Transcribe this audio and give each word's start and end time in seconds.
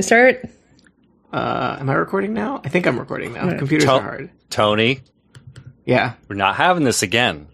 Start. 0.00 0.44
Uh, 1.32 1.76
am 1.80 1.90
I 1.90 1.94
recording 1.94 2.32
now? 2.32 2.60
I 2.64 2.68
think 2.68 2.86
I'm 2.86 2.98
recording 2.98 3.32
now. 3.34 3.56
Computers 3.58 3.84
To- 3.84 3.92
are 3.92 4.00
hard. 4.00 4.30
Tony, 4.48 5.00
Yeah. 5.84 6.12
we're 6.28 6.36
not 6.36 6.54
having 6.56 6.84
this 6.84 7.02
again. 7.02 7.48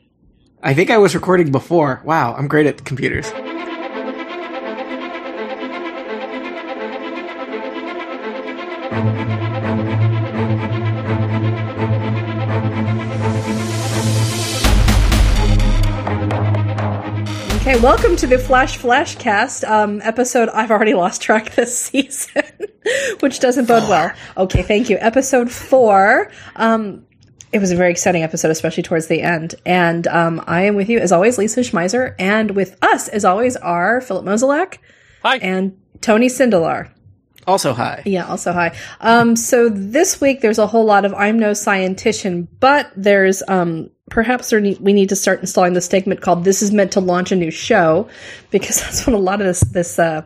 I 0.63 0.75
think 0.75 0.91
I 0.91 0.99
was 0.99 1.15
recording 1.15 1.51
before. 1.51 2.01
Wow, 2.05 2.35
I'm 2.35 2.47
great 2.49 2.67
at 2.67 2.85
computers. 2.85 3.31
Welcome 17.83 18.17
to 18.17 18.27
the 18.27 18.39
Flash 18.39 18.79
Flashcast 18.79 19.69
um, 19.69 20.01
episode. 20.03 20.49
I've 20.49 20.71
already 20.71 20.95
lost 20.95 21.21
track 21.21 21.55
this 21.55 21.77
season, 21.87 22.43
which 23.21 23.41
doesn't 23.41 23.67
bode 23.67 23.89
well. 23.89 24.13
Okay, 24.37 24.63
thank 24.63 24.89
you. 24.89 24.97
Episode 24.99 25.51
four. 25.51 26.31
Um, 26.57 27.05
it 27.53 27.59
was 27.59 27.73
a 27.73 27.77
very 27.77 27.91
exciting 27.91 28.23
episode, 28.23 28.51
especially 28.51 28.85
towards 28.85 29.09
the 29.09 29.21
end. 29.21 29.57
And 29.67 30.07
um, 30.07 30.43
I 30.47 30.63
am 30.63 30.77
with 30.77 30.89
you, 30.89 30.99
as 30.99 31.13
always, 31.13 31.37
Lisa 31.37 31.61
Schmeiser, 31.61 32.15
and 32.19 32.53
with 32.53 32.79
us, 32.81 33.09
as 33.09 33.25
always, 33.25 33.57
are 33.57 34.01
Philip 34.01 34.25
Mozolak 34.25 34.79
Hi. 35.23 35.37
and 35.39 35.77
Tony 36.01 36.29
Sindelar. 36.29 36.94
Also, 37.47 37.73
high. 37.73 38.03
Yeah, 38.07 38.27
also 38.27 38.53
high. 38.53 38.77
Um, 39.01 39.37
so 39.37 39.69
this 39.69 40.21
week 40.21 40.41
there's 40.41 40.59
a 40.59 40.67
whole 40.67 40.85
lot 40.85 41.05
of 41.05 41.13
I'm 41.15 41.39
no 41.39 41.51
scientician, 41.53 42.49
but 42.61 42.91
there's 42.97 43.43
um, 43.49 43.91
perhaps 44.11 44.51
there 44.51 44.61
need, 44.61 44.81
we 44.81 44.93
need 44.93 45.11
to 45.11 45.17
start 45.17 45.41
installing 45.41 45.75
the 45.75 45.81
statement 45.81 46.21
called 46.21 46.45
"This 46.45 46.63
is 46.63 46.73
meant 46.73 46.93
to 46.93 47.01
launch 47.01 47.33
a 47.33 47.37
new 47.37 47.51
show," 47.51 48.09
because 48.51 48.81
that's 48.81 49.07
what 49.07 49.15
a 49.15 49.19
lot 49.19 49.41
of 49.41 49.47
this 49.47 49.61
this 49.61 49.99
uh, 49.99 50.23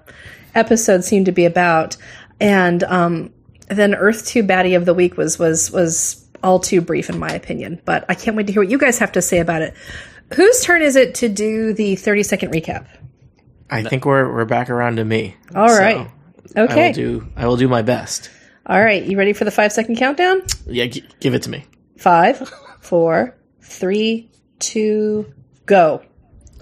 episode 0.55 1.05
seemed 1.05 1.27
to 1.27 1.33
be 1.33 1.45
about. 1.45 1.97
And 2.41 2.85
um, 2.85 3.33
then 3.69 3.95
Earth 3.95 4.27
Two 4.27 4.45
Baddie 4.45 4.77
of 4.77 4.85
the 4.85 4.95
Week 4.95 5.17
was 5.17 5.39
was 5.39 5.71
was 5.71 6.25
all 6.43 6.61
too 6.61 6.81
brief 6.81 7.11
in 7.11 7.19
my 7.19 7.31
opinion, 7.31 7.81
but 7.85 8.05
I 8.09 8.15
can't 8.15 8.37
wait 8.37 8.47
to 8.47 8.53
hear 8.53 8.63
what 8.63 8.71
you 8.71 8.79
guys 8.79 8.99
have 8.99 9.13
to 9.13 9.23
say 9.23 9.41
about 9.41 9.63
it. 9.63 9.75
Whose 10.35 10.63
turn 10.63 10.83
is 10.83 10.95
it 10.95 11.17
to 11.17 11.29
do 11.29 11.73
the 11.73 11.97
30 11.97 12.23
second 12.23 12.53
recap? 12.53 12.87
I 13.71 13.83
think 13.83 14.05
we're 14.05 14.33
we're 14.33 14.45
back 14.45 14.71
around 14.71 14.97
to 14.97 15.05
me. 15.05 15.37
All 15.55 15.69
So, 15.69 15.79
right. 15.79 16.11
I 16.57 16.61
Okay. 16.63 16.89
will 16.89 16.95
do. 16.95 17.27
I 17.37 17.47
will 17.47 17.57
do 17.57 17.69
my 17.69 17.83
best. 17.83 18.31
All 18.67 18.81
right. 18.83 19.03
You 19.03 19.17
ready 19.19 19.33
for 19.33 19.45
the 19.45 19.51
five 19.51 19.73
second 19.73 19.97
countdown? 19.97 20.43
Yeah, 20.67 20.87
g- 20.87 21.05
give 21.21 21.35
it 21.35 21.43
to 21.45 21.51
me. 21.51 21.65
Five, 21.97 22.53
four, 22.81 23.37
three, 23.63 24.31
two, 24.59 25.33
go. 25.67 26.03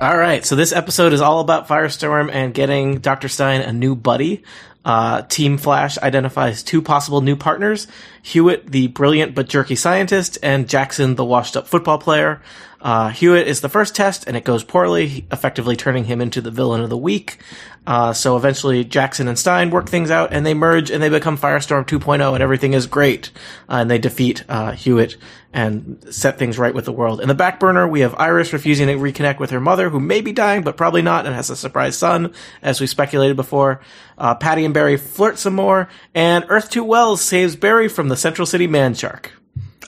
All 0.01 0.17
right, 0.17 0.45
so 0.45 0.57
this 0.57 0.73
episode 0.75 1.15
is 1.15 1.23
all 1.23 1.41
about 1.41 1.69
Firestorm 1.69 2.31
and 2.31 2.53
getting 2.53 2.99
Dr. 2.99 3.29
Stein 3.29 3.63
a 3.63 3.73
new 3.73 3.95
buddy. 3.97 4.43
Uh, 4.85 5.23
Team 5.23 5.57
Flash 5.59 5.97
identifies 5.99 6.63
two 6.63 6.81
possible 6.83 7.21
new 7.23 7.35
partners 7.35 7.87
Hewitt, 8.23 8.71
the 8.71 8.89
brilliant 8.89 9.35
but 9.35 9.49
jerky 9.49 9.75
scientist, 9.75 10.37
and 10.43 10.69
Jackson, 10.69 11.15
the 11.17 11.25
washed 11.25 11.57
up 11.57 11.67
football 11.67 11.99
player. 11.99 12.43
Uh, 12.81 13.09
Hewitt 13.09 13.49
is 13.49 13.61
the 13.61 13.69
first 13.69 13.95
test, 13.95 14.27
and 14.27 14.37
it 14.37 14.45
goes 14.45 14.63
poorly, 14.63 15.27
effectively 15.33 15.77
turning 15.77 16.05
him 16.05 16.21
into 16.21 16.41
the 16.41 16.51
villain 16.51 16.83
of 16.83 16.91
the 16.91 16.97
week. 16.97 17.39
Uh, 17.87 18.13
so 18.13 18.37
eventually 18.37 18.85
Jackson 18.85 19.29
and 19.29 19.39
Stein 19.39 19.71
work 19.71 19.89
things 19.89 20.11
out, 20.11 20.33
and 20.33 20.45
they 20.45 20.55
merge, 20.55 20.91
and 20.91 21.03
they 21.03 21.09
become 21.09 21.39
Firestorm 21.39 21.87
2.0, 21.87 22.35
and 22.35 22.43
everything 22.43 22.75
is 22.75 22.87
great. 22.87 23.31
Uh, 23.69 23.77
and 23.77 23.91
they 23.91 23.99
defeat 23.99 24.45
uh, 24.49 24.73
Hewitt 24.73 25.17
and 25.53 26.05
set 26.11 26.39
things 26.39 26.59
right 26.59 26.75
with 26.75 26.85
the 26.85 26.93
world. 26.93 27.21
In 27.21 27.29
the 27.29 27.35
back 27.35 27.61
burner, 27.61 27.87
we 27.87 28.01
have 28.01 28.15
Iris 28.19 28.53
refusing 28.53 28.89
to 28.89 28.95
reconnect 28.95 29.39
with 29.39 29.51
her 29.51 29.61
mother, 29.61 29.89
who 29.89 30.01
may 30.01 30.21
be 30.21 30.33
dying, 30.33 30.63
but 30.63 30.77
probably 30.77 31.03
not, 31.03 31.27
and 31.27 31.35
has 31.35 31.49
a 31.49 31.57
surprise 31.57 31.97
son, 31.97 32.35
as 32.61 32.81
we 32.81 32.87
speculated 32.87 33.37
before. 33.37 33.81
Uh, 34.19 34.35
Patty 34.35 34.65
and 34.65 34.75
Barry 34.75 34.97
flirt 34.97 35.39
some 35.39 35.55
more, 35.55 35.89
and 36.15 36.45
Earth 36.49 36.71
2 36.71 36.83
Wells 36.85 37.23
saves 37.23 37.57
Barry 37.57 37.89
from 37.89 38.09
the 38.09 38.17
Central 38.17 38.47
City 38.47 38.67
man 38.67 38.95
shark. 38.95 39.33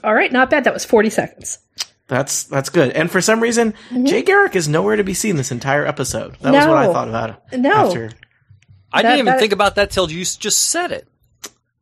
All 0.04 0.14
right, 0.14 0.32
not 0.32 0.50
bad. 0.50 0.64
That 0.64 0.74
was 0.74 0.84
40 0.84 1.10
seconds. 1.10 1.58
That's 2.08 2.44
that's 2.44 2.70
good. 2.70 2.92
And 2.92 3.10
for 3.10 3.20
some 3.20 3.40
reason, 3.40 3.72
mm-hmm. 3.90 4.06
Jay 4.06 4.22
Garrick 4.22 4.56
is 4.56 4.66
nowhere 4.66 4.96
to 4.96 5.04
be 5.04 5.14
seen 5.14 5.36
this 5.36 5.52
entire 5.52 5.86
episode. 5.86 6.36
That 6.40 6.52
was 6.54 6.66
what 6.66 6.76
I 6.78 6.86
thought 6.92 7.08
about 7.08 7.40
it. 7.52 7.58
No. 7.60 7.70
After. 7.70 8.10
I 8.92 9.02
That- 9.02 9.10
didn't 9.10 9.18
even 9.20 9.26
that- 9.32 9.40
think 9.40 9.52
about 9.52 9.74
that 9.76 9.90
till 9.90 10.10
you 10.10 10.24
just 10.24 10.58
said 10.70 10.90
it. 10.92 11.06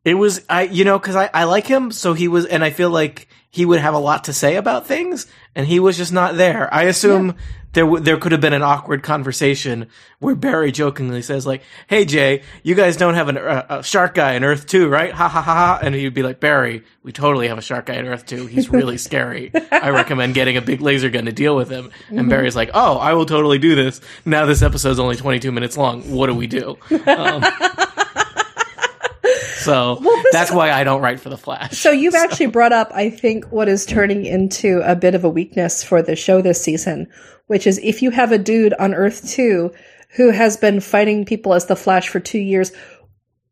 It 0.05 0.15
was 0.15 0.43
I 0.49 0.63
you 0.63 0.85
know 0.85 0.99
cuz 0.99 1.15
I 1.17 1.31
I 1.33 1.45
like 1.45 1.67
him 1.67 1.91
so 1.93 2.13
he 2.13 2.29
was 2.29 2.45
and 2.47 2.63
I 2.65 2.71
feel 2.71 2.91
like 2.91 3.29
he 3.57 3.65
would 3.65 3.81
have 3.81 3.95
a 3.95 3.99
lot 3.99 4.25
to 4.25 4.33
say 4.35 4.57
about 4.57 4.87
things 4.87 5.27
and 5.55 5.67
he 5.67 5.81
was 5.81 5.97
just 5.97 6.13
not 6.13 6.37
there. 6.37 6.73
I 6.73 6.83
assume 6.83 7.35
there 7.73 7.85
w- 7.85 8.03
there 8.05 8.19
could 8.19 8.33
have 8.33 8.41
been 8.43 8.53
an 8.53 8.63
awkward 8.63 9.03
conversation 9.03 9.89
where 10.19 10.35
Barry 10.35 10.73
jokingly 10.73 11.23
says 11.23 11.47
like, 11.47 11.63
"Hey 11.87 12.05
Jay, 12.05 12.43
you 12.63 12.75
guys 12.75 12.97
don't 12.99 13.15
have 13.15 13.29
an, 13.29 13.39
uh, 13.39 13.67
a 13.71 13.83
shark 13.83 14.15
guy 14.15 14.35
in 14.35 14.45
Earth 14.45 14.67
2, 14.67 14.89
right?" 14.89 15.11
Ha 15.13 15.29
ha 15.29 15.41
ha 15.41 15.55
ha 15.55 15.79
and 15.83 15.95
he'd 15.95 16.13
be 16.15 16.23
like, 16.23 16.39
"Barry, 16.39 16.85
we 17.03 17.13
totally 17.13 17.49
have 17.49 17.57
a 17.59 17.63
shark 17.63 17.87
guy 17.87 17.95
in 17.95 18.07
Earth 18.07 18.27
2. 18.27 18.47
He's 18.47 18.69
really 18.71 18.99
scary. 19.09 19.51
I 19.73 19.89
recommend 19.91 20.35
getting 20.35 20.57
a 20.59 20.63
big 20.63 20.83
laser 20.83 21.09
gun 21.09 21.25
to 21.25 21.33
deal 21.33 21.57
with 21.57 21.71
him." 21.71 21.91
And 22.11 22.29
Barry's 22.29 22.57
like, 22.57 22.71
"Oh, 22.75 22.99
I 22.99 23.15
will 23.15 23.27
totally 23.27 23.59
do 23.59 23.75
this." 23.75 24.01
Now 24.27 24.45
this 24.45 24.61
episode's 24.63 24.99
only 24.99 25.17
22 25.17 25.51
minutes 25.53 25.77
long. 25.79 26.03
What 26.11 26.27
do 26.27 26.35
we 26.35 26.47
do? 26.47 26.77
Um, 27.07 27.43
so 29.67 30.23
that's 30.33 30.51
why 30.51 30.71
I 30.71 30.85
don't 30.85 31.03
write 31.03 31.21
for 31.21 31.29
the 31.29 31.37
Flash. 31.37 31.77
So 31.77 31.91
you've 31.91 32.15
actually 32.15 32.47
brought 32.47 32.73
up, 32.73 32.91
I 32.95 33.11
think, 33.11 33.47
what 33.47 33.69
is 33.69 33.85
turning 33.85 34.25
into 34.25 34.81
a 34.85 34.97
bit 34.97 35.15
of 35.15 35.25
a 35.25 35.29
weakness 35.29 35.83
for 35.83 36.03
the 36.03 36.17
show 36.17 36.41
this 36.41 36.63
season, 36.63 37.09
which 37.47 37.67
is 37.67 37.79
if 37.83 38.03
you 38.03 38.11
have 38.11 38.33
a 38.33 38.39
dude 38.39 38.75
on 38.75 38.95
Earth 38.95 39.29
2 39.29 39.73
who 40.11 40.31
has 40.31 40.57
been 40.57 40.81
fighting 40.81 41.25
people 41.25 41.53
as 41.53 41.67
the 41.67 41.77
Flash 41.77 42.09
for 42.09 42.21
two 42.21 42.39
years, 42.39 42.73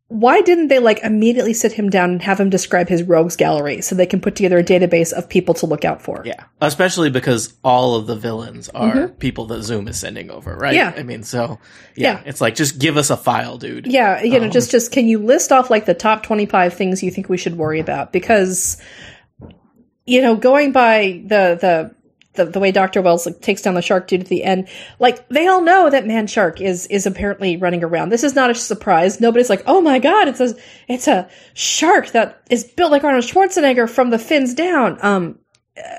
why 0.08 0.42
didn't 0.42 0.68
they 0.68 0.78
like 0.78 1.00
immediately 1.02 1.54
sit 1.54 1.72
him 1.72 1.88
down 1.88 2.10
and 2.10 2.22
have 2.22 2.38
him 2.38 2.50
describe 2.50 2.88
his 2.88 3.02
rogues 3.02 3.36
gallery 3.36 3.80
so 3.80 3.94
they 3.94 4.04
can 4.06 4.20
put 4.20 4.36
together 4.36 4.58
a 4.58 4.62
database 4.62 5.12
of 5.12 5.28
people 5.28 5.54
to 5.54 5.66
look 5.66 5.84
out 5.84 6.02
for? 6.02 6.22
Yeah, 6.26 6.44
especially 6.60 7.08
because 7.10 7.54
all 7.64 7.94
of 7.96 8.06
the 8.06 8.14
villains 8.14 8.68
are 8.68 9.08
people 9.08 9.46
that 9.46 9.62
Zoom 9.62 9.88
is 9.88 9.98
sending 9.98 10.30
over, 10.30 10.54
right? 10.56 10.74
Yeah. 10.74 10.92
I 10.94 11.02
mean, 11.04 11.22
so 11.22 11.58
yeah, 11.96 12.12
Yeah. 12.12 12.22
it's 12.26 12.40
like 12.40 12.54
just 12.54 12.78
give 12.78 12.96
us 12.98 13.08
a 13.10 13.16
file, 13.16 13.56
dude. 13.56 13.86
Yeah, 13.86 14.22
you 14.22 14.36
Um, 14.36 14.42
know, 14.44 14.50
just 14.50 14.70
just 14.70 14.92
can 14.92 15.08
you 15.08 15.18
list 15.18 15.52
off 15.52 15.70
like 15.70 15.86
the 15.86 15.94
top 15.94 16.22
25 16.22 16.74
things 16.74 17.02
you 17.02 17.10
think 17.10 17.28
we 17.30 17.38
should 17.38 17.56
worry 17.56 17.80
about 17.80 18.12
because 18.12 18.76
you 20.06 20.20
know, 20.20 20.36
going 20.36 20.70
by 20.72 21.22
the 21.26 21.56
the 21.58 21.94
the, 22.34 22.44
the 22.46 22.60
way 22.60 22.72
Dr. 22.72 23.02
Wells 23.02 23.26
like, 23.26 23.40
takes 23.40 23.62
down 23.62 23.74
the 23.74 23.82
shark 23.82 24.06
dude 24.06 24.22
at 24.22 24.26
the 24.26 24.44
end, 24.44 24.68
like 24.98 25.28
they 25.28 25.46
all 25.46 25.62
know 25.62 25.90
that 25.90 26.06
Man 26.06 26.26
Shark 26.26 26.60
is 26.60 26.86
is 26.86 27.06
apparently 27.06 27.56
running 27.56 27.82
around. 27.82 28.10
This 28.10 28.24
is 28.24 28.34
not 28.34 28.50
a 28.50 28.54
surprise. 28.54 29.20
Nobody's 29.20 29.50
like, 29.50 29.62
"Oh 29.66 29.80
my 29.80 29.98
god, 29.98 30.28
it's 30.28 30.40
a 30.40 30.54
it's 30.88 31.08
a 31.08 31.28
shark 31.54 32.10
that 32.10 32.42
is 32.50 32.64
built 32.64 32.90
like 32.90 33.04
Arnold 33.04 33.24
Schwarzenegger 33.24 33.88
from 33.88 34.10
the 34.10 34.18
fins 34.18 34.54
down." 34.54 34.98
Um 35.00 35.38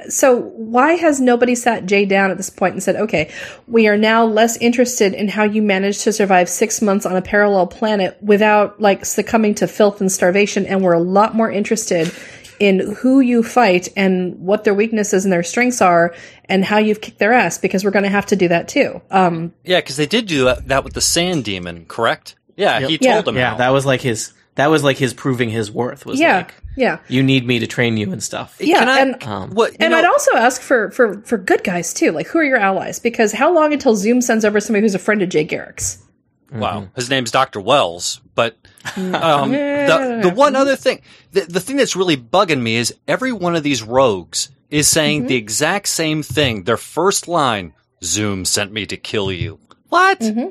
so 0.07 0.39
why 0.39 0.93
has 0.93 1.19
nobody 1.19 1.53
sat 1.53 1.85
Jay 1.85 2.05
down 2.05 2.31
at 2.31 2.37
this 2.37 2.49
point 2.49 2.73
and 2.73 2.83
said, 2.83 2.95
okay, 2.95 3.29
we 3.67 3.87
are 3.89 3.97
now 3.97 4.23
less 4.23 4.55
interested 4.57 5.13
in 5.13 5.27
how 5.27 5.43
you 5.43 5.61
managed 5.61 6.01
to 6.01 6.13
survive 6.13 6.47
six 6.47 6.81
months 6.81 7.05
on 7.05 7.17
a 7.17 7.21
parallel 7.21 7.67
planet 7.67 8.17
without 8.21 8.79
like 8.79 9.03
succumbing 9.03 9.55
to 9.55 9.67
filth 9.67 9.99
and 9.99 10.11
starvation, 10.11 10.65
and 10.65 10.81
we're 10.81 10.93
a 10.93 10.99
lot 10.99 11.35
more 11.35 11.51
interested 11.51 12.09
in 12.59 12.79
who 12.95 13.19
you 13.19 13.43
fight 13.43 13.89
and 13.95 14.39
what 14.39 14.63
their 14.63 14.73
weaknesses 14.73 15.25
and 15.25 15.31
their 15.31 15.43
strengths 15.43 15.81
are 15.81 16.13
and 16.45 16.63
how 16.63 16.77
you've 16.77 17.01
kicked 17.01 17.19
their 17.19 17.33
ass 17.33 17.57
because 17.57 17.83
we're 17.83 17.91
going 17.91 18.03
to 18.03 18.09
have 18.09 18.25
to 18.27 18.35
do 18.35 18.47
that 18.47 18.67
too. 18.67 19.01
Um, 19.11 19.53
Yeah, 19.63 19.79
because 19.79 19.97
they 19.97 20.05
did 20.05 20.27
do 20.27 20.45
that, 20.45 20.67
that 20.67 20.83
with 20.83 20.93
the 20.93 21.01
sand 21.01 21.43
demon, 21.45 21.85
correct? 21.87 22.35
Yeah, 22.55 22.81
he 22.87 22.97
Yeah. 23.01 23.15
told 23.15 23.27
him. 23.29 23.35
Yeah, 23.37 23.51
how. 23.51 23.57
that 23.57 23.69
was 23.69 23.85
like 23.85 24.01
his. 24.01 24.31
That 24.55 24.67
was 24.69 24.85
like 24.85 24.95
his 24.97 25.13
proving 25.13 25.49
his 25.49 25.69
worth. 25.69 26.05
Was 26.05 26.17
yeah, 26.17 26.37
like, 26.37 26.53
yeah. 26.77 26.99
you 27.09 27.21
need 27.23 27.45
me 27.45 27.59
to 27.59 27.67
train 27.67 27.97
you 27.97 28.09
and 28.13 28.23
stuff. 28.23 28.55
Yeah, 28.61 28.79
Can 28.79 28.87
I, 28.87 28.99
and- 29.01 29.23
Um, 29.25 29.49
what? 29.51 29.75
And 29.81 29.91
know, 29.91 29.97
I'd 29.97 30.05
also 30.05 30.31
ask 30.37 30.61
for, 30.61 30.91
for, 30.91 31.19
for 31.23 31.37
good 31.37 31.61
guys 31.65 31.93
too. 31.93 32.13
Like, 32.13 32.27
who 32.27 32.39
are 32.39 32.43
your 32.45 32.55
allies? 32.57 32.97
Because 32.99 33.33
how 33.33 33.53
long 33.53 33.73
until 33.73 33.97
Zoom 33.97 34.21
sends 34.21 34.45
over 34.45 34.61
somebody 34.61 34.83
who's 34.85 34.95
a 34.95 34.99
friend 34.99 35.21
of 35.21 35.27
Jay 35.27 35.43
Garrick's? 35.43 35.97
Wow, 36.51 36.87
his 36.95 37.09
name's 37.09 37.31
Doctor 37.31 37.59
Wells, 37.59 38.21
but 38.35 38.55
Mm. 38.95 39.15
um, 39.19 39.51
the 39.51 40.19
the 40.29 40.35
one 40.35 40.55
other 40.55 40.75
thing, 40.75 41.01
the 41.31 41.41
the 41.41 41.59
thing 41.59 41.75
that's 41.77 41.95
really 41.95 42.15
bugging 42.15 42.61
me 42.61 42.75
is 42.75 42.93
every 43.07 43.31
one 43.33 43.55
of 43.55 43.63
these 43.63 43.81
rogues 43.81 44.49
is 44.69 44.87
saying 44.87 45.21
Mm-hmm. 45.21 45.27
the 45.29 45.35
exact 45.35 45.87
same 45.87 46.21
thing. 46.21 46.63
Their 46.65 46.77
first 46.77 47.27
line: 47.27 47.73
"Zoom 48.03 48.45
sent 48.45 48.71
me 48.71 48.85
to 48.85 48.95
kill 48.97 49.31
you." 49.31 49.59
What? 49.89 50.19
Mm-hmm. 50.19 50.49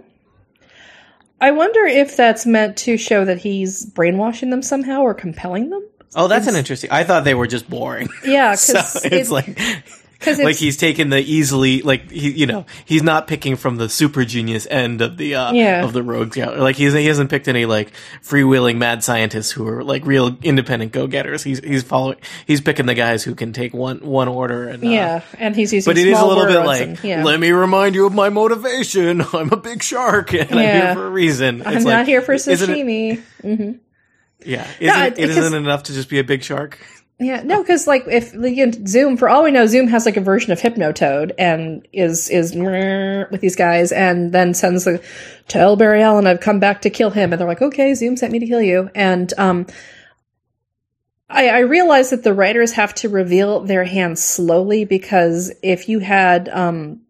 I 1.40 1.50
wonder 1.52 1.84
if 1.84 2.16
that's 2.16 2.46
meant 2.46 2.76
to 2.78 2.96
show 2.96 3.24
that 3.24 3.38
he's 3.38 3.84
brainwashing 3.86 4.50
them 4.50 4.62
somehow 4.62 5.02
or 5.02 5.14
compelling 5.14 5.70
them. 5.70 5.86
Oh, 6.16 6.26
that's 6.28 6.46
an 6.46 6.56
interesting. 6.56 6.90
I 6.90 7.04
thought 7.04 7.24
they 7.24 7.34
were 7.34 7.46
just 7.46 7.68
boring. 7.68 8.08
Yeah, 8.24 8.54
so 8.56 8.74
because 8.74 9.04
it's 9.04 9.30
like 9.30 9.56
'Cause 9.56 10.03
like 10.26 10.56
he's 10.56 10.76
taken 10.76 11.10
the 11.10 11.18
easily, 11.18 11.82
like 11.82 12.10
he, 12.10 12.30
you 12.30 12.46
know, 12.46 12.66
he's 12.84 13.02
not 13.02 13.26
picking 13.26 13.56
from 13.56 13.76
the 13.76 13.88
super 13.88 14.24
genius 14.24 14.66
end 14.70 15.00
of 15.02 15.16
the 15.16 15.34
uh, 15.34 15.52
Yeah. 15.52 15.84
of 15.84 15.92
the 15.92 16.02
rogues. 16.02 16.36
Yeah, 16.36 16.50
like 16.50 16.76
he's 16.76 16.92
he 16.92 17.06
hasn't 17.06 17.30
picked 17.30 17.48
any 17.48 17.66
like 17.66 17.92
freewheeling 18.22 18.76
mad 18.78 19.04
scientists 19.04 19.50
who 19.50 19.66
are 19.68 19.82
like 19.84 20.04
real 20.06 20.36
independent 20.42 20.92
go 20.92 21.06
getters. 21.06 21.42
He's 21.42 21.58
he's 21.58 21.82
following. 21.82 22.16
He's 22.46 22.60
picking 22.60 22.86
the 22.86 22.94
guys 22.94 23.22
who 23.24 23.34
can 23.34 23.52
take 23.52 23.74
one 23.74 23.98
one 24.00 24.28
order 24.28 24.68
and 24.68 24.82
uh, 24.84 24.88
yeah, 24.88 25.22
and 25.38 25.54
he's 25.56 25.72
using. 25.72 25.90
But 25.90 25.98
it 25.98 26.06
is 26.06 26.18
a 26.18 26.24
little 26.26 26.46
bit 26.46 26.60
like, 26.66 26.80
and- 26.82 27.04
yeah. 27.04 27.24
let 27.24 27.38
me 27.40 27.50
remind 27.52 27.94
you 27.94 28.06
of 28.06 28.14
my 28.14 28.28
motivation. 28.28 29.20
I'm 29.32 29.52
a 29.52 29.56
big 29.56 29.82
shark, 29.82 30.32
and 30.32 30.50
I'm 30.50 30.58
here 30.58 30.94
for 30.94 31.06
a 31.06 31.10
reason. 31.10 31.66
I'm 31.66 31.76
It's 31.76 31.84
not 31.86 32.06
here 32.06 32.22
for 32.22 32.34
sashimi. 32.34 33.20
yeah, 34.44 34.66
isn't 34.80 34.80
No, 34.98 35.04
it, 35.06 35.18
it 35.18 35.30
isn't 35.30 35.54
enough 35.54 35.84
to 35.84 35.92
just 35.92 36.08
be 36.08 36.18
a 36.18 36.24
big 36.24 36.42
shark. 36.42 36.78
Yeah, 37.20 37.42
no, 37.44 37.62
because 37.62 37.86
like 37.86 38.06
if 38.08 38.34
you 38.34 38.66
know, 38.66 38.72
Zoom, 38.86 39.16
for 39.16 39.28
all 39.28 39.44
we 39.44 39.52
know, 39.52 39.66
Zoom 39.66 39.86
has 39.86 40.04
like 40.04 40.16
a 40.16 40.20
version 40.20 40.50
of 40.50 40.60
Hypnotoad 40.60 41.30
and 41.38 41.86
is 41.92 42.28
is 42.28 42.54
with 42.56 43.40
these 43.40 43.54
guys, 43.54 43.92
and 43.92 44.32
then 44.32 44.52
sends 44.52 44.84
the 44.84 45.00
tell 45.46 45.76
Barry 45.76 46.02
Allen 46.02 46.26
I've 46.26 46.40
come 46.40 46.58
back 46.58 46.82
to 46.82 46.90
kill 46.90 47.10
him, 47.10 47.32
and 47.32 47.40
they're 47.40 47.46
like, 47.46 47.62
okay, 47.62 47.94
Zoom 47.94 48.16
sent 48.16 48.32
me 48.32 48.40
to 48.40 48.46
kill 48.46 48.60
you, 48.60 48.90
and 48.96 49.32
um, 49.38 49.66
I, 51.30 51.50
I 51.50 51.58
realize 51.60 52.10
that 52.10 52.24
the 52.24 52.34
writers 52.34 52.72
have 52.72 52.94
to 52.96 53.08
reveal 53.08 53.60
their 53.60 53.84
hand 53.84 54.18
slowly 54.18 54.84
because 54.84 55.52
if 55.62 55.88
you 55.88 56.00
had 56.00 56.48
um. 56.48 57.00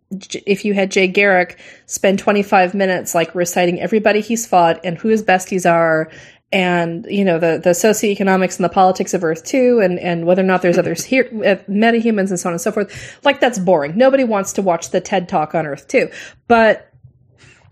If 0.47 0.65
you 0.65 0.75
had 0.75 0.93
Jay 0.93 1.09
Garrick 1.09 1.59
spend 1.87 2.21
25 2.21 2.73
minutes 2.73 3.17
like 3.17 3.35
reciting 3.35 3.81
everybody 3.81 4.21
he's 4.21 4.47
fought 4.47 4.79
and 4.85 4.97
who 4.97 5.09
his 5.09 5.25
besties 5.25 5.69
are 5.69 6.09
and 6.55 7.05
you 7.11 7.25
know 7.25 7.41
the 7.41 7.61
the 7.63 7.71
socioeconomics 7.71 8.57
and 8.57 8.65
the 8.65 8.69
politics 8.69 9.13
of 9.13 9.25
Earth 9.25 9.45
too, 9.45 9.81
and 9.81 9.99
and 9.99 10.25
whether 10.25 10.41
or 10.41 10.47
not 10.47 10.63
there's 10.63 10.79
others 10.79 11.05
here, 11.05 11.29
uh, 11.35 11.57
metahumans 11.69 12.31
and 12.31 12.39
so 12.39 12.49
on 12.49 12.55
and 12.55 12.61
so 12.61 12.71
forth. 12.71 13.19
Like 13.25 13.41
that's 13.41 13.59
boring. 13.59 13.99
Nobody 13.99 14.23
wants 14.23 14.53
to 14.55 14.63
watch 14.63 14.91
the 14.91 15.01
TED 15.01 15.29
Talk 15.29 15.57
on 15.57 15.67
Earth 15.67 15.89
too. 15.89 16.11
But 16.47 16.93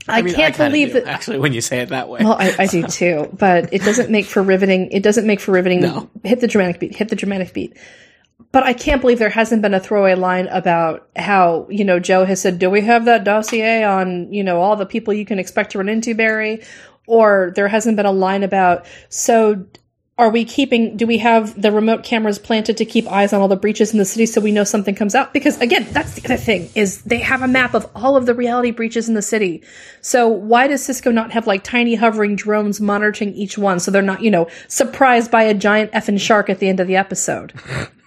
I, 0.08 0.23
mean, 0.23 0.34
can't 0.34 0.52
kinda 0.56 0.69
believe 0.69 0.88
do, 0.88 0.94
that. 0.94 1.06
actually 1.06 1.38
when 1.38 1.52
you 1.52 1.61
say 1.61 1.79
it 1.79 1.90
that 1.90 2.08
way. 2.08 2.25
Well, 2.25 2.32
I, 2.37 2.56
I 2.58 2.67
do 2.67 2.82
too, 2.88 3.31
but 3.32 3.73
it 3.73 3.82
doesn't 3.82 4.11
make 4.11 4.26
for 4.26 4.43
riveting. 4.43 4.90
It 4.90 5.05
doesn't 5.05 5.28
make 5.28 5.38
for 5.38 5.52
riveting. 5.52 5.81
No. 5.81 6.11
Hit 6.25 6.40
the 6.40 6.49
dramatic 6.49 6.81
beat. 6.81 6.96
Hit 6.96 7.08
the 7.08 7.17
dramatic 7.17 7.55
beat. 7.55 7.76
But 8.50 8.64
I 8.64 8.73
can't 8.73 9.00
believe 9.00 9.20
there 9.20 9.31
hasn't 9.31 9.62
been 9.62 9.75
a 9.75 9.81
throwaway 9.81 10.17
line 10.17 10.49
about 10.49 11.08
how 11.14 11.69
you 11.70 11.85
know 11.85 12.00
Joe 12.00 12.25
has 12.25 12.40
said, 12.40 12.58
"Do 12.58 12.69
we 12.69 12.81
have 12.81 13.05
that 13.05 13.23
dossier 13.23 13.85
on 13.85 14.32
you 14.32 14.43
know 14.43 14.61
all 14.61 14.75
the 14.75 14.87
people 14.87 15.14
you 15.14 15.25
can 15.25 15.38
expect 15.38 15.70
to 15.73 15.78
run 15.78 15.88
into, 15.88 16.17
Barry?" 16.17 16.62
Or 17.12 17.53
there 17.55 17.69
hasn't 17.69 17.97
been 17.99 18.06
a 18.06 18.12
line 18.12 18.43
about 18.43 18.87
so. 19.11 19.67
Are 20.19 20.31
we 20.31 20.44
keeping? 20.44 20.97
Do 20.97 21.06
we 21.06 21.19
have 21.19 21.61
the 21.61 21.73
remote 21.73 22.05
cameras 22.05 22.38
planted 22.38 22.76
to 22.76 22.85
keep 22.85 23.06
eyes 23.11 23.32
on 23.32 23.41
all 23.41 23.49
the 23.49 23.56
breaches 23.56 23.93
in 23.93 23.99
the 23.99 24.05
city 24.05 24.26
so 24.26 24.41
we 24.41 24.53
know 24.53 24.62
something 24.62 24.94
comes 24.94 25.14
out? 25.14 25.32
Because 25.32 25.59
again, 25.61 25.87
that's 25.91 26.14
the 26.14 26.25
other 26.26 26.37
thing 26.37 26.70
is 26.75 27.03
they 27.03 27.19
have 27.19 27.43
a 27.43 27.49
map 27.49 27.75
of 27.75 27.91
all 27.94 28.14
of 28.17 28.26
the 28.26 28.35
reality 28.35 28.70
breaches 28.70 29.09
in 29.09 29.14
the 29.14 29.23
city. 29.23 29.62
So 30.00 30.29
why 30.29 30.69
does 30.69 30.85
Cisco 30.85 31.11
not 31.11 31.32
have 31.32 31.47
like 31.47 31.64
tiny 31.64 31.94
hovering 31.97 32.37
drones 32.37 32.81
monitoring 32.81 33.35
each 33.35 33.56
one 33.59 33.81
so 33.81 33.91
they're 33.91 34.03
not 34.03 34.23
you 34.23 34.31
know 34.31 34.49
surprised 34.69 35.31
by 35.31 35.43
a 35.44 35.55
giant 35.55 35.91
effing 35.93 36.20
shark 36.20 36.49
at 36.50 36.59
the 36.61 36.69
end 36.69 36.79
of 36.79 36.87
the 36.87 36.97
episode? 36.97 37.53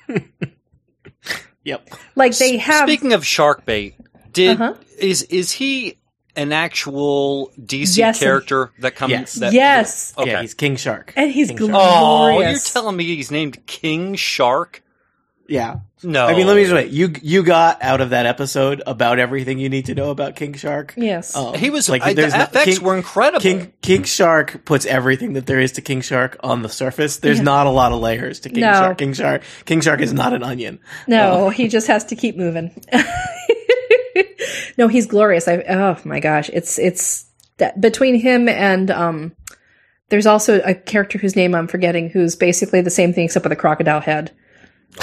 yep. 1.63 1.89
Like 2.15 2.37
they 2.37 2.57
have. 2.57 2.87
Speaking 2.87 3.13
of 3.13 3.25
shark 3.25 3.65
bait, 3.65 3.95
did 4.31 4.61
Uh-huh. 4.61 4.75
is 4.99 5.23
is 5.23 5.51
he 5.51 5.97
an 6.35 6.51
actual 6.51 7.51
DC 7.59 7.97
Yes, 7.97 8.17
and- 8.17 8.23
character 8.25 8.71
that 8.79 8.95
comes? 8.95 9.11
Yes. 9.11 9.33
That, 9.35 9.53
yes, 9.53 10.13
Okay. 10.17 10.31
Yeah, 10.31 10.41
he's 10.41 10.53
King 10.53 10.75
Shark. 10.75 11.13
and 11.15 11.31
he's 11.31 11.49
King 11.49 11.57
Shark. 11.69 11.71
Oh, 11.73 12.39
you're 12.39 12.57
telling 12.59 12.95
me 12.97 13.03
he's 13.05 13.31
named 13.31 13.65
King 13.65 14.15
Shark? 14.15 14.81
Yeah. 15.47 15.81
No. 16.03 16.25
I 16.25 16.33
mean, 16.35 16.47
let 16.47 16.55
me 16.55 16.63
just 16.63 16.73
wait. 16.73 16.89
You 16.91 17.13
you 17.21 17.43
got 17.43 17.81
out 17.83 18.01
of 18.01 18.09
that 18.11 18.25
episode 18.25 18.81
about 18.87 19.19
everything 19.19 19.59
you 19.59 19.69
need 19.69 19.85
to 19.85 19.95
know 19.95 20.09
about 20.09 20.35
King 20.35 20.53
Shark. 20.55 20.93
Yes. 20.97 21.35
Um, 21.35 21.53
He 21.53 21.69
was 21.69 21.87
like 21.87 22.01
I, 22.01 22.13
the 22.13 22.21
there's 22.21 22.33
not- 22.33 22.51
FX 22.51 22.63
King- 22.65 22.83
were 22.83 22.97
incredible. 22.97 23.41
King 23.41 23.71
King 23.81 24.03
Shark 24.03 24.65
puts 24.65 24.85
everything 24.87 25.33
that 25.33 25.45
there 25.45 25.59
is 25.59 25.71
to 25.73 25.81
King 25.81 26.01
Shark 26.01 26.37
on 26.41 26.63
the 26.63 26.69
surface. 26.69 27.17
There's 27.17 27.41
not 27.41 27.67
a 27.67 27.69
lot 27.69 27.91
of 27.91 27.99
layers 28.01 28.39
to 28.41 28.49
King 28.49 28.61
No. 28.61 28.73
Shark. 28.73 28.97
King 28.97 29.13
Shark 29.13 29.43
King 29.65 29.81
Shark 29.81 30.01
is 30.01 30.13
not 30.13 30.33
an 30.33 30.41
onion. 30.43 30.79
No, 31.07 31.49
he 31.49 31.67
just 31.67 31.87
has 31.87 32.05
to 32.05 32.15
keep 32.15 32.35
moving. 32.37 32.71
no, 34.77 34.87
he's 34.87 35.07
glorious. 35.07 35.47
I 35.47 35.63
oh 35.69 35.97
my 36.05 36.19
gosh, 36.19 36.49
it's 36.53 36.79
it's 36.79 37.25
that 37.57 37.79
between 37.79 38.15
him 38.15 38.49
and 38.49 38.91
um 38.91 39.35
there's 40.09 40.25
also 40.25 40.61
a 40.61 40.73
character 40.75 41.17
whose 41.17 41.35
name 41.35 41.55
I'm 41.55 41.67
forgetting 41.67 42.09
who's 42.09 42.35
basically 42.35 42.81
the 42.81 42.89
same 42.89 43.13
thing 43.13 43.25
except 43.25 43.43
with 43.43 43.53
a 43.53 43.57
crocodile 43.57 44.01
head. 44.01 44.31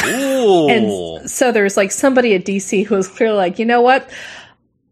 Ooh. 0.04 0.68
And 0.68 1.30
so 1.30 1.52
there's 1.52 1.76
like 1.76 1.92
somebody 1.92 2.34
at 2.34 2.44
DC 2.44 2.86
who 2.86 2.94
was 2.94 3.08
clearly 3.08 3.36
like, 3.36 3.58
you 3.58 3.66
know 3.66 3.82
what? 3.82 4.08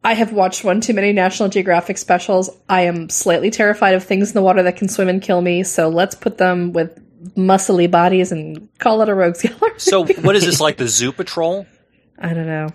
I 0.03 0.15
have 0.15 0.33
watched 0.33 0.65
one 0.65 0.81
too 0.81 0.95
many 0.95 1.13
National 1.13 1.49
Geographic 1.49 1.99
specials. 1.99 2.51
I 2.69 2.83
am 2.83 3.09
slightly 3.11 3.51
terrified 3.51 3.95
of 3.95 4.05
things 4.05 4.31
in 4.31 4.35
the 4.35 4.43
water 4.43 4.63
that 4.63 4.77
can 4.77 4.89
swim 4.89 5.09
and 5.09 5.21
kill 5.21 5.41
me. 5.41 5.63
So 5.63 5.89
let's 5.89 6.15
put 6.15 6.39
them 6.39 6.73
with 6.73 6.99
muscly 7.37 7.91
bodies 7.91 8.33
and 8.33 8.69
call 8.79 9.03
it 9.03 9.09
a 9.09 9.15
rogues 9.15 9.43
gallery. 9.43 9.79
so 9.79 10.05
what 10.23 10.37
is 10.37 10.45
this 10.45 10.61
like 10.61 10.79
the 10.79 10.89
Zoo 10.89 11.13
Patrol? 11.13 11.67
I 12.19 12.33
don't 12.33 12.47
know. 12.47 12.71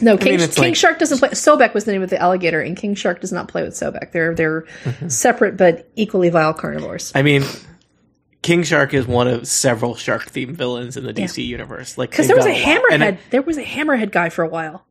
No, 0.00 0.16
King, 0.16 0.38
mean, 0.38 0.48
King 0.48 0.64
like- 0.64 0.76
Shark 0.76 0.98
doesn't 0.98 1.18
play. 1.18 1.30
Sobek 1.30 1.74
was 1.74 1.84
the 1.84 1.92
name 1.92 2.02
of 2.02 2.10
the 2.10 2.18
alligator, 2.20 2.60
and 2.60 2.76
King 2.76 2.94
Shark 2.94 3.20
does 3.20 3.32
not 3.32 3.48
play 3.48 3.62
with 3.62 3.74
Sobek. 3.74 4.12
They're 4.12 4.34
they're 4.34 4.62
mm-hmm. 4.84 5.08
separate 5.08 5.56
but 5.56 5.88
equally 5.96 6.28
vile 6.30 6.54
carnivores. 6.54 7.12
I 7.14 7.22
mean, 7.22 7.44
King 8.42 8.62
Shark 8.62 8.94
is 8.94 9.06
one 9.06 9.28
of 9.28 9.48
several 9.48 9.94
shark 9.96 10.30
themed 10.30 10.56
villains 10.56 10.96
in 10.96 11.04
the 11.04 11.12
DC 11.12 11.44
universe. 11.44 11.98
Like 11.98 12.10
Because 12.10 12.28
there 12.28 12.36
was 12.36 12.46
a 12.46 12.50
got 12.50 12.66
lot. 12.66 12.92
And 12.92 13.02
hammerhead. 13.02 13.18
there 13.30 13.42
was 13.42 13.58
a 13.58 13.64
hammerhead 13.64 14.12
guy 14.12 14.28
for 14.28 14.44
a 14.44 14.48
while. 14.48 14.86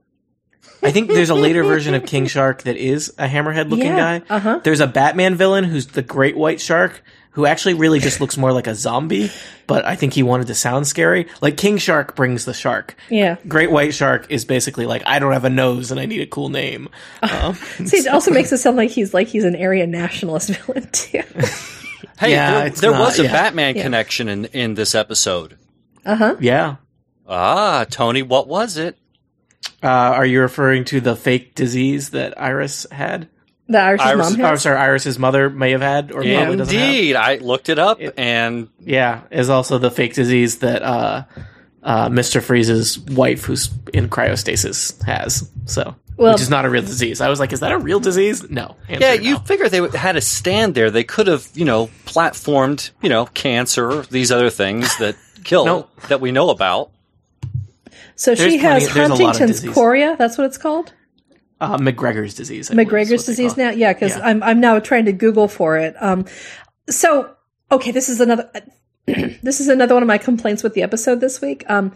I, 0.84 0.88
I 0.88 0.92
think 0.92 1.08
there's 1.10 1.30
a 1.30 1.36
later 1.36 1.64
version 1.64 1.94
of 1.96 2.06
King 2.06 2.28
Shark 2.28 2.64
that 2.64 2.78
is 2.78 3.10
a 3.18 3.28
hammerhead 3.28 3.70
looking 3.70 3.88
Yeah, 3.88 4.20
guy. 4.20 4.26
uh-huh. 4.36 4.62
There's 4.64 4.80
a 4.80 4.88
Batman 4.88 5.36
villain 5.36 5.64
who's 5.64 5.88
the 5.88 6.02
Great 6.02 6.38
White 6.38 6.62
Shark. 6.62 7.04
Who 7.32 7.46
actually 7.46 7.76
really 7.76 8.00
just 8.00 8.20
looks 8.20 8.36
more 8.36 8.52
like 8.52 8.66
a 8.66 8.74
zombie, 8.74 9.30
but 9.68 9.86
I 9.86 9.96
think 9.96 10.14
he 10.14 10.24
wanted 10.24 10.48
to 10.48 10.56
sound 10.56 10.88
scary. 10.88 11.28
Like 11.40 11.56
King 11.56 11.78
Shark 11.78 12.16
brings 12.16 12.46
the 12.46 12.54
shark. 12.56 12.96
Yeah. 13.12 13.36
Great 13.48 13.70
White 13.70 13.94
Shark 13.94 14.26
is 14.32 14.44
basically 14.44 14.88
like 14.88 15.04
I 15.06 15.20
don't 15.20 15.34
have 15.34 15.46
a 15.46 15.50
nose 15.52 15.92
and 15.92 16.00
I 16.00 16.08
need 16.08 16.22
a 16.22 16.26
cool 16.26 16.50
name. 16.50 16.90
Um, 17.22 17.54
See, 17.54 17.98
it 17.98 18.08
also 18.08 18.32
makes 18.32 18.52
it 18.52 18.58
sound 18.58 18.76
like 18.76 18.90
he's 18.90 19.14
like 19.14 19.28
he's 19.28 19.44
an 19.44 19.56
Aryan 19.56 19.92
nationalist 19.92 20.50
villain 20.66 20.90
too. 20.92 21.22
Hey, 22.20 22.32
Yeah, 22.32 22.62
there, 22.62 22.70
there 22.72 22.92
not- 22.92 23.00
was 23.02 23.20
a 23.20 23.24
yeah. 23.26 23.32
Batman 23.32 23.76
Yeah. 23.76 23.84
connection 23.84 24.30
in 24.30 24.46
in 24.46 24.74
this 24.74 24.96
episode. 24.96 25.60
Uh 26.08 26.16
huh. 26.16 26.36
Yeah. 26.40 26.78
Ah, 27.28 27.86
Tony, 27.88 28.24
what 28.24 28.48
was 28.48 28.78
it? 28.78 28.98
Uh, 29.84 29.88
are 29.88 30.26
you 30.26 30.42
referring 30.42 30.86
to 30.86 31.00
the 31.02 31.16
fake 31.16 31.54
disease 31.56 32.10
that 32.12 32.40
Iris 32.42 32.86
had? 32.92 33.30
The 33.70 33.80
Irish's 33.80 34.08
Iris- 34.08 34.38
mom 34.38 34.46
Oh, 34.46 34.56
sorry, 34.56 34.78
Iris's 34.78 35.20
mother 35.20 35.50
may 35.50 35.72
have 35.72 35.82
had, 35.82 36.12
or 36.12 36.24
probably 36.24 36.56
doesn't 36.58 36.60
have. 36.60 36.72
Indeed, 36.72 37.16
I 37.16 37.36
looked 37.36 37.70
it 37.70 37.78
up, 37.78 38.00
and 38.18 38.70
Yeah, 38.80 39.22
is 39.30 39.50
also 39.50 39.78
the 39.78 39.92
fake 39.92 40.14
disease 40.14 40.60
that 40.60 40.82
uh, 40.82 41.24
uh, 41.84 42.10
Mister 42.10 42.40
Freeze's 42.42 42.98
wife, 42.98 43.44
who's 43.44 43.70
in 43.94 44.10
cryostasis, 44.10 45.04
has. 45.04 45.50
So, 45.66 45.96
Well- 46.16 46.32
which 46.34 46.42
is 46.42 46.50
not 46.50 46.64
a 46.66 46.70
real 46.70 46.82
disease. 46.82 47.20
I 47.22 47.28
was 47.30 47.40
like, 47.42 47.52
is 47.52 47.60
that 47.60 47.72
a 47.74 47.78
real 47.78 48.00
disease? 48.00 48.50
No. 48.50 48.78
Answer 48.88 49.06
yeah, 49.06 49.16
no. 49.16 49.22
you 49.22 49.38
figure 49.40 49.68
they 49.70 49.86
had 49.98 50.16
a 50.16 50.22
stand 50.22 50.74
there. 50.74 50.90
They 50.90 51.04
could 51.04 51.28
have, 51.28 51.46
you 51.54 51.66
know, 51.66 51.88
platformed, 52.06 52.92
you 53.02 53.10
know, 53.10 53.26
cancer, 53.28 54.02
these 54.04 54.32
other 54.32 54.50
things 54.50 54.98
that 54.98 55.16
kill 55.44 55.66
No. 55.66 55.88
that 56.08 56.22
we 56.22 56.32
know 56.32 56.50
about. 56.52 56.92
So 58.18 58.36
There's 58.36 58.52
she 58.52 58.58
has 58.60 58.84
plenty- 58.84 58.94
there's 58.94 59.10
a 59.10 59.24
lot 59.24 59.36
of 59.36 59.40
Huntington's 59.40 59.74
chorea. 59.74 60.16
That's 60.20 60.38
what 60.38 60.46
it's 60.46 60.58
called. 60.58 60.92
uh, 61.62 61.78
McGregor's 61.78 62.34
disease. 62.34 62.70
I 62.70 62.74
McGregor's 62.76 63.26
disease 63.26 63.56
now. 63.56 63.70
Yeah, 63.70 63.94
because 63.94 64.18
Yeah. 64.18 64.26
I'm 64.28 64.44
I'm 64.44 64.60
now 64.60 64.78
trying 64.80 65.06
to 65.06 65.12
Google 65.14 65.48
for 65.48 65.78
it. 65.78 65.96
Um, 66.02 66.26
so 66.90 67.34
okay, 67.72 67.92
this 67.92 68.10
is 68.10 68.20
another 68.20 68.52
this 69.08 69.60
is 69.62 69.68
another 69.70 69.94
one 69.94 70.04
of 70.04 70.08
my 70.08 70.18
complaints 70.18 70.64
with 70.64 70.74
the 70.74 70.84
episode 70.84 71.20
this 71.22 71.40
week. 71.42 71.64
Um, 71.70 71.94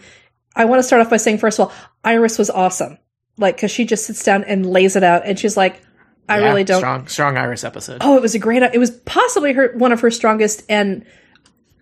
I 0.55 0.65
want 0.65 0.79
to 0.79 0.83
start 0.83 1.01
off 1.01 1.09
by 1.09 1.17
saying 1.17 1.37
first 1.39 1.59
of 1.59 1.67
all, 1.67 1.73
Iris 2.03 2.37
was 2.37 2.49
awesome. 2.49 2.97
Like, 3.37 3.55
because 3.55 3.71
she 3.71 3.85
just 3.85 4.05
sits 4.05 4.23
down 4.23 4.43
and 4.43 4.65
lays 4.65 4.95
it 4.95 5.03
out, 5.03 5.23
and 5.25 5.39
she's 5.39 5.55
like, 5.55 5.81
"I 6.27 6.39
Yeah, 6.39 6.45
really 6.47 6.63
don't." 6.65 6.79
strong, 6.79 7.07
strong 7.07 7.37
Iris 7.37 7.63
episode. 7.63 7.99
Oh, 8.01 8.17
it 8.17 8.21
was 8.21 8.35
a 8.35 8.39
great. 8.39 8.61
It 8.61 8.77
was 8.77 8.91
possibly 8.91 9.53
her 9.53 9.71
one 9.77 9.91
of 9.93 10.01
her 10.01 10.11
strongest, 10.11 10.63
and 10.69 11.05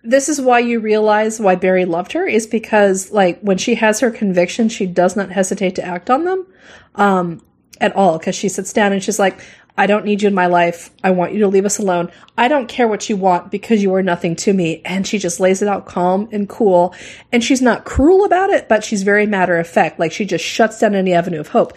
this 0.02 0.28
is 0.28 0.40
why 0.40 0.60
you 0.60 0.80
realize 0.80 1.40
why 1.40 1.56
Barry 1.56 1.84
loved 1.84 2.12
her 2.12 2.26
is 2.26 2.46
because 2.46 3.10
like 3.10 3.40
when 3.40 3.58
she 3.58 3.74
has 3.74 4.00
her 4.00 4.10
convictions, 4.10 4.72
she 4.72 4.86
does 4.86 5.16
not 5.16 5.30
hesitate 5.30 5.74
to 5.76 5.84
act 5.84 6.10
on 6.10 6.24
them, 6.24 6.46
um, 6.94 7.42
at 7.80 7.94
all. 7.94 8.18
Because 8.18 8.34
she 8.34 8.48
sits 8.48 8.72
down 8.72 8.92
and 8.92 9.02
she's 9.02 9.18
like, 9.18 9.40
"I 9.76 9.86
don't 9.86 10.04
need 10.04 10.22
you 10.22 10.28
in 10.28 10.34
my 10.34 10.46
life. 10.46 10.90
I 11.04 11.10
want 11.10 11.32
you 11.32 11.40
to 11.40 11.48
leave 11.48 11.66
us 11.66 11.78
alone. 11.78 12.10
I 12.38 12.48
don't 12.48 12.68
care 12.68 12.88
what 12.88 13.10
you 13.10 13.16
want 13.16 13.50
because 13.50 13.82
you 13.82 13.94
are 13.94 14.02
nothing 14.02 14.36
to 14.36 14.54
me." 14.54 14.80
And 14.84 15.06
she 15.06 15.18
just 15.18 15.38
lays 15.38 15.60
it 15.60 15.68
out 15.68 15.86
calm 15.86 16.28
and 16.32 16.48
cool, 16.48 16.94
and 17.30 17.44
she's 17.44 17.62
not 17.62 17.84
cruel 17.84 18.24
about 18.24 18.50
it, 18.50 18.68
but 18.68 18.84
she's 18.84 19.02
very 19.02 19.26
matter 19.26 19.58
of 19.58 19.66
fact. 19.66 19.98
Like 19.98 20.12
she 20.12 20.24
just 20.24 20.44
shuts 20.44 20.78
down 20.78 20.94
any 20.94 21.12
avenue 21.12 21.40
of 21.40 21.48
hope. 21.48 21.74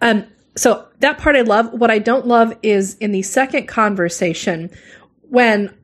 Um, 0.00 0.24
so 0.56 0.86
that 1.00 1.18
part 1.18 1.36
I 1.36 1.42
love. 1.42 1.72
What 1.74 1.90
I 1.90 1.98
don't 1.98 2.26
love 2.26 2.54
is 2.62 2.96
in 2.96 3.12
the 3.12 3.22
second 3.22 3.68
conversation 3.68 4.70
when 5.28 5.74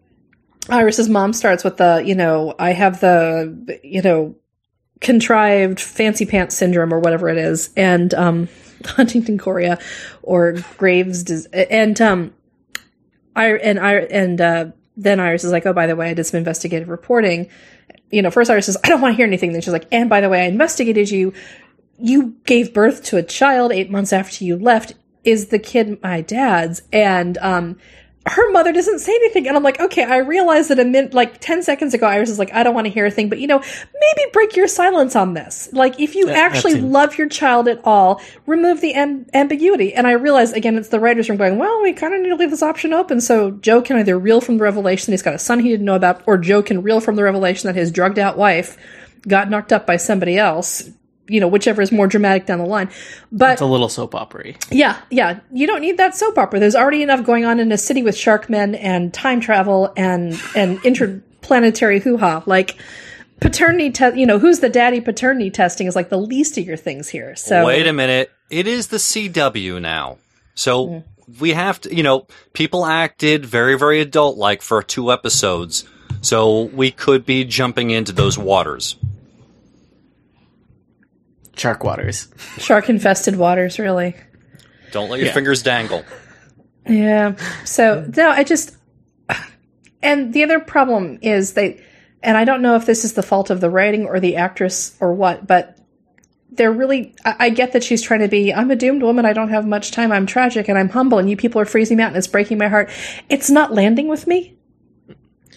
Iris's 0.68 1.08
mom 1.08 1.32
starts 1.32 1.64
with 1.64 1.76
the, 1.76 2.02
you 2.04 2.14
know, 2.14 2.54
I 2.58 2.72
have 2.72 3.00
the, 3.00 3.80
you 3.82 4.02
know, 4.02 4.36
contrived 5.00 5.80
fancy 5.80 6.24
pants 6.24 6.56
syndrome 6.56 6.94
or 6.94 7.00
whatever 7.00 7.28
it 7.28 7.36
is, 7.36 7.70
and 7.76 8.14
um, 8.14 8.48
Huntington 8.84 9.38
chorea 9.38 9.78
or 10.22 10.56
Graves 10.78 11.46
and 11.52 12.00
um, 12.00 12.32
I 13.36 13.52
and 13.52 13.78
I 13.78 13.94
and 13.94 14.40
uh, 14.40 14.66
then 14.96 15.20
Iris 15.20 15.44
is 15.44 15.52
like, 15.52 15.66
oh, 15.66 15.72
by 15.72 15.86
the 15.86 15.96
way, 15.96 16.10
I 16.10 16.14
did 16.14 16.24
some 16.24 16.38
investigative 16.38 16.88
reporting. 16.88 17.48
You 18.10 18.22
know, 18.22 18.30
first 18.30 18.50
Iris 18.50 18.66
says, 18.66 18.76
I 18.84 18.88
don't 18.88 19.00
want 19.00 19.12
to 19.12 19.16
hear 19.16 19.26
anything. 19.26 19.52
Then 19.52 19.62
she's 19.62 19.72
like, 19.72 19.88
and 19.90 20.08
by 20.08 20.20
the 20.20 20.28
way, 20.28 20.42
I 20.42 20.46
investigated 20.46 21.10
you. 21.10 21.32
You 21.98 22.36
gave 22.44 22.74
birth 22.74 23.04
to 23.04 23.16
a 23.16 23.22
child 23.22 23.72
eight 23.72 23.90
months 23.90 24.12
after 24.12 24.44
you 24.44 24.56
left. 24.56 24.94
Is 25.24 25.46
the 25.46 25.58
kid 25.58 26.02
my 26.02 26.20
dad's? 26.20 26.82
And 26.92 27.38
um, 27.38 27.78
her 28.26 28.50
mother 28.52 28.72
doesn't 28.72 29.00
say 29.00 29.12
anything. 29.12 29.48
And 29.48 29.56
I'm 29.56 29.62
like, 29.64 29.80
okay, 29.80 30.04
I 30.04 30.18
realize 30.18 30.68
that 30.68 30.78
a 30.78 30.84
minute, 30.84 31.12
like 31.12 31.40
10 31.40 31.62
seconds 31.62 31.92
ago, 31.92 32.06
Iris 32.06 32.30
is 32.30 32.38
like, 32.38 32.52
I 32.54 32.62
don't 32.62 32.74
want 32.74 32.86
to 32.86 32.92
hear 32.92 33.04
a 33.06 33.10
thing, 33.10 33.28
but 33.28 33.40
you 33.40 33.46
know, 33.48 33.58
maybe 33.58 34.30
break 34.32 34.54
your 34.54 34.68
silence 34.68 35.16
on 35.16 35.34
this. 35.34 35.68
Like, 35.72 35.98
if 35.98 36.14
you 36.14 36.26
That- 36.26 36.36
actually 36.36 36.74
that 36.74 36.82
love 36.82 37.18
your 37.18 37.28
child 37.28 37.66
at 37.68 37.80
all, 37.84 38.20
remove 38.46 38.80
the 38.80 38.94
am- 38.94 39.26
ambiguity. 39.34 39.92
And 39.94 40.06
I 40.06 40.12
realize, 40.12 40.52
again, 40.52 40.76
it's 40.76 40.88
the 40.88 41.00
writer's 41.00 41.28
room 41.28 41.38
going, 41.38 41.58
well, 41.58 41.82
we 41.82 41.92
kind 41.92 42.14
of 42.14 42.20
need 42.20 42.28
to 42.28 42.36
leave 42.36 42.50
this 42.50 42.62
option 42.62 42.92
open. 42.92 43.20
So 43.20 43.50
Joe 43.50 43.82
can 43.82 43.96
either 43.98 44.18
reel 44.18 44.40
from 44.40 44.56
the 44.58 44.62
revelation 44.62 45.06
that 45.06 45.14
he's 45.14 45.22
got 45.22 45.34
a 45.34 45.38
son 45.38 45.58
he 45.58 45.68
didn't 45.70 45.86
know 45.86 45.96
about, 45.96 46.22
or 46.26 46.38
Joe 46.38 46.62
can 46.62 46.82
reel 46.82 47.00
from 47.00 47.16
the 47.16 47.24
revelation 47.24 47.66
that 47.66 47.76
his 47.76 47.90
drugged 47.90 48.18
out 48.20 48.38
wife 48.38 48.76
got 49.26 49.50
knocked 49.50 49.72
up 49.72 49.86
by 49.86 49.96
somebody 49.96 50.38
else. 50.38 50.88
You 51.32 51.40
know, 51.40 51.48
whichever 51.48 51.82
is 51.82 51.90
more 51.90 52.06
dramatic 52.06 52.46
down 52.46 52.58
the 52.58 52.66
line. 52.66 52.90
But 53.30 53.52
It's 53.52 53.62
a 53.62 53.66
little 53.66 53.88
soap 53.88 54.14
opera 54.14 54.32
yeah, 54.70 55.00
yeah. 55.10 55.40
You 55.52 55.66
don't 55.66 55.80
need 55.80 55.98
that 55.98 56.14
soap 56.14 56.38
opera. 56.38 56.58
There's 56.60 56.74
already 56.74 57.02
enough 57.02 57.24
going 57.24 57.44
on 57.44 57.60
in 57.60 57.70
a 57.72 57.78
city 57.78 58.02
with 58.02 58.16
shark 58.16 58.48
men 58.48 58.74
and 58.74 59.12
time 59.12 59.40
travel 59.40 59.92
and 59.96 60.40
and 60.54 60.82
interplanetary 60.84 62.00
hoo 62.00 62.16
ha. 62.16 62.42
Like 62.46 62.78
paternity 63.40 63.90
test. 63.90 64.16
You 64.16 64.26
know, 64.26 64.38
who's 64.38 64.60
the 64.60 64.68
daddy? 64.68 65.00
Paternity 65.00 65.50
testing 65.50 65.86
is 65.86 65.96
like 65.96 66.08
the 66.08 66.18
least 66.18 66.58
of 66.58 66.66
your 66.66 66.76
things 66.76 67.08
here. 67.08 67.36
So 67.36 67.66
Wait 67.66 67.86
a 67.86 67.92
minute. 67.92 68.30
It 68.50 68.66
is 68.66 68.88
the 68.88 68.98
CW 68.98 69.80
now. 69.80 70.18
So 70.54 70.86
mm. 70.86 71.04
we 71.40 71.50
have 71.50 71.80
to, 71.82 71.94
you 71.94 72.02
know, 72.02 72.26
people 72.52 72.84
acted 72.84 73.46
very, 73.46 73.78
very 73.78 74.00
adult 74.00 74.36
like 74.36 74.62
for 74.62 74.82
two 74.82 75.12
episodes. 75.12 75.84
So 76.20 76.64
we 76.64 76.90
could 76.90 77.26
be 77.26 77.44
jumping 77.44 77.90
into 77.90 78.12
those 78.12 78.38
waters. 78.38 78.96
Shark 81.56 81.84
waters. 81.84 82.28
shark 82.58 82.88
infested 82.88 83.36
waters, 83.36 83.78
really. 83.78 84.16
Don't 84.90 85.10
let 85.10 85.18
your 85.18 85.28
Yeah. 85.28 85.34
fingers 85.34 85.62
dangle. 85.62 86.04
Yeah. 86.86 87.36
So 87.64 88.10
no, 88.16 88.30
I 88.30 88.44
just 88.44 88.76
and 90.02 90.32
the 90.32 90.42
other 90.42 90.60
problem 90.60 91.18
is 91.22 91.52
they 91.54 91.80
and 92.22 92.36
I 92.36 92.44
don't 92.44 92.62
know 92.62 92.76
if 92.76 92.86
this 92.86 93.04
is 93.04 93.14
the 93.14 93.22
fault 93.22 93.50
of 93.50 93.60
the 93.60 93.70
writing 93.70 94.06
or 94.06 94.20
the 94.20 94.36
actress 94.36 94.96
or 95.00 95.12
what, 95.14 95.46
but 95.46 95.78
they're 96.50 96.72
really 96.72 97.14
I, 97.24 97.36
I 97.38 97.50
get 97.50 97.72
that 97.72 97.82
she's 97.84 98.02
trying 98.02 98.20
to 98.20 98.28
be 98.28 98.52
I'm 98.52 98.70
a 98.70 98.76
doomed 98.76 99.02
woman, 99.02 99.24
I 99.24 99.32
don't 99.32 99.48
have 99.50 99.66
much 99.66 99.90
time, 99.92 100.10
I'm 100.12 100.26
tragic 100.26 100.68
and 100.68 100.78
I'm 100.78 100.88
humble 100.88 101.18
and 101.18 101.30
you 101.30 101.36
people 101.36 101.60
are 101.60 101.64
freezing 101.66 101.96
me 101.98 102.02
out 102.02 102.08
and 102.08 102.16
it's 102.16 102.26
breaking 102.26 102.58
my 102.58 102.68
heart. 102.68 102.90
It's 103.28 103.48
not 103.50 103.72
landing 103.72 104.08
with 104.08 104.26
me. 104.26 104.56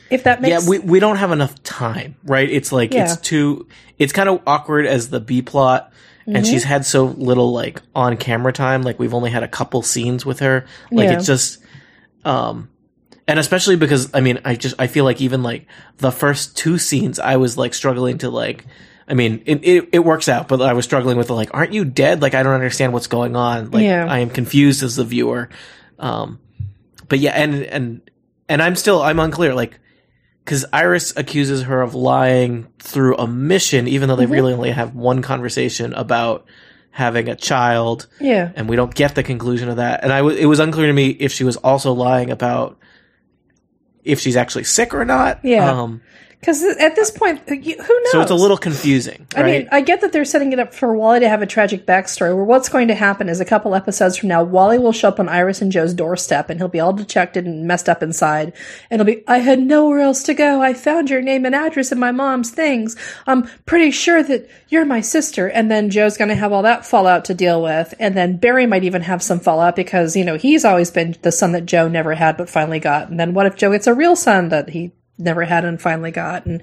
If 0.09 0.23
that 0.23 0.41
makes 0.41 0.63
Yeah, 0.63 0.69
we 0.69 0.79
we 0.79 0.99
don't 0.99 1.17
have 1.17 1.31
enough 1.31 1.61
time, 1.63 2.15
right? 2.23 2.49
It's 2.49 2.71
like 2.71 2.93
Yeah. 2.93 3.03
it's 3.05 3.17
too 3.17 3.67
it's 3.97 4.13
kind 4.13 4.29
of 4.29 4.41
awkward 4.45 4.85
as 4.85 5.09
the 5.09 5.19
B 5.19 5.41
plot 5.41 5.91
Mm-hmm. 6.27 6.37
and 6.37 6.47
she's 6.47 6.63
had 6.63 6.87
so 6.87 7.05
little 7.05 7.51
like 7.53 7.83
on 7.93 8.17
camera 8.17 8.51
time, 8.51 8.81
like 8.81 8.97
we've 8.97 9.13
only 9.13 9.29
had 9.29 9.43
a 9.43 9.47
couple 9.47 9.83
scenes 9.83 10.25
with 10.25 10.39
her. 10.39 10.65
Like 10.91 11.05
Yeah. 11.09 11.17
it's 11.17 11.27
just 11.27 11.59
um 12.23 12.69
and 13.27 13.37
especially 13.39 13.75
because 13.75 14.09
I 14.13 14.21
mean, 14.21 14.39
I 14.45 14.55
just 14.55 14.73
I 14.79 14.87
feel 14.87 15.03
like 15.05 15.21
even 15.21 15.43
like 15.43 15.67
the 15.97 16.11
first 16.11 16.57
two 16.57 16.77
scenes 16.79 17.19
I 17.19 17.37
was 17.37 17.57
like 17.57 17.73
struggling 17.75 18.17
to 18.19 18.29
like 18.31 18.65
I 19.07 19.13
mean, 19.13 19.43
it, 19.45 19.63
it, 19.63 19.89
it 19.93 19.99
works 19.99 20.27
out, 20.27 20.47
but 20.47 20.63
I 20.63 20.73
was 20.73 20.83
struggling 20.83 21.15
with 21.17 21.29
like, 21.29 21.51
aren't 21.53 21.73
you 21.73 21.85
dead? 21.85 22.23
Like, 22.23 22.33
I 22.33 22.41
don't 22.41 22.55
understand 22.55 22.91
what's 22.91 23.05
going 23.05 23.35
on. 23.35 23.69
Like, 23.69 23.83
Yeah. 23.83 24.07
I 24.09 24.17
am 24.17 24.31
confused 24.31 24.81
as 24.81 24.95
the 24.95 25.03
viewer. 25.03 25.47
Um, 25.99 26.39
but 27.07 27.19
yeah, 27.19 27.33
and, 27.33 27.53
and, 27.65 28.01
and 28.49 28.63
I'm 28.63 28.75
still, 28.75 29.03
I'm 29.03 29.19
unclear. 29.19 29.53
Like, 29.53 29.77
cause 30.45 30.65
Iris 30.71 31.13
accuses 31.17 31.63
her 31.63 31.81
of 31.81 31.95
lying 31.95 32.67
through 32.79 33.17
a 33.17 33.27
mission, 33.27 33.87
even 33.87 34.07
though 34.09 34.15
they 34.15 34.25
really 34.27 34.53
only 34.53 34.71
have 34.71 34.93
one 34.95 35.21
conversation 35.21 35.93
about 35.93 36.45
having 36.91 37.27
a 37.27 37.35
child 37.35 38.07
Yeah. 38.21 38.51
and 38.55 38.69
we 38.69 38.75
don't 38.75 38.93
get 38.95 39.15
the 39.15 39.23
conclusion 39.23 39.67
of 39.69 39.77
that. 39.77 40.03
And 40.03 40.13
I 40.13 40.17
w- 40.19 40.37
it 40.37 40.45
was 40.45 40.59
unclear 40.59 40.87
to 40.87 40.93
me 40.93 41.09
if 41.09 41.31
she 41.33 41.43
was 41.43 41.57
also 41.57 41.91
lying 41.93 42.29
about 42.31 42.77
if 44.03 44.19
she's 44.19 44.35
actually 44.37 44.63
sick 44.65 44.93
or 44.93 45.03
not. 45.03 45.39
Yeah. 45.43 45.69
Um, 45.69 46.01
Because 46.45 46.63
at 46.63 46.95
this 46.95 47.09
point, 47.09 47.41
who 47.49 47.55
knows? 47.57 48.11
so 48.11 48.21
it's 48.21 48.29
a 48.29 48.35
little 48.35 48.55
confusing, 48.55 49.25
I 49.35 49.41
right? 49.41 49.61
mean, 49.61 49.69
I 49.71 49.81
get 49.81 50.01
that 50.01 50.11
they're 50.11 50.23
setting 50.25 50.53
it 50.53 50.59
up 50.59 50.75
for 50.75 50.95
Wally 50.95 51.21
to 51.21 51.27
have 51.27 51.41
a 51.41 51.47
tragic 51.47 51.87
backstory. 51.87 52.35
Where 52.35 52.43
what's 52.43 52.69
going 52.69 52.87
to 52.89 52.93
happen 52.93 53.29
is 53.29 53.39
a 53.39 53.45
couple 53.45 53.73
episodes 53.73 54.15
from 54.15 54.29
now, 54.29 54.43
Wally 54.43 54.77
will 54.77 54.91
show 54.91 55.07
up 55.07 55.19
on 55.19 55.27
Iris 55.27 55.63
and 55.63 55.71
Joe's 55.71 55.95
doorstep, 55.95 56.51
and 56.51 56.59
he'll 56.59 56.67
be 56.67 56.79
all 56.79 56.93
dejected 56.93 57.47
and 57.47 57.67
messed 57.67 57.89
up 57.89 58.03
inside, 58.03 58.53
and 58.91 58.99
he'll 58.99 59.15
be, 59.15 59.23
"I 59.27 59.39
had 59.39 59.59
nowhere 59.59 60.01
else 60.01 60.21
to 60.21 60.35
go. 60.35 60.61
I 60.61 60.75
found 60.75 61.09
your 61.09 61.23
name 61.23 61.45
and 61.45 61.55
address 61.55 61.91
in 61.91 61.97
my 61.97 62.11
mom's 62.11 62.51
things. 62.51 62.95
I'm 63.25 63.49
pretty 63.65 63.89
sure 63.89 64.21
that 64.21 64.47
you're 64.69 64.85
my 64.85 65.01
sister." 65.01 65.47
And 65.47 65.71
then 65.71 65.89
Joe's 65.89 66.15
going 66.15 66.29
to 66.29 66.35
have 66.35 66.53
all 66.53 66.61
that 66.61 66.85
fallout 66.85 67.25
to 67.25 67.33
deal 67.33 67.63
with, 67.63 67.95
and 67.97 68.15
then 68.15 68.37
Barry 68.37 68.67
might 68.67 68.83
even 68.83 69.01
have 69.01 69.23
some 69.23 69.39
fallout 69.39 69.75
because 69.75 70.15
you 70.15 70.23
know 70.23 70.37
he's 70.37 70.63
always 70.63 70.91
been 70.91 71.15
the 71.23 71.31
son 71.31 71.53
that 71.53 71.65
Joe 71.65 71.87
never 71.87 72.13
had 72.13 72.37
but 72.37 72.51
finally 72.51 72.79
got. 72.79 73.09
And 73.09 73.19
then 73.19 73.33
what 73.33 73.47
if 73.47 73.55
Joe 73.55 73.71
gets 73.71 73.87
a 73.87 73.95
real 73.95 74.15
son 74.15 74.49
that 74.49 74.69
he 74.69 74.91
never 75.17 75.43
had 75.43 75.65
and 75.65 75.81
finally 75.81 76.11
got? 76.11 76.45
And 76.45 76.61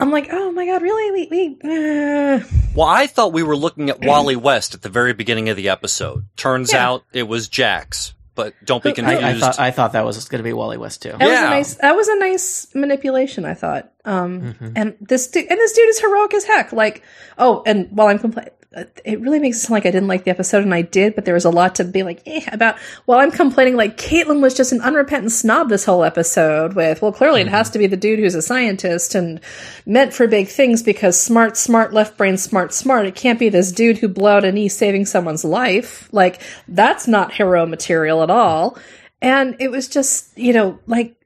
I'm 0.00 0.10
like, 0.10 0.28
oh 0.30 0.52
my 0.52 0.66
god, 0.66 0.82
really? 0.82 1.28
We, 1.28 1.56
we 1.62 1.70
uh, 1.70 2.40
Well, 2.74 2.86
I 2.86 3.06
thought 3.06 3.32
we 3.32 3.42
were 3.42 3.56
looking 3.56 3.90
at 3.90 4.04
Wally 4.04 4.36
West 4.36 4.74
at 4.74 4.82
the 4.82 4.88
very 4.88 5.12
beginning 5.12 5.48
of 5.48 5.56
the 5.56 5.68
episode. 5.70 6.24
Turns 6.36 6.72
Yeah. 6.72 6.88
out 6.88 7.04
it 7.12 7.24
was 7.24 7.48
Jax. 7.48 8.14
But 8.34 8.54
don't 8.64 8.80
be 8.84 8.92
confused. 8.92 9.20
I, 9.24 9.30
I 9.30 9.34
thought 9.34 9.58
I 9.58 9.70
thought 9.72 9.92
that 9.94 10.04
was 10.04 10.28
going 10.28 10.38
to 10.38 10.44
be 10.44 10.52
Wally 10.52 10.76
West 10.78 11.02
too. 11.02 11.08
that 11.08 11.18
was 11.18 11.28
a 11.28 11.32
Yeah. 11.32 11.48
nice. 11.50 11.74
That 11.74 11.96
was 11.96 12.06
a 12.06 12.16
nice 12.20 12.68
manipulation, 12.72 13.44
I 13.44 13.54
thought. 13.54 13.90
Um, 14.04 14.40
Mm-hmm. 14.54 14.68
and 14.76 14.94
this 15.00 15.26
dude, 15.26 15.46
and 15.50 15.58
this 15.58 15.72
dude 15.72 15.88
is 15.88 15.98
heroic 15.98 16.32
as 16.34 16.44
heck. 16.44 16.72
Like, 16.72 17.02
oh, 17.36 17.64
and 17.66 17.88
while 17.90 18.06
I'm 18.06 18.20
complaining, 18.20 18.52
it 18.72 19.20
really 19.20 19.38
makes 19.38 19.56
it 19.56 19.60
sound 19.60 19.70
like 19.72 19.86
I 19.86 19.90
didn't 19.90 20.08
like 20.08 20.24
the 20.24 20.30
episode, 20.30 20.62
and 20.62 20.74
I 20.74 20.82
did, 20.82 21.14
but 21.14 21.24
there 21.24 21.32
was 21.32 21.46
a 21.46 21.50
lot 21.50 21.76
to 21.76 21.84
be 21.84 22.02
like 22.02 22.22
eh, 22.26 22.44
about. 22.52 22.78
While 23.06 23.18
I'm 23.18 23.30
complaining, 23.30 23.76
like 23.76 23.96
Caitlin 23.96 24.42
was 24.42 24.52
just 24.52 24.72
an 24.72 24.82
unrepentant 24.82 25.32
snob 25.32 25.70
this 25.70 25.86
whole 25.86 26.04
episode. 26.04 26.74
With 26.74 27.00
well, 27.00 27.12
clearly 27.12 27.40
Mm-hmm. 27.40 27.48
it 27.48 27.52
has 27.56 27.70
to 27.70 27.78
be 27.78 27.86
the 27.86 27.96
dude 27.96 28.18
who's 28.18 28.34
a 28.34 28.42
scientist 28.42 29.14
and 29.14 29.40
meant 29.86 30.12
for 30.12 30.26
big 30.26 30.48
things 30.48 30.82
because 30.82 31.18
smart, 31.18 31.56
smart, 31.56 31.94
left 31.94 32.18
brain, 32.18 32.36
smart, 32.36 32.74
smart. 32.74 33.06
It 33.06 33.14
can't 33.14 33.38
be 33.38 33.48
this 33.48 33.72
dude 33.72 33.98
who 33.98 34.08
blew 34.08 34.28
out 34.28 34.44
a 34.44 34.52
knee 34.52 34.68
saving 34.68 35.06
someone's 35.06 35.44
life. 35.44 36.08
Like 36.12 36.42
that's 36.68 37.08
not 37.08 37.32
hero 37.32 37.64
material 37.64 38.22
at 38.22 38.30
all. 38.30 38.76
And 39.22 39.56
it 39.60 39.70
was 39.70 39.88
just, 39.88 40.36
you 40.36 40.52
know, 40.52 40.78
like 40.86 41.16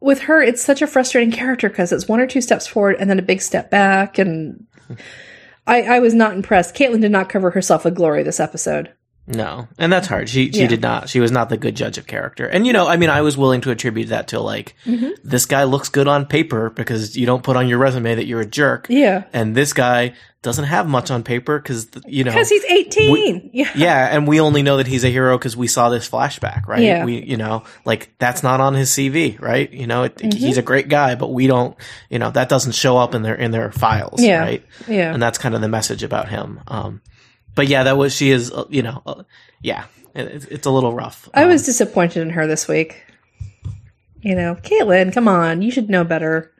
with 0.00 0.20
her, 0.22 0.42
it's 0.42 0.62
such 0.62 0.82
a 0.82 0.86
frustrating 0.86 1.32
character 1.32 1.70
because 1.70 1.90
it's 1.90 2.06
one 2.06 2.20
or 2.20 2.26
two 2.26 2.42
steps 2.42 2.66
forward 2.66 2.96
and 3.00 3.08
then 3.08 3.18
a 3.18 3.22
big 3.22 3.40
step 3.40 3.70
back. 3.70 4.18
And 4.18 4.66
I, 5.66 5.82
I 5.82 5.98
was 5.98 6.14
not 6.14 6.34
impressed. 6.34 6.74
Caitlin 6.74 7.00
did 7.00 7.12
not 7.12 7.28
cover 7.28 7.50
herself 7.50 7.84
with 7.84 7.94
glory 7.94 8.22
this 8.22 8.40
episode. 8.40 8.92
No, 9.26 9.68
and 9.78 9.90
that's 9.92 10.06
hard. 10.06 10.28
She 10.28 10.52
she 10.52 10.60
Yeah. 10.62 10.66
did 10.68 10.82
not. 10.82 11.08
She 11.08 11.18
was 11.18 11.30
not 11.32 11.48
the 11.48 11.56
good 11.56 11.74
judge 11.74 11.96
of 11.96 12.06
character. 12.06 12.46
And 12.46 12.66
you 12.66 12.72
know, 12.74 12.86
I 12.86 12.98
mean, 12.98 13.08
I 13.08 13.22
was 13.22 13.36
willing 13.38 13.62
to 13.62 13.70
attribute 13.70 14.08
that 14.10 14.28
to 14.28 14.40
like 14.40 14.74
Mm-hmm. 14.84 15.10
this 15.24 15.46
guy 15.46 15.64
looks 15.64 15.88
good 15.88 16.06
on 16.08 16.26
paper 16.26 16.68
because 16.68 17.16
you 17.16 17.24
don't 17.24 17.42
put 17.42 17.56
on 17.56 17.66
your 17.66 17.78
resume 17.78 18.14
that 18.16 18.26
you're 18.26 18.42
a 18.42 18.46
jerk. 18.46 18.86
Yeah. 18.90 19.24
And 19.32 19.54
this 19.54 19.72
guy 19.72 20.12
doesn't 20.42 20.66
have 20.66 20.86
much 20.86 21.10
on 21.10 21.22
paper 21.22 21.58
because 21.58 21.88
you 22.06 22.22
know 22.22 22.30
Because 22.32 22.50
he's 22.50 22.64
18. 22.66 23.48
yeah. 23.54 23.70
yeah, 23.74 24.08
and 24.14 24.28
we 24.28 24.40
only 24.40 24.62
know 24.62 24.76
that 24.76 24.86
he's 24.86 25.02
a 25.04 25.08
hero 25.08 25.38
because 25.38 25.56
we 25.56 25.68
saw 25.68 25.88
this 25.88 26.06
flashback, 26.06 26.66
right? 26.66 26.82
Yeah. 26.82 27.06
We, 27.06 27.22
you 27.24 27.38
know, 27.38 27.62
like 27.86 28.12
that's 28.18 28.42
not 28.42 28.60
on 28.60 28.74
his 28.74 28.90
CV, 28.90 29.40
right? 29.40 29.72
You 29.72 29.86
know, 29.86 30.02
it, 30.02 30.16
Mm-hmm. 30.16 30.36
he's 30.36 30.58
a 30.58 30.62
great 30.62 30.88
guy, 30.90 31.14
but 31.14 31.28
we 31.32 31.46
don't, 31.46 31.74
you 32.10 32.18
know, 32.18 32.30
that 32.32 32.50
doesn't 32.50 32.72
show 32.72 32.98
up 32.98 33.14
in 33.14 33.22
their 33.22 33.34
in 33.36 33.52
their 33.52 33.72
files, 33.72 34.22
Yeah. 34.22 34.40
right? 34.40 34.62
Yeah. 34.86 35.14
And 35.14 35.22
that's 35.22 35.38
kind 35.38 35.54
of 35.54 35.62
the 35.62 35.68
message 35.68 36.02
about 36.02 36.28
him. 36.28 36.60
Um, 36.68 37.00
but 37.54 37.68
yeah, 37.68 37.84
that 37.84 37.96
was 37.96 38.14
she 38.14 38.30
is, 38.30 38.50
uh, 38.52 38.64
you 38.68 38.82
know, 38.82 39.02
uh, 39.06 39.22
yeah, 39.62 39.84
it, 40.14 40.26
it's- 40.26 40.44
it's 40.46 40.66
a 40.66 40.70
little 40.70 40.92
rough. 40.94 41.28
I 41.34 41.42
Um, 41.44 41.48
was 41.50 41.64
disappointed 41.64 42.22
in 42.22 42.30
her 42.30 42.46
this 42.46 42.66
week. 42.68 43.02
You 44.20 44.34
know, 44.34 44.54
Caitlin, 44.62 45.12
come 45.12 45.28
on, 45.28 45.60
you 45.62 45.70
should 45.70 45.90
know 45.90 46.04
better. 46.04 46.50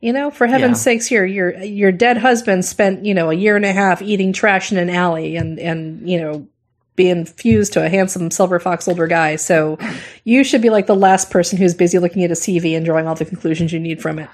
You 0.00 0.12
know, 0.12 0.30
for 0.30 0.46
heaven's 0.46 0.78
Yeah. 0.78 0.82
sakes, 0.94 1.10
your 1.10 1.24
your 1.24 1.52
your 1.62 1.92
dead 1.92 2.16
husband 2.16 2.64
spent 2.64 3.04
you 3.04 3.14
know 3.14 3.30
a 3.30 3.34
year 3.34 3.54
and 3.54 3.64
a 3.64 3.72
half 3.72 4.02
eating 4.02 4.32
trash 4.32 4.72
in 4.72 4.78
an 4.78 4.90
alley 4.90 5.36
and 5.36 5.58
and 5.60 6.08
you 6.08 6.18
know 6.18 6.46
being 6.96 7.24
fused 7.24 7.72
to 7.74 7.84
a 7.84 7.88
handsome 7.88 8.30
silver 8.30 8.58
fox 8.58 8.88
older 8.88 9.06
guy. 9.06 9.36
So 9.36 9.78
you 10.24 10.42
should 10.44 10.60
be 10.60 10.70
like 10.70 10.86
the 10.86 10.96
last 10.96 11.30
person 11.30 11.56
who's 11.58 11.74
busy 11.74 11.98
looking 11.98 12.24
at 12.24 12.30
a 12.30 12.34
CV 12.34 12.76
and 12.76 12.84
drawing 12.84 13.06
all 13.06 13.14
the 13.14 13.24
conclusions 13.24 13.72
you 13.72 13.78
need 13.80 14.02
from 14.02 14.18
it. 14.18 14.28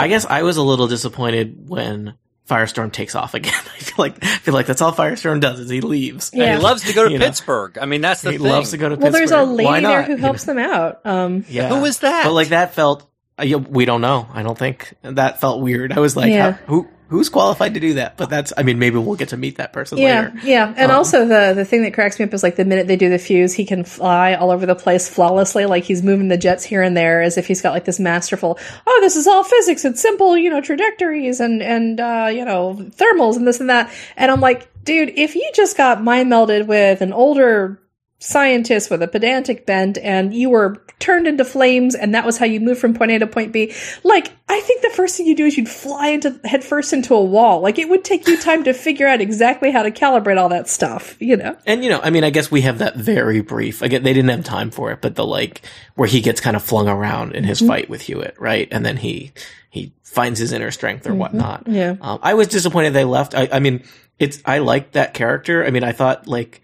I 0.00 0.08
guess 0.08 0.24
I 0.26 0.42
was 0.42 0.56
a 0.56 0.62
little 0.62 0.88
disappointed 0.88 1.68
when 1.68 2.14
Firestorm 2.48 2.90
takes 2.92 3.14
off 3.14 3.34
again. 3.34 3.52
I 3.76 3.78
feel 3.78 3.94
like 3.98 4.24
I 4.24 4.26
feel 4.38 4.54
like 4.54 4.66
that's 4.66 4.82
all 4.82 4.92
Firestorm 4.92 5.40
does 5.40 5.60
is 5.60 5.70
he 5.70 5.80
leaves. 5.80 6.30
Yeah. 6.34 6.44
And 6.44 6.58
he 6.58 6.64
loves 6.64 6.82
to 6.84 6.92
go 6.92 7.04
to 7.04 7.10
You 7.12 7.18
know. 7.18 7.26
Pittsburgh. 7.26 7.78
I 7.78 7.86
mean, 7.86 8.00
that's 8.00 8.22
the 8.22 8.32
He 8.32 8.38
thing. 8.38 8.46
loves 8.48 8.70
to 8.70 8.76
go 8.76 8.88
to 8.88 8.96
Well, 8.96 9.12
Pittsburgh. 9.12 9.30
Well, 9.30 9.46
there's 9.46 9.48
a 9.48 9.52
lady 9.52 9.86
there 9.86 9.98
not? 10.00 10.04
who 10.06 10.12
You 10.12 10.18
helps 10.18 10.46
know? 10.46 10.54
them 10.54 10.64
out. 10.64 11.00
Um, 11.06 11.44
Yeah. 11.48 11.68
who 11.68 11.80
was 11.80 11.98
that? 12.00 12.24
But 12.24 12.32
like 12.32 12.48
that 12.48 12.74
felt. 12.74 13.06
Uh, 13.38 13.44
yeah, 13.44 13.56
we 13.56 13.84
don't 13.84 14.00
know. 14.00 14.26
I 14.32 14.42
don't 14.42 14.58
think 14.58 14.92
that 15.02 15.40
felt 15.40 15.60
weird. 15.62 15.92
I 15.92 16.00
was 16.00 16.16
like, 16.16 16.30
Yeah. 16.32 16.52
how, 16.52 16.58
who 16.66 16.88
who's 17.10 17.28
qualified 17.28 17.74
to 17.74 17.80
do 17.80 17.94
that? 17.94 18.16
But 18.16 18.30
that's, 18.30 18.52
I 18.56 18.62
mean, 18.62 18.78
maybe 18.78 18.96
we'll 18.98 19.16
get 19.16 19.28
to 19.30 19.36
meet 19.36 19.56
that 19.58 19.72
person 19.72 19.98
Yeah, 19.98 20.30
later. 20.32 20.32
yeah, 20.46 20.72
and 20.76 20.90
Um, 20.90 20.96
also 20.98 21.26
the 21.26 21.52
the 21.54 21.64
thing 21.64 21.82
that 21.82 21.92
cracks 21.92 22.18
me 22.18 22.24
up 22.24 22.32
is 22.32 22.42
like 22.42 22.56
the 22.56 22.64
minute 22.64 22.86
they 22.86 22.96
do 22.96 23.10
the 23.10 23.18
fuse, 23.18 23.52
he 23.52 23.64
can 23.66 23.84
fly 23.84 24.34
all 24.34 24.50
over 24.50 24.64
the 24.64 24.74
place 24.74 25.08
flawlessly, 25.08 25.66
like 25.66 25.84
he's 25.84 26.02
moving 26.02 26.28
the 26.28 26.38
jets 26.38 26.64
here 26.64 26.82
and 26.82 26.96
there, 26.96 27.20
as 27.20 27.36
if 27.36 27.46
he's 27.46 27.60
got 27.60 27.72
like 27.72 27.84
this 27.84 28.00
masterful. 28.00 28.58
Oh, 28.86 28.98
this 29.02 29.16
is 29.16 29.26
all 29.26 29.44
physics. 29.44 29.84
It's 29.84 30.00
simple, 30.00 30.36
you 30.36 30.48
know, 30.50 30.60
trajectories 30.60 31.40
and 31.40 31.62
and 31.62 32.00
uh, 32.00 32.30
you 32.32 32.44
know 32.44 32.76
thermals 32.96 33.36
and 33.36 33.46
this 33.46 33.60
and 33.60 33.68
that. 33.70 33.92
And 34.16 34.30
I'm 34.30 34.40
like, 34.40 34.68
dude, 34.84 35.10
if 35.16 35.34
you 35.34 35.50
just 35.54 35.76
got 35.76 36.02
mind 36.02 36.30
melded 36.30 36.66
with 36.66 37.00
an 37.02 37.12
older 37.12 37.78
scientist 38.20 38.90
with 38.90 39.02
a 39.02 39.08
pedantic 39.08 39.64
bent 39.64 39.96
and 39.96 40.34
you 40.34 40.50
were 40.50 40.76
turned 40.98 41.26
into 41.26 41.42
flames 41.42 41.94
and 41.94 42.14
that 42.14 42.26
was 42.26 42.36
how 42.36 42.44
you 42.44 42.60
moved 42.60 42.78
from 42.78 42.92
point 42.92 43.10
A 43.10 43.18
to 43.18 43.26
point 43.26 43.50
B. 43.50 43.74
Like, 44.04 44.30
I 44.46 44.60
think 44.60 44.82
the 44.82 44.90
first 44.90 45.16
thing 45.16 45.26
you 45.26 45.34
do 45.34 45.46
is 45.46 45.56
you'd 45.56 45.70
fly 45.70 46.08
into 46.08 46.38
head 46.44 46.62
first 46.62 46.92
into 46.92 47.14
a 47.14 47.24
wall. 47.24 47.60
Like 47.60 47.78
it 47.78 47.88
would 47.88 48.04
take 48.04 48.28
you 48.28 48.36
time 48.40 48.64
to 48.64 48.74
figure 48.74 49.08
out 49.08 49.22
exactly 49.22 49.70
how 49.70 49.82
to 49.82 49.90
calibrate 49.90 50.36
all 50.36 50.50
that 50.50 50.68
stuff, 50.68 51.16
you 51.18 51.38
know? 51.38 51.56
And 51.64 51.82
you 51.82 51.88
know, 51.88 52.00
I 52.02 52.10
mean, 52.10 52.22
I 52.22 52.30
guess 52.30 52.50
we 52.50 52.60
have 52.60 52.78
that 52.78 52.96
very 52.96 53.40
brief. 53.40 53.80
Again, 53.80 54.02
they 54.02 54.12
didn't 54.12 54.30
have 54.30 54.44
time 54.44 54.70
for 54.70 54.92
it, 54.92 55.00
but 55.00 55.14
the 55.14 55.24
like 55.24 55.62
where 55.94 56.08
he 56.08 56.20
gets 56.20 56.42
kind 56.42 56.56
of 56.56 56.62
flung 56.62 56.88
around 56.88 57.34
in 57.34 57.44
his 57.44 57.60
fight 57.60 57.88
with 57.88 58.02
Hewitt, 58.02 58.38
right? 58.38 58.68
And 58.70 58.84
then 58.84 58.98
he 58.98 59.32
he 59.70 59.94
finds 60.02 60.38
his 60.38 60.52
inner 60.52 60.70
strength 60.70 61.06
or 61.06 61.14
whatnot. 61.14 61.64
Yeah. 61.66 61.96
Um, 62.00 62.18
I 62.22 62.34
was 62.34 62.48
disappointed 62.48 62.92
they 62.92 63.04
left. 63.04 63.34
I, 63.34 63.48
I 63.50 63.60
mean, 63.60 63.84
it's 64.18 64.42
I 64.44 64.58
liked 64.58 64.92
that 64.92 65.14
character. 65.14 65.64
I 65.64 65.70
mean, 65.70 65.84
I 65.84 65.92
thought 65.92 66.26
like 66.26 66.60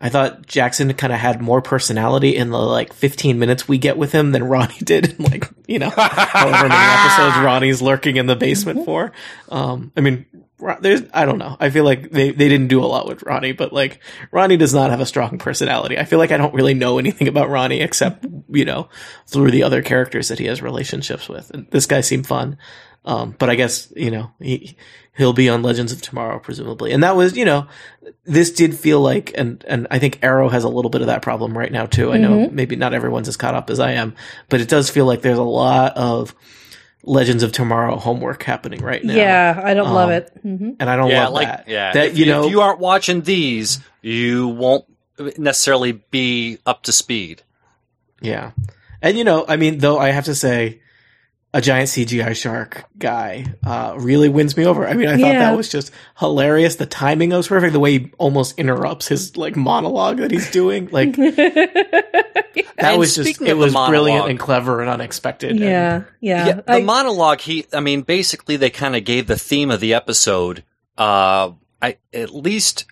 I 0.00 0.08
thought 0.08 0.46
Jackson 0.46 0.92
kind 0.94 1.12
of 1.12 1.18
had 1.18 1.42
more 1.42 1.60
personality 1.60 2.34
in 2.34 2.50
the 2.50 2.58
like 2.58 2.94
15 2.94 3.38
minutes 3.38 3.68
we 3.68 3.76
get 3.76 3.98
with 3.98 4.12
him 4.12 4.32
than 4.32 4.44
Ronnie 4.44 4.78
did 4.84 5.18
in 5.18 5.24
like, 5.24 5.48
you 5.66 5.78
know, 5.78 5.90
however 5.90 6.68
many 6.68 6.74
episodes 6.74 7.36
Ronnie's 7.44 7.82
lurking 7.82 8.16
in 8.16 8.26
the 8.26 8.36
basement 8.36 8.84
for. 8.84 9.12
Um, 9.50 9.92
I 9.96 10.00
mean, 10.00 10.24
there's, 10.80 11.02
I 11.12 11.24
don't 11.24 11.38
know. 11.38 11.56
I 11.60 11.70
feel 11.70 11.84
like 11.84 12.10
they, 12.10 12.30
they 12.30 12.48
didn't 12.48 12.68
do 12.68 12.82
a 12.82 12.86
lot 12.86 13.06
with 13.06 13.22
Ronnie, 13.22 13.52
but 13.52 13.72
like 13.72 14.00
Ronnie 14.30 14.56
does 14.56 14.74
not 14.74 14.90
have 14.90 15.00
a 15.00 15.06
strong 15.06 15.38
personality. 15.38 15.98
I 15.98 16.04
feel 16.04 16.18
like 16.18 16.32
I 16.32 16.36
don't 16.36 16.54
really 16.54 16.74
know 16.74 16.98
anything 16.98 17.28
about 17.28 17.50
Ronnie 17.50 17.80
except, 17.80 18.26
you 18.48 18.64
know, 18.64 18.88
through 19.26 19.50
the 19.50 19.62
other 19.62 19.82
characters 19.82 20.28
that 20.28 20.38
he 20.38 20.46
has 20.46 20.62
relationships 20.62 21.28
with. 21.28 21.50
And 21.50 21.66
this 21.70 21.86
guy 21.86 22.00
seemed 22.00 22.26
fun. 22.26 22.58
Um, 23.04 23.34
but 23.38 23.48
I 23.50 23.54
guess, 23.54 23.90
you 23.96 24.10
know, 24.10 24.30
he, 24.40 24.76
he'll 25.16 25.32
be 25.32 25.48
on 25.48 25.62
Legends 25.62 25.90
of 25.92 26.02
Tomorrow, 26.02 26.38
presumably. 26.38 26.92
And 26.92 27.02
that 27.02 27.16
was, 27.16 27.36
you 27.36 27.44
know, 27.46 27.66
this 28.24 28.52
did 28.52 28.74
feel 28.74 29.00
like, 29.00 29.32
and, 29.36 29.64
and 29.66 29.86
I 29.90 29.98
think 29.98 30.18
Arrow 30.22 30.48
has 30.50 30.64
a 30.64 30.68
little 30.68 30.90
bit 30.90 31.00
of 31.00 31.06
that 31.06 31.22
problem 31.22 31.56
right 31.56 31.72
now 31.72 31.86
too. 31.86 32.12
I 32.12 32.18
know 32.18 32.48
maybe 32.50 32.76
not 32.76 32.92
everyone's 32.92 33.28
as 33.28 33.36
caught 33.38 33.54
up 33.54 33.70
as 33.70 33.80
I 33.80 33.92
am, 33.92 34.14
but 34.50 34.60
it 34.60 34.68
does 34.68 34.90
feel 34.90 35.06
like 35.06 35.22
there's 35.22 35.38
a 35.38 35.42
lot 35.42 35.96
of 35.96 36.34
Legends 37.02 37.42
of 37.42 37.52
Tomorrow 37.52 37.96
homework 37.96 38.42
happening 38.42 38.82
right 38.82 39.02
now. 39.02 39.14
Yeah, 39.14 39.62
I 39.64 39.72
don't 39.72 39.92
love 39.94 40.10
Um, 40.10 40.14
it. 40.16 40.32
hmm 40.42 40.70
And 40.78 40.90
I 40.90 40.96
don't 40.96 41.10
yeah, 41.10 41.24
love 41.24 41.32
like 41.32 41.48
that. 41.48 41.64
yeah. 41.68 41.92
That, 41.94 42.06
if, 42.08 42.18
you 42.18 42.26
know, 42.26 42.44
if 42.44 42.50
you 42.50 42.60
aren't 42.60 42.78
watching 42.80 43.22
these, 43.22 43.80
you 44.02 44.48
won't 44.48 44.84
necessarily 45.38 45.92
be 45.92 46.58
up 46.66 46.82
to 46.84 46.92
speed. 46.92 47.42
Yeah. 48.20 48.50
And 49.00 49.16
you 49.16 49.24
know, 49.24 49.46
I 49.48 49.56
mean, 49.56 49.78
though 49.78 49.98
I 49.98 50.10
have 50.10 50.26
to 50.26 50.34
say, 50.34 50.82
a 51.52 51.60
giant 51.60 51.88
CGI 51.88 52.34
shark 52.36 52.84
guy 52.98 53.44
uh, 53.64 53.94
really 53.98 54.28
wins 54.28 54.56
me 54.56 54.64
over. 54.64 54.86
I 54.86 54.94
mean, 54.94 55.08
I 55.08 55.12
thought 55.12 55.32
Yeah. 55.32 55.50
that 55.50 55.56
was 55.56 55.68
just 55.68 55.92
hilarious. 56.18 56.76
The 56.76 56.86
timing 56.86 57.30
was 57.30 57.48
perfect. 57.48 57.72
The 57.72 57.80
way 57.80 57.98
he 57.98 58.12
almost 58.18 58.56
interrupts 58.58 59.08
his 59.08 59.36
like 59.36 59.56
monologue 59.56 60.18
that 60.18 60.30
he's 60.30 60.50
doing, 60.50 60.88
like 60.92 61.16
that 61.16 62.64
And 62.78 62.98
was 62.98 63.14
just 63.16 63.40
it 63.40 63.48
of 63.50 63.58
the 63.58 63.64
was 63.64 63.74
brilliant 63.74 64.28
and 64.28 64.38
clever 64.38 64.80
and 64.80 64.88
unexpected. 64.90 65.50
and- 65.52 65.60
Yeah, 65.60 66.02
yeah. 66.20 66.46
Yeah, 66.46 66.52
the 66.60 66.72
I- 66.72 66.82
monologue. 66.82 67.40
He, 67.40 67.66
I 67.72 67.80
mean, 67.80 68.02
basically, 68.02 68.56
they 68.56 68.70
kind 68.70 68.94
of 68.96 69.04
gave 69.04 69.26
the 69.26 69.38
theme 69.38 69.70
of 69.70 69.80
the 69.80 69.94
episode. 69.94 70.62
Uh, 70.96 71.52
I 71.82 71.96
at 72.12 72.34
least 72.34 72.84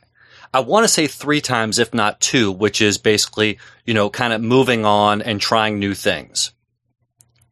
I 0.54 0.60
want 0.60 0.84
to 0.84 0.88
say 0.88 1.06
three 1.06 1.40
times, 1.40 1.78
if 1.78 1.92
not 1.92 2.20
two, 2.20 2.50
which 2.50 2.80
is 2.80 2.98
basically 2.98 3.58
you 3.84 3.94
know 3.94 4.08
kind 4.10 4.32
of 4.32 4.40
moving 4.40 4.84
on 4.84 5.20
and 5.22 5.40
trying 5.40 5.78
new 5.78 5.94
things. 5.94 6.52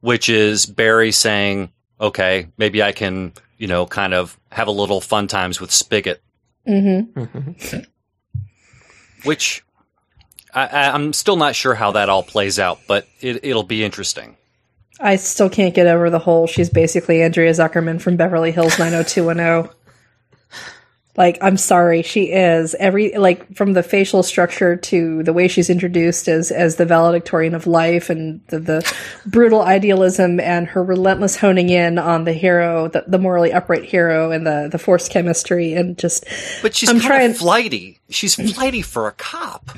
Which 0.06 0.28
is 0.28 0.66
Barry 0.66 1.10
saying, 1.10 1.72
"Okay, 2.00 2.46
maybe 2.56 2.80
I 2.82 2.92
can 2.92 3.32
you 3.58 3.66
know 3.66 3.86
kind 3.86 4.14
of 4.14 4.38
have 4.52 4.68
a 4.68 4.70
little 4.70 5.00
fun 5.00 5.26
times 5.26 5.60
with 5.60 5.70
Spivot," 5.70 6.18
mhm. 6.68 7.12
Mhm. 7.12 7.86
which. 9.24 9.62
I, 10.54 10.66
I- 10.66 10.94
I'm 10.94 11.12
still 11.12 11.36
not 11.36 11.54
sure 11.56 11.74
how 11.74 11.90
that 11.92 12.08
all 12.08 12.22
plays 12.22 12.58
out, 12.58 12.78
but 12.88 13.06
it, 13.20 13.40
it'll 13.44 13.62
be 13.64 13.82
interesting. 13.84 14.36
I 15.00 15.16
still 15.16 15.50
can't 15.50 15.74
get 15.74 15.86
over 15.86 16.08
the 16.08 16.18
whole 16.20 16.46
she's 16.46 16.70
basically 16.70 17.20
Andrea 17.22 17.50
Zuckerman 17.50 18.00
from 18.00 18.16
Beverly 18.16 18.52
Hills 18.52 18.78
90210. 18.78 19.75
Like, 21.16 21.38
I'm 21.40 21.56
sorry, 21.56 22.02
she 22.02 22.24
is. 22.24 22.74
Every 22.78 23.16
like 23.16 23.54
from 23.56 23.72
the 23.72 23.82
facial 23.82 24.22
structure 24.22 24.76
to 24.76 25.22
the 25.22 25.32
way 25.32 25.48
she's 25.48 25.70
introduced 25.70 26.28
as 26.28 26.50
as 26.50 26.76
the 26.76 26.84
valedictorian 26.84 27.54
of 27.54 27.66
life 27.66 28.10
and 28.10 28.40
the, 28.48 28.58
the 28.58 28.94
brutal 29.24 29.62
idealism 29.62 30.38
and 30.40 30.66
her 30.66 30.82
relentless 30.84 31.36
honing 31.36 31.70
in 31.70 31.98
on 31.98 32.24
the 32.24 32.32
hero, 32.34 32.88
the, 32.88 33.04
the 33.06 33.18
morally 33.18 33.52
upright 33.52 33.84
hero 33.84 34.30
and 34.30 34.46
the 34.46 34.68
the 34.70 34.78
forced 34.78 35.10
chemistry 35.10 35.72
and 35.72 35.96
just 35.96 36.24
But 36.62 36.74
she's 36.74 36.88
I'm 36.90 36.96
kind 37.00 37.06
trying- 37.06 37.30
of 37.30 37.36
flighty. 37.38 37.98
She's 38.10 38.34
flighty 38.34 38.82
for 38.82 39.08
a 39.08 39.12
cop. 39.12 39.70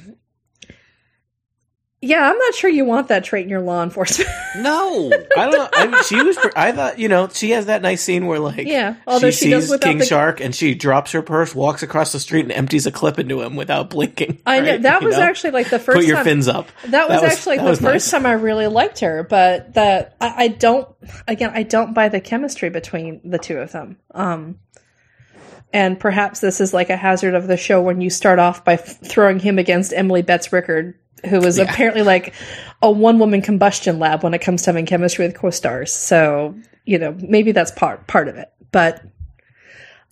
Yeah, 2.00 2.30
I'm 2.30 2.38
not 2.38 2.54
sure 2.54 2.70
you 2.70 2.84
want 2.84 3.08
that 3.08 3.24
trait 3.24 3.42
in 3.42 3.48
your 3.50 3.61
law 3.61 3.82
enforcement. 3.82 4.30
No. 4.56 5.12
I 5.37 5.50
don't. 5.50 5.70
I 5.76 5.87
mean, 5.87 6.02
she 6.04 6.20
was. 6.22 6.37
I 6.56 6.72
thought 6.72 6.98
you 6.98 7.08
know 7.08 7.28
she 7.28 7.50
has 7.50 7.66
that 7.66 7.82
nice 7.82 8.02
scene 8.02 8.26
where 8.26 8.38
like 8.38 8.66
Yeah, 8.66 8.94
although 9.06 9.30
she 9.30 9.50
she 9.50 9.61
sees 9.61 9.76
King 9.78 9.98
the- 9.98 10.06
Shark 10.06 10.40
and 10.40 10.54
she 10.54 10.74
drops 10.74 11.12
her 11.12 11.22
purse, 11.22 11.54
walks 11.54 11.82
across 11.82 12.12
the 12.12 12.18
street, 12.18 12.42
and 12.44 12.52
empties 12.52 12.87
a 12.87 12.90
clip 12.90 13.18
into 13.18 13.42
him 13.42 13.56
without 13.56 13.90
blinking. 13.90 14.40
I 14.46 14.61
know 14.61 14.78
that 14.78 15.02
You 15.02 15.06
was 15.08 15.16
know? 15.16 15.22
actually 15.22 15.50
like 15.50 15.70
the 15.70 15.78
first 15.78 15.96
put 15.96 16.06
your 16.06 16.16
time 16.16 16.24
fins 16.24 16.48
up. 16.48 16.68
That 16.87 17.08
was, 17.08 17.22
actually 17.22 17.58
that 17.58 17.64
the 17.64 17.70
was 17.70 17.78
first 17.80 18.06
nice. 18.06 18.11
time 18.11 18.26
I 18.26 18.32
really 18.32 18.68
liked 18.68 19.00
her, 19.00 19.22
but 19.22 19.74
that 19.74 20.16
I, 20.20 20.44
I 20.44 20.48
don't. 20.48 20.88
Again, 21.28 21.50
I 21.54 21.62
don't 21.62 21.94
buy 21.94 22.08
the 22.08 22.20
chemistry 22.20 22.70
between 22.70 23.20
the 23.30 23.38
two 23.38 23.58
of 23.58 23.70
them. 23.72 23.98
Um, 24.12 24.58
and 25.72 26.00
perhaps 26.00 26.40
this 26.40 26.61
is 26.61 26.72
like 26.72 26.90
a 26.90 26.96
hazard 26.96 27.34
of 27.34 27.46
the 27.46 27.56
show 27.56 27.82
when 27.82 28.00
you 28.00 28.08
start 28.11 28.38
off 28.38 28.64
by 28.64 28.74
f- 28.74 29.00
throwing 29.04 29.38
him 29.38 29.58
against 29.58 29.92
Emily 29.92 30.22
Bett 30.22 30.48
Rickards, 30.50 30.96
who 31.26 31.38
is 31.44 31.59
apparently 31.59 32.02
like 32.02 32.35
a 32.83 32.90
one 32.90 33.18
woman 33.18 33.42
combustion 33.42 33.98
lab 33.98 34.22
when 34.22 34.35
it 34.35 34.40
comes 34.40 34.62
to 34.62 34.70
having 34.70 34.87
chemistry 34.87 35.26
with 35.26 35.37
co-stars. 35.37 35.92
So 35.92 36.54
you 36.85 36.98
know 36.98 37.16
maybe 37.18 37.52
that's 37.52 37.70
part 37.72 38.07
part 38.07 38.28
of 38.28 38.37
it, 38.37 38.50
but 38.72 39.02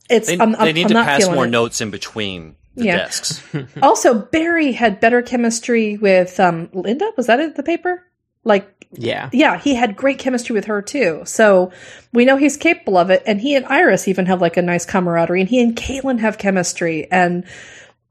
it's 0.08 0.28
They, 0.28 0.38
I'm, 0.38 0.52
they 0.52 0.58
I'm- 0.58 0.74
need 0.74 0.84
I'm 0.86 0.88
to 0.90 1.04
pass 1.04 1.28
more 1.28 1.46
it. 1.46 1.50
notes 1.50 1.80
in 1.80 1.90
between 1.90 2.56
the 2.76 2.84
Yeah. 2.84 2.96
desks. 2.98 3.42
Also, 3.82 4.14
Barry 4.14 4.72
had 4.72 5.00
better 5.00 5.22
chemistry 5.22 5.96
with 5.96 6.38
um, 6.38 6.68
Linda. 6.72 7.10
Was 7.16 7.26
that 7.26 7.40
it? 7.40 7.56
The 7.56 7.62
paper? 7.62 8.02
Like 8.44 8.86
Yeah. 8.92 9.30
yeah, 9.32 9.58
he 9.58 9.74
had 9.74 9.96
great 9.96 10.18
chemistry 10.18 10.54
with 10.54 10.66
her 10.66 10.80
too. 10.82 11.22
So 11.24 11.72
we 12.12 12.24
know 12.24 12.36
he's 12.36 12.56
capable 12.56 12.96
of 12.98 13.10
it. 13.10 13.22
And 13.26 13.40
he 13.40 13.56
and 13.56 13.66
Iris 13.66 14.06
even 14.06 14.26
have 14.26 14.40
like 14.40 14.56
a 14.56 14.62
nice 14.62 14.84
camaraderie, 14.84 15.40
and 15.40 15.50
he 15.50 15.60
and 15.60 15.74
Caitlin 15.74 16.20
have 16.20 16.38
chemistry. 16.38 17.10
And 17.10 17.44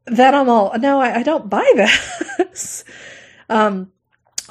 that 0.08 0.34
I'm 0.34 0.50
all 0.50 0.78
no, 0.78 1.00
I, 1.00 1.18
I 1.20 1.24
don't 1.24 1.50
buy 1.50 1.70
this. 2.38 2.84
um, 3.50 3.92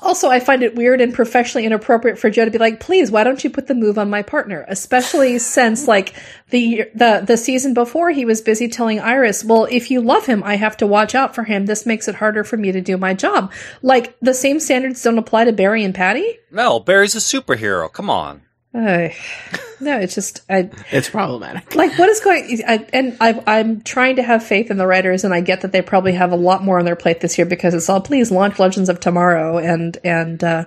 also, 0.01 0.29
I 0.29 0.41
find 0.41 0.63
it 0.63 0.75
weird 0.75 1.01
and 1.01 1.15
professionally 1.15 1.65
inappropriate 1.65 2.19
for 2.19 2.29
Joe 2.29 2.45
to 2.45 2.51
be 2.51 2.59
like, 2.59 2.81
"Please, 2.81 3.11
why 3.11 3.23
don't 3.23 3.43
you 3.43 3.49
put 3.49 3.69
the 3.69 3.75
move 3.75 3.97
on 3.97 4.11
my 4.11 4.23
partner?" 4.23 4.65
Especially 4.69 5.39
since 5.39 5.87
like 5.87 6.15
the 6.51 6.91
the 6.95 7.23
the 7.25 7.37
season 7.37 7.75
before, 7.75 8.11
he 8.11 8.25
was 8.25 8.43
busy 8.43 8.69
telling 8.69 9.01
Iris, 9.01 9.45
"Well, 9.45 9.67
if 9.71 9.91
you 9.91 10.01
love 10.01 10.27
him, 10.27 10.43
I 10.43 10.57
have 10.57 10.77
to 10.79 10.87
watch 10.87 11.15
out 11.15 11.35
for 11.35 11.45
him. 11.45 11.67
This 11.67 11.87
makes 11.87 12.09
it 12.09 12.17
harder 12.17 12.45
for 12.45 12.57
me 12.57 12.73
to 12.73 12.81
do 12.81 12.97
my 12.97 13.15
job." 13.15 13.53
Like 13.83 14.19
the 14.21 14.35
same 14.35 14.59
standards 14.61 15.03
don't 15.03 15.19
apply 15.19 15.45
to 15.45 15.53
Barry 15.53 15.85
and 15.85 15.95
Patty. 15.95 16.39
No, 16.51 16.81
Barry's 16.81 17.15
a 17.15 17.19
superhero. 17.19 17.91
Come 17.91 18.11
on. 18.11 18.43
Uh, 18.75 19.09
no, 19.81 19.99
it's 19.99 20.15
just 20.15 20.43
I 20.49 20.71
It's 20.91 21.11
problematic. 21.11 21.75
like 21.75 21.99
what 21.99 22.09
is 22.09 22.21
going. 22.21 22.63
I, 22.67 22.87
and 22.93 23.17
I, 23.21 23.43
I'm 23.47 23.81
trying 23.83 24.17
to 24.17 24.23
have 24.23 24.45
faith 24.45 24.71
in 24.71 24.77
the 24.77 24.87
writers, 24.87 25.25
and 25.25 25.35
I 25.35 25.41
get 25.41 25.63
that 25.63 25.73
they 25.73 25.83
probably 25.83 26.13
have 26.13 26.33
a 26.33 26.37
lot 26.37 26.63
more 26.63 26.79
on 26.79 26.85
their 26.85 26.97
plate 26.97 27.21
this 27.21 27.39
year 27.39 27.47
because 27.47 27.75
it's 27.75 27.89
all 27.89 28.01
please 28.01 28.31
launch 28.31 28.59
Legends 28.59 28.89
of 28.89 29.01
Tomorrow, 29.01 29.59
and 29.59 29.97
and 30.05 30.43
uh, 30.43 30.65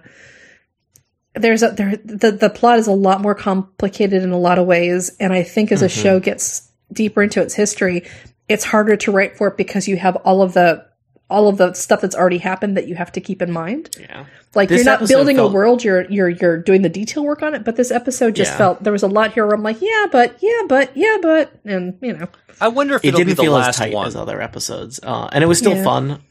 there's 1.35 1.63
a 1.63 1.69
there 1.71 1.95
the 1.97 2.31
the 2.31 2.49
plot 2.49 2.79
is 2.79 2.87
a 2.87 2.91
lot 2.93 3.21
more 3.21 3.35
complicated 3.35 4.23
in 4.23 4.31
a 4.31 4.39
lot 4.39 4.59
of 4.59 4.67
ways, 4.67 5.15
and 5.19 5.33
I 5.33 5.43
think 5.43 5.71
as 5.71 5.81
a 5.81 5.89
show 5.89 6.19
gets 6.19 6.69
deeper 6.91 7.21
into 7.21 7.41
its 7.41 7.53
history, 7.53 8.05
it's 8.47 8.63
harder 8.63 8.95
to 8.97 9.11
write 9.11 9.37
for 9.37 9.47
it 9.47 9.57
because 9.57 9.87
you 9.87 9.97
have 9.97 10.15
all 10.17 10.41
of 10.41 10.53
the 10.53 10.85
all 11.29 11.47
of 11.49 11.57
the 11.57 11.73
stuff 11.73 11.99
that's 12.01 12.15
already 12.15 12.37
happened 12.37 12.77
that 12.77 12.87
you 12.87 12.95
have 12.95 13.11
to 13.11 13.21
keep 13.21 13.41
in 13.41 13.51
mind. 13.51 13.95
Yeah. 13.99 14.25
Like 14.55 14.69
This 14.69 14.85
you're 14.85 14.97
not 14.97 15.07
building 15.07 15.35
felt- 15.37 15.51
a 15.51 15.53
world, 15.53 15.83
you're 15.83 16.05
you're 16.09 16.29
you're 16.29 16.57
doing 16.57 16.81
the 16.83 16.89
detail 16.89 17.23
work 17.25 17.41
on 17.43 17.53
it. 17.53 17.63
But 17.65 17.75
this 17.75 17.91
episode 17.91 18.35
just 18.35 18.51
Yeah. 18.51 18.57
felt 18.57 18.83
there 18.83 18.93
was 18.93 19.03
a 19.03 19.07
lot 19.07 19.33
here 19.33 19.45
where 19.45 19.55
I'm 19.55 19.63
like, 19.63 19.81
yeah, 19.81 20.05
but 20.11 20.37
yeah, 20.41 20.61
but 20.69 20.95
yeah, 20.95 21.17
but 21.21 21.51
and 21.65 21.97
you 22.01 22.13
know, 22.13 22.27
I 22.61 22.69
wonder 22.69 22.95
if 22.95 23.03
It 23.03 23.09
it'll 23.09 23.17
didn't 23.19 23.35
the 23.35 23.43
feel 23.43 23.57
as 23.57 23.75
tight 23.75 23.93
one. 23.93 24.07
as 24.07 24.15
other 24.15 24.41
episodes, 24.41 24.99
uh, 25.03 25.27
and 25.31 25.43
it 25.43 25.47
was 25.47 25.57
still 25.57 25.75
Yeah. 25.75 25.83
fun. 25.83 26.21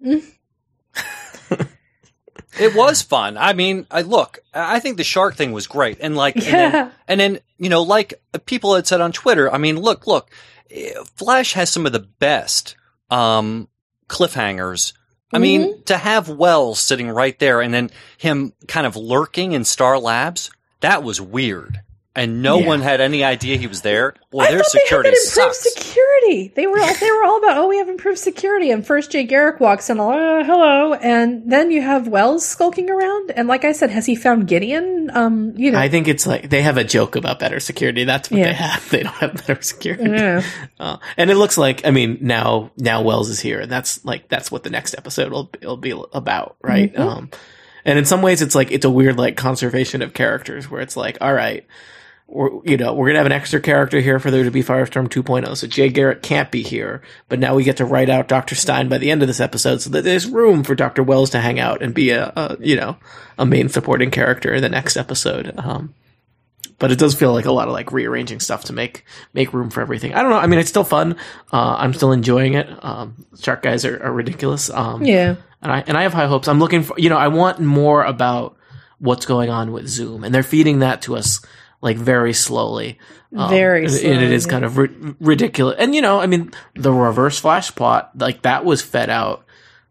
It 2.60 2.74
was 2.74 3.00
fun. 3.00 3.38
I 3.38 3.54
mean, 3.54 3.86
I 3.90 4.02
look, 4.02 4.38
I 4.52 4.78
think 4.78 4.98
the 4.98 5.04
shark 5.04 5.36
thing 5.36 5.52
was 5.52 5.66
great. 5.66 5.96
And 6.02 6.14
like, 6.16 6.36
and, 6.36 6.44
Yeah. 6.44 6.70
then, 6.70 6.90
and 7.08 7.20
then, 7.20 7.38
you 7.56 7.70
know, 7.70 7.80
like 7.82 8.12
people 8.44 8.74
had 8.74 8.86
said 8.86 9.00
on 9.00 9.10
Twitter, 9.10 9.50
I 9.50 9.56
mean, 9.56 9.80
look, 9.80 10.06
look, 10.06 10.30
eh, 10.70 10.90
Flash 11.16 11.54
has 11.54 11.70
some 11.70 11.86
of 11.86 11.92
the 11.92 12.00
best, 12.18 12.76
um, 13.10 13.68
cliffhangers. 14.08 14.92
I 15.32 15.38
mean, 15.38 15.62
mm-hmm. 15.62 15.82
to 15.84 15.96
have 15.96 16.28
Wells 16.28 16.78
sitting 16.78 17.08
right 17.08 17.38
there 17.38 17.62
and 17.62 17.72
then 17.72 17.90
him 18.18 18.52
kind 18.68 18.86
of 18.86 18.96
lurking 18.96 19.52
in 19.52 19.64
Star 19.64 19.98
Labs, 19.98 20.50
that 20.80 21.02
was 21.02 21.20
weird. 21.20 21.80
And 22.14 22.42
no 22.42 22.58
Yeah. 22.58 22.66
one 22.66 22.82
had 22.82 23.00
any 23.00 23.24
idea 23.24 23.56
he 23.56 23.66
was 23.66 23.80
there. 23.80 24.12
Well, 24.30 24.46
I 24.46 24.50
their 24.50 24.58
thought 24.60 24.72
they 24.74 24.80
security 24.80 25.08
had 25.08 25.14
improved 25.16 25.54
sucks. 25.56 25.74
security. 25.74 26.52
They 26.54 26.66
were 26.66 26.78
all, 26.78 26.94
they 26.94 27.10
were 27.10 27.24
all 27.24 27.38
about 27.38 27.56
oh 27.56 27.68
we 27.68 27.78
have 27.78 27.88
improved 27.88 28.18
security. 28.18 28.70
And 28.70 28.86
first 28.86 29.10
Jay 29.12 29.24
Garrick 29.24 29.60
walks 29.60 29.88
in, 29.88 29.98
uh, 29.98 30.44
hello, 30.44 30.92
and 30.92 31.50
then 31.50 31.70
you 31.70 31.80
have 31.80 32.08
Wells 32.08 32.44
skulking 32.44 32.90
around. 32.90 33.30
And 33.30 33.48
like 33.48 33.64
I 33.64 33.72
said, 33.72 33.88
has 33.88 34.04
he 34.04 34.14
found 34.14 34.46
Gideon? 34.46 35.10
Um, 35.14 35.54
you 35.56 35.70
know, 35.70 35.78
I 35.78 35.88
think 35.88 36.06
it's 36.06 36.26
like 36.26 36.50
they 36.50 36.60
have 36.60 36.76
a 36.76 36.84
joke 36.84 37.16
about 37.16 37.38
better 37.38 37.60
security. 37.60 38.04
That's 38.04 38.30
what 38.30 38.40
Yeah. 38.40 38.46
they 38.48 38.52
have. 38.54 38.90
They 38.90 39.02
don't 39.04 39.14
have 39.14 39.34
better 39.46 39.62
security. 39.62 40.10
Yeah. 40.10 40.42
Uh, 40.78 40.96
and 41.16 41.30
it 41.30 41.36
looks 41.36 41.56
like, 41.56 41.86
I 41.86 41.92
mean, 41.92 42.18
now 42.20 42.72
now 42.76 43.00
Wells 43.02 43.30
is 43.30 43.40
here, 43.40 43.60
and 43.60 43.70
that's 43.72 44.04
like 44.04 44.28
that's 44.28 44.50
what 44.50 44.64
the 44.64 44.70
next 44.70 44.94
episode 44.98 45.32
will 45.32 45.50
will 45.62 45.76
be 45.78 45.92
about, 46.12 46.56
right? 46.60 46.92
Mm-hmm. 46.92 47.02
Um, 47.08 47.30
and 47.86 47.98
in 47.98 48.04
some 48.04 48.20
ways, 48.20 48.42
it's 48.42 48.54
like 48.54 48.70
it's 48.70 48.84
a 48.84 48.90
weird 48.90 49.16
like 49.16 49.36
conservation 49.36 50.02
of 50.02 50.12
characters, 50.12 50.68
where 50.70 50.80
it's 50.82 50.96
like, 50.96 51.18
all 51.20 51.32
right, 51.32 51.64
we're 52.32 52.50
you 52.64 52.76
know 52.78 52.94
we're 52.94 53.08
gonna 53.08 53.18
have 53.18 53.26
an 53.26 53.32
extra 53.32 53.60
character 53.60 54.00
here 54.00 54.18
for 54.18 54.30
there 54.30 54.44
to 54.44 54.50
be 54.50 54.62
Firestorm 54.62 55.08
2.0, 55.08 55.56
so 55.56 55.66
Jay 55.66 55.90
Garrick 55.90 56.22
can't 56.22 56.50
be 56.50 56.62
here, 56.62 57.02
but 57.28 57.38
now 57.38 57.54
we 57.54 57.62
get 57.62 57.76
to 57.76 57.84
write 57.84 58.08
out 58.08 58.28
Doctor 58.28 58.54
Stein 58.54 58.88
by 58.88 58.98
the 58.98 59.10
end 59.10 59.22
of 59.22 59.28
this 59.28 59.40
episode, 59.40 59.82
so 59.82 59.90
that 59.90 60.02
there's 60.02 60.26
room 60.26 60.64
for 60.64 60.74
Doctor 60.74 61.02
Wells 61.02 61.30
to 61.30 61.40
hang 61.40 61.60
out 61.60 61.82
and 61.82 61.94
be 61.94 62.10
a, 62.10 62.32
a 62.34 62.56
you 62.60 62.76
know 62.76 62.96
a 63.38 63.44
main 63.44 63.68
supporting 63.68 64.10
character 64.10 64.52
in 64.52 64.62
the 64.62 64.68
next 64.68 64.96
episode. 64.96 65.52
Um, 65.58 65.94
but 66.78 66.90
it 66.90 66.98
does 66.98 67.14
feel 67.14 67.32
like 67.32 67.44
a 67.44 67.52
lot 67.52 67.68
of 67.68 67.74
like 67.74 67.92
rearranging 67.92 68.40
stuff 68.40 68.64
to 68.64 68.72
make 68.72 69.04
make 69.34 69.52
room 69.52 69.68
for 69.70 69.82
everything. 69.82 70.14
I 70.14 70.22
don't 70.22 70.30
know. 70.30 70.38
I 70.38 70.46
mean, 70.46 70.58
it's 70.58 70.70
still 70.70 70.84
fun. 70.84 71.16
Uh, 71.52 71.76
I'm 71.78 71.92
still 71.92 72.12
enjoying 72.12 72.54
it. 72.54 72.66
Um, 72.82 73.26
Shark 73.38 73.62
guys 73.62 73.84
are, 73.84 74.02
are 74.02 74.12
ridiculous. 74.12 74.70
Um, 74.70 75.04
yeah. 75.04 75.36
and 75.60 75.70
I 75.70 75.84
and 75.86 75.98
I 75.98 76.02
have 76.02 76.14
high 76.14 76.26
hopes. 76.26 76.48
I'm 76.48 76.58
looking 76.58 76.82
for 76.82 76.98
you 76.98 77.10
know 77.10 77.18
I 77.18 77.28
want 77.28 77.60
more 77.60 78.02
about 78.02 78.56
what's 78.98 79.26
going 79.26 79.50
on 79.50 79.72
with 79.72 79.86
Zoom, 79.86 80.24
and 80.24 80.34
they're 80.34 80.42
feeding 80.42 80.78
that 80.78 81.02
to 81.02 81.16
us 81.16 81.42
like 81.82 81.98
very 81.98 82.32
slowly. 82.32 82.98
Um, 83.36 83.48
Very 83.50 83.86
and- 83.86 83.94
and 83.94 84.22
it 84.22 84.30
is 84.30 84.44
kind 84.46 84.62
of 84.64 84.76
ri- 84.76 85.14
ridiculous. 85.18 85.76
And 85.78 85.94
you 85.94 86.02
know, 86.02 86.20
I 86.20 86.26
mean, 86.26 86.52
the 86.74 86.92
reverse 86.92 87.38
flash 87.38 87.74
plot 87.74 88.10
like 88.16 88.42
that 88.42 88.64
was 88.64 88.82
fed 88.82 89.08
out 89.10 89.44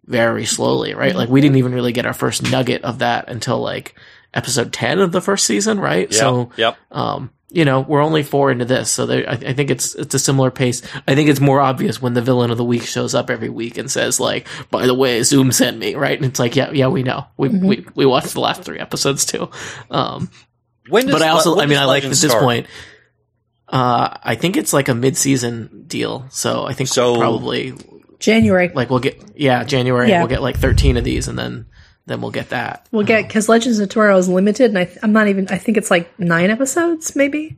very 0.05 0.45
slowly, 0.45 0.93
right? 0.93 1.15
Like 1.15 1.29
we 1.29 1.41
didn't 1.41 1.57
even 1.57 1.73
really 1.73 1.91
get 1.91 2.05
our 2.05 2.13
first 2.13 2.51
nugget 2.51 2.83
of 2.83 2.99
that 2.99 3.29
until 3.29 3.59
like 3.59 3.95
episode 4.33 4.71
ten 4.73 4.99
of 4.99 5.11
the 5.11 5.21
first 5.21 5.45
season, 5.45 5.79
right? 5.79 6.09
Yep, 6.11 6.13
So 6.13 6.51
yep. 6.55 6.77
um, 6.91 7.31
you 7.53 7.65
know, 7.65 7.81
we're 7.81 8.01
only 8.03 8.23
four 8.23 8.49
into 8.51 8.63
this, 8.63 8.89
so 8.91 9.05
they, 9.07 9.25
I, 9.25 9.33
I 9.33 9.53
think 9.53 9.71
it's 9.71 9.93
it's 9.95 10.13
a 10.15 10.19
similar 10.19 10.51
pace. 10.51 10.81
I 11.07 11.15
think 11.15 11.27
it's 11.29 11.41
more 11.41 11.59
obvious 11.59 12.01
when 12.01 12.13
the 12.13 12.21
villain 12.21 12.49
of 12.51 12.57
the 12.57 12.63
week 12.63 12.83
shows 12.83 13.13
up 13.15 13.29
every 13.29 13.49
week 13.49 13.77
and 13.77 13.89
says 13.91 14.19
like, 14.21 14.47
"By 14.69 14.85
the 14.85 14.93
way, 14.93 15.21
Zoom 15.23 15.51
sent 15.51 15.77
me," 15.77 15.95
right? 15.95 16.15
And 16.15 16.25
it's 16.25 16.39
like, 16.39 16.55
yeah, 16.55 16.71
yeah, 16.71 16.87
we 16.87 17.03
know, 17.03 17.25
we 17.37 17.49
we, 17.49 17.85
we 17.95 18.05
watched 18.05 18.33
the 18.33 18.39
last 18.39 18.63
three 18.63 18.79
episodes 18.79 19.25
too. 19.25 19.49
Um, 19.89 20.29
When 20.91 21.05
does 21.07 21.15
but 21.15 21.21
I 21.21 21.29
also, 21.29 21.55
when 21.55 21.63
I 21.63 21.65
mean, 21.67 21.77
I 21.77 21.85
like 21.85 22.03
at 22.03 22.09
this 22.09 22.21
start? 22.21 22.43
point. 22.43 22.67
Uh, 23.67 24.17
I 24.21 24.35
think 24.35 24.57
it's 24.57 24.73
like 24.73 24.89
a 24.89 24.93
mid-season 24.95 25.85
deal, 25.87 26.25
so 26.29 26.65
I 26.65 26.73
think 26.73 26.89
So- 26.89 27.17
probably 27.17 27.73
January. 28.19 28.69
like 28.73 28.89
we'll 28.89 28.99
get 28.99 29.19
yeah 29.35 29.63
January. 29.63 30.09
Yeah. 30.09 30.19
We'll 30.19 30.27
get 30.27 30.41
like 30.41 30.57
thirteen 30.57 30.97
of 30.97 31.03
these, 31.05 31.27
and 31.29 31.39
then 31.39 31.65
then 32.05 32.19
we'll 32.21 32.31
get 32.31 32.49
that. 32.49 32.85
We'll 32.91 33.05
get 33.05 33.27
because 33.27 33.47
Legends 33.47 33.79
of 33.79 33.87
Tomorrow 33.89 34.17
is 34.17 34.27
limited, 34.27 34.71
and 34.71 34.77
I, 34.77 34.89
I'm 35.01 35.13
not 35.13 35.27
even. 35.29 35.47
I 35.49 35.57
think 35.57 35.77
it's 35.77 35.89
like 35.89 36.19
nine 36.19 36.49
episodes, 36.49 37.15
maybe. 37.15 37.57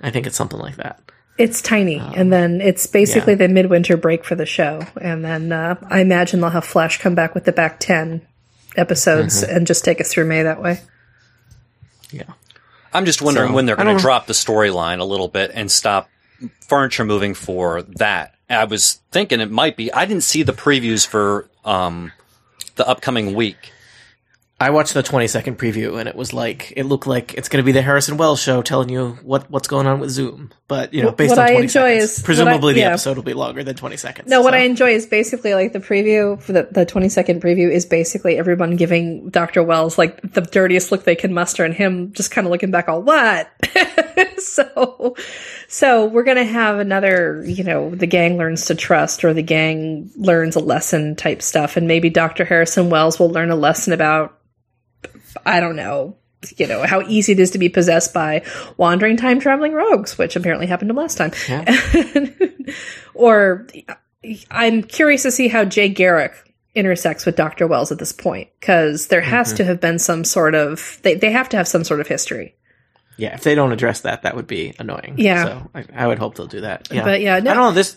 I 0.00 0.10
think 0.10 0.26
it's 0.26 0.36
something 0.36 0.58
like 0.60 0.76
that. 0.76 1.02
It's 1.36 1.60
tiny, 1.62 1.98
and 1.98 2.32
then 2.32 2.60
it's 2.60 2.86
basically 2.86 3.34
the 3.34 3.48
midwinter 3.48 3.96
break 3.96 4.24
for 4.24 4.34
the 4.36 4.46
show, 4.46 4.82
and 5.00 5.24
then 5.24 5.50
uh, 5.52 5.74
I 5.88 6.00
imagine 6.00 6.40
they'll 6.40 6.50
have 6.50 6.64
Flash 6.64 6.98
come 7.00 7.14
back 7.14 7.34
with 7.34 7.44
the 7.44 7.52
back 7.52 7.80
ten 7.80 8.22
episodes 8.76 9.42
and 9.42 9.66
just 9.66 9.84
take 9.84 10.00
us 10.00 10.12
through 10.12 10.26
May 10.26 10.44
that 10.44 10.62
way. 10.62 10.80
Yeah. 12.12 12.24
I'm 12.92 13.04
just 13.04 13.22
wondering 13.22 13.50
So, 13.50 13.54
when 13.54 13.66
they're 13.66 13.76
going 13.76 13.96
to 13.96 14.02
drop 14.02 14.26
the 14.26 14.32
storyline 14.32 14.98
a 14.98 15.04
little 15.04 15.28
bit 15.28 15.50
and 15.54 15.70
stop 15.70 16.08
furniture 16.60 17.04
moving 17.04 17.34
for 17.34 17.82
that. 17.82 18.34
I 18.48 18.64
was 18.64 19.00
thinking 19.12 19.40
it 19.40 19.50
might 19.50 19.76
be. 19.76 19.92
I 19.92 20.06
didn't 20.06 20.24
see 20.24 20.42
the 20.42 20.52
previews 20.52 21.06
for 21.06 21.48
um, 21.64 22.12
the 22.76 22.86
upcoming 22.86 23.34
week. 23.34 23.72
I 24.60 24.70
watched 24.70 24.92
the 24.92 25.02
20 25.02 25.26
second 25.28 25.58
preview 25.58 25.98
and 25.98 26.08
it 26.08 26.14
was 26.14 26.34
like 26.34 26.72
it 26.76 26.84
looked 26.84 27.06
like 27.06 27.32
it's 27.34 27.48
going 27.48 27.62
to 27.62 27.66
be 27.66 27.72
the 27.72 27.80
Harrison 27.80 28.18
Wells 28.18 28.42
show 28.42 28.60
telling 28.60 28.90
you 28.90 29.18
what 29.22 29.50
what's 29.50 29.68
going 29.68 29.86
on 29.86 30.00
with 30.00 30.10
Zoom. 30.10 30.50
But 30.70 30.94
you 30.94 31.02
know, 31.02 31.10
based 31.10 31.30
what 31.30 31.40
on 31.40 31.46
I 31.46 31.50
enjoy 31.50 31.98
seconds, 31.98 32.04
is- 32.04 32.18
what 32.18 32.22
I- 32.22 32.26
presumably 32.26 32.74
the 32.74 32.80
yeah. 32.80 32.88
episode 32.90 33.16
will 33.16 33.24
be 33.24 33.34
longer 33.34 33.64
than 33.64 33.74
20 33.74 33.96
seconds. 33.96 34.28
No, 34.30 34.40
what 34.40 34.52
So- 34.52 34.58
I 34.58 34.60
enjoy 34.60 34.92
is 34.94 35.04
basically 35.04 35.52
like 35.52 35.72
the 35.72 35.80
preview 35.80 36.40
for 36.40 36.52
the, 36.52 36.68
the 36.70 36.86
20 36.86 37.08
second 37.08 37.42
preview 37.42 37.70
is 37.70 37.84
basically 37.86 38.38
everyone 38.38 38.76
giving 38.76 39.30
Dr. 39.30 39.64
Wells 39.64 39.98
like 39.98 40.20
the 40.32 40.40
dirtiest 40.42 40.92
look 40.92 41.02
they 41.02 41.16
can 41.16 41.34
muster 41.34 41.64
and 41.64 41.74
him 41.74 42.12
just 42.12 42.30
kind 42.30 42.46
of 42.46 42.52
looking 42.52 42.70
back 42.70 42.88
all 42.88 43.02
what? 43.02 43.50
so, 44.38 45.16
so 45.68 46.06
we're 46.06 46.22
going 46.22 46.36
to 46.36 46.44
have 46.44 46.78
another, 46.78 47.42
you 47.44 47.64
know, 47.64 47.90
the 47.92 48.06
gang 48.06 48.36
learns 48.38 48.66
to 48.66 48.76
trust 48.76 49.24
or 49.24 49.34
the 49.34 49.42
gang 49.42 50.10
learns 50.16 50.54
a 50.54 50.60
lesson 50.60 51.16
type 51.16 51.42
stuff. 51.42 51.76
And 51.76 51.88
maybe 51.88 52.10
Dr. 52.10 52.44
Harrison 52.44 52.90
Wells 52.90 53.18
will 53.18 53.30
learn 53.30 53.50
a 53.50 53.56
lesson 53.56 53.92
about, 53.92 54.38
I 55.44 55.58
don't 55.58 55.76
know, 55.76 56.16
you 56.56 56.66
know, 56.66 56.82
how 56.84 57.02
easy 57.02 57.32
it 57.32 57.40
is 57.40 57.50
to 57.52 57.58
be 57.58 57.68
possessed 57.68 58.14
by 58.14 58.42
wandering 58.76 59.16
time 59.16 59.40
traveling 59.40 59.72
rogues, 59.72 60.16
which 60.16 60.36
apparently 60.36 60.66
happened 60.66 60.88
to 60.88 60.92
him 60.92 60.96
last 60.96 61.18
time. 61.18 61.32
or 63.14 63.66
I'm 64.50 64.82
curious 64.82 65.22
to 65.24 65.30
see 65.30 65.48
how 65.48 65.64
Jay 65.64 65.88
Garrick 65.88 66.32
intersects 66.74 67.26
with 67.26 67.36
Dr. 67.36 67.66
Wells 67.66 67.90
at 67.92 67.98
this 67.98 68.12
point 68.12 68.48
because 68.60 69.08
there 69.08 69.20
has 69.20 69.48
Mm-hmm. 69.48 69.56
to 69.56 69.64
have 69.64 69.80
been 69.80 69.98
some 69.98 70.24
sort 70.24 70.54
of 70.54 70.98
they, 71.02 71.14
they 71.14 71.30
have 71.32 71.48
to 71.50 71.56
have 71.56 71.66
some 71.68 71.84
sort 71.84 72.00
of 72.00 72.06
history. 72.06 72.54
Yeah, 73.16 73.34
if 73.34 73.42
they 73.42 73.54
don't 73.54 73.72
address 73.72 74.00
that, 74.02 74.22
that 74.22 74.34
would 74.36 74.46
be 74.46 74.72
annoying. 74.78 75.16
Yeah. 75.18 75.44
So 75.44 75.70
I, 75.74 75.84
I 75.94 76.06
would 76.06 76.18
hope 76.18 76.36
they'll 76.36 76.46
do 76.46 76.62
that. 76.62 76.88
Yeah. 76.90 77.04
But 77.04 77.20
yeah, 77.20 77.38
no- 77.40 77.50
I 77.50 77.54
don't 77.54 77.62
know. 77.64 77.72
This 77.72 77.96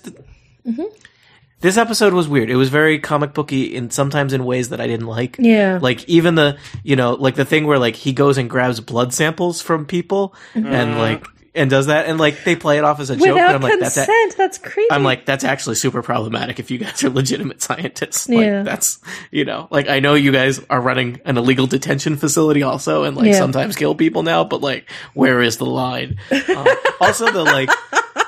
this 1.64 1.78
episode 1.78 2.14
was 2.14 2.28
weird. 2.28 2.50
It 2.50 2.58
was 2.58 2.68
very 2.68 3.00
comic 3.00 3.34
booky 3.34 3.74
in 3.74 3.90
sometimes 3.90 4.34
in 4.34 4.44
ways 4.44 4.68
that 4.70 4.82
I 4.82 4.86
didn't 4.86 5.08
like. 5.08 5.38
Yeah. 5.40 5.80
Like 5.82 6.04
even 6.10 6.36
the 6.36 6.58
you 6.84 6.98
know 6.98 7.14
like 7.14 7.36
the 7.36 7.46
thing 7.46 7.66
where 7.66 7.80
like 7.80 7.96
he 7.96 8.12
goes 8.12 8.38
and 8.38 8.50
grabs 8.50 8.82
blood 8.82 9.14
samples 9.14 9.62
from 9.62 9.86
people 9.86 10.36
mm-hmm. 10.54 10.68
and 10.68 10.98
like 10.98 11.26
and 11.56 11.70
does 11.70 11.86
that 11.86 12.08
and 12.08 12.18
like 12.20 12.44
they 12.46 12.56
play 12.56 12.78
it 12.80 12.84
off 12.84 13.00
as 13.00 13.10
a 13.12 13.16
joke. 13.16 13.26
And 13.28 13.34
Without 13.36 13.56
I'm 13.56 13.62
like 13.62 13.80
that's 13.80 13.98
a- 13.98 14.06
consent, 14.06 14.38
that's 14.38 14.58
creepy. 14.58 14.92
I'm 14.92 15.04
like, 15.04 15.26
that's 15.26 15.44
actually 15.44 15.76
super 15.76 16.02
problematic 16.02 16.60
if 16.60 16.72
you 16.72 16.78
guys 16.80 17.04
are 17.04 17.10
legitimate 17.10 17.62
scientists. 17.62 18.28
Like, 18.28 18.40
Yeah. 18.40 18.64
that's, 18.64 19.00
you 19.32 19.46
know, 19.46 19.68
like, 19.70 19.88
I 19.88 20.00
know 20.00 20.16
you 20.16 20.32
guys 20.32 20.60
are 20.70 20.82
running 20.82 21.20
an 21.26 21.38
illegal 21.38 21.68
detention 21.68 22.18
facility 22.18 22.64
also 22.64 23.04
and, 23.04 23.16
like, 23.16 23.28
Yeah. 23.28 23.38
sometimes 23.38 23.76
kill 23.76 23.94
people 23.96 24.24
now, 24.24 24.44
but, 24.44 24.62
like, 24.62 24.90
where 25.14 25.42
is 25.42 25.58
the 25.58 25.66
line? 25.66 26.18
Um, 26.32 26.68
also, 27.00 27.32
the, 27.32 27.44
like, 27.44 27.70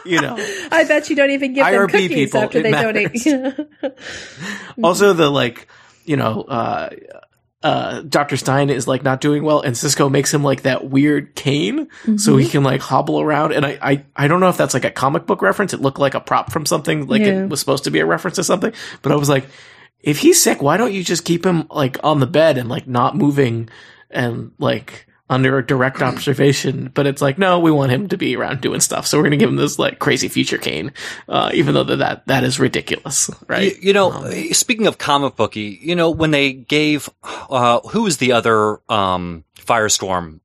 you 0.06 0.22
know, 0.22 0.36
I 0.72 0.84
bet 0.84 1.10
you 1.10 1.16
don't 1.16 1.32
even 1.32 1.54
give 1.54 1.66
them 1.66 1.88
cookies 1.88 2.10
people, 2.10 2.42
after 2.42 2.62
they 2.62 2.70
matters. 2.72 3.24
donate. 3.24 3.68
also 4.84 5.14
the, 5.14 5.30
like, 5.30 5.68
you 6.06 6.18
know, 6.18 6.42
uh, 6.44 6.90
uh, 7.66 8.02
Dr. 8.02 8.38
Stein 8.38 8.70
is 8.70 8.88
like 8.88 9.02
not 9.04 9.20
doing 9.22 9.44
well 9.44 9.62
and 9.62 9.76
Cisco 9.76 10.08
makes 10.08 10.32
him 10.32 10.44
like 10.44 10.62
that 10.62 10.88
weird 10.90 11.34
cane 11.36 11.88
so 12.04 12.12
Mm-hmm. 12.34 12.38
he 12.40 12.48
can 12.48 12.64
like 12.64 12.80
hobble 12.82 13.20
around. 13.20 13.54
And 13.54 13.66
I, 13.66 13.78
I, 13.82 14.06
I 14.16 14.28
don't 14.28 14.40
know 14.40 14.50
if 14.50 14.58
that's 14.58 14.74
like 14.76 14.86
a 14.86 14.92
comic 14.92 15.26
book 15.26 15.42
reference. 15.42 15.74
It 15.74 15.82
looked 15.82 15.98
like 15.98 16.14
a 16.14 16.20
prop 16.20 16.52
from 16.52 16.66
something, 16.68 17.08
like 17.08 17.22
Yeah. 17.22 17.44
it 17.44 17.50
was 17.50 17.60
supposed 17.60 17.86
to 17.86 17.92
be 17.92 18.00
a 18.00 18.06
reference 18.06 18.36
to 18.36 18.44
something, 18.44 18.72
but 19.02 19.12
I 19.12 19.16
was 19.16 19.30
like, 19.30 19.48
if 20.02 20.20
he's 20.20 20.40
sick, 20.42 20.62
why 20.62 20.78
don't 20.78 20.94
you 20.94 21.04
just 21.04 21.26
keep 21.26 21.44
him 21.44 21.68
like 21.72 21.98
on 22.04 22.20
the 22.20 22.28
bed 22.28 22.58
and 22.60 22.70
like 22.70 22.88
not 22.88 23.18
moving 23.18 23.70
and 24.12 24.52
like 24.60 25.08
under 25.30 25.62
direct 25.62 26.02
observation? 26.02 26.92
But 26.94 27.08
it's 27.08 27.22
like, 27.22 27.38
no, 27.38 27.60
we 27.60 27.72
want 27.72 27.92
him 27.92 28.08
to 28.10 28.18
be 28.18 28.36
around 28.36 28.62
doing 28.62 28.80
stuff. 28.80 29.08
So 29.08 29.18
we're 29.18 29.24
going 29.24 29.32
to 29.32 29.38
give 29.38 29.50
him 29.50 29.56
this 29.56 29.80
like 29.80 30.00
crazy 30.00 30.28
future 30.28 30.58
cane, 30.58 30.94
uh, 31.28 31.52
even 31.54 31.74
though 31.74 31.84
that, 31.84 31.96
that, 31.98 32.28
that 32.28 32.44
is 32.44 32.60
ridiculous, 32.60 33.30
right? 33.48 33.76
You, 33.76 33.88
you 33.88 33.94
know, 33.94 34.30
speaking 34.52 34.88
of 34.88 34.98
comic 34.98 35.36
booky, 35.36 35.80
you 35.82 35.96
know, 35.96 36.12
when 36.12 36.32
they 36.32 36.54
gave, 36.54 37.10
uh, 37.24 37.80
who 37.90 38.04
was 38.04 38.18
the 38.18 38.34
other, 38.34 38.80
um, 38.92 39.44
Firestorm 39.58 40.42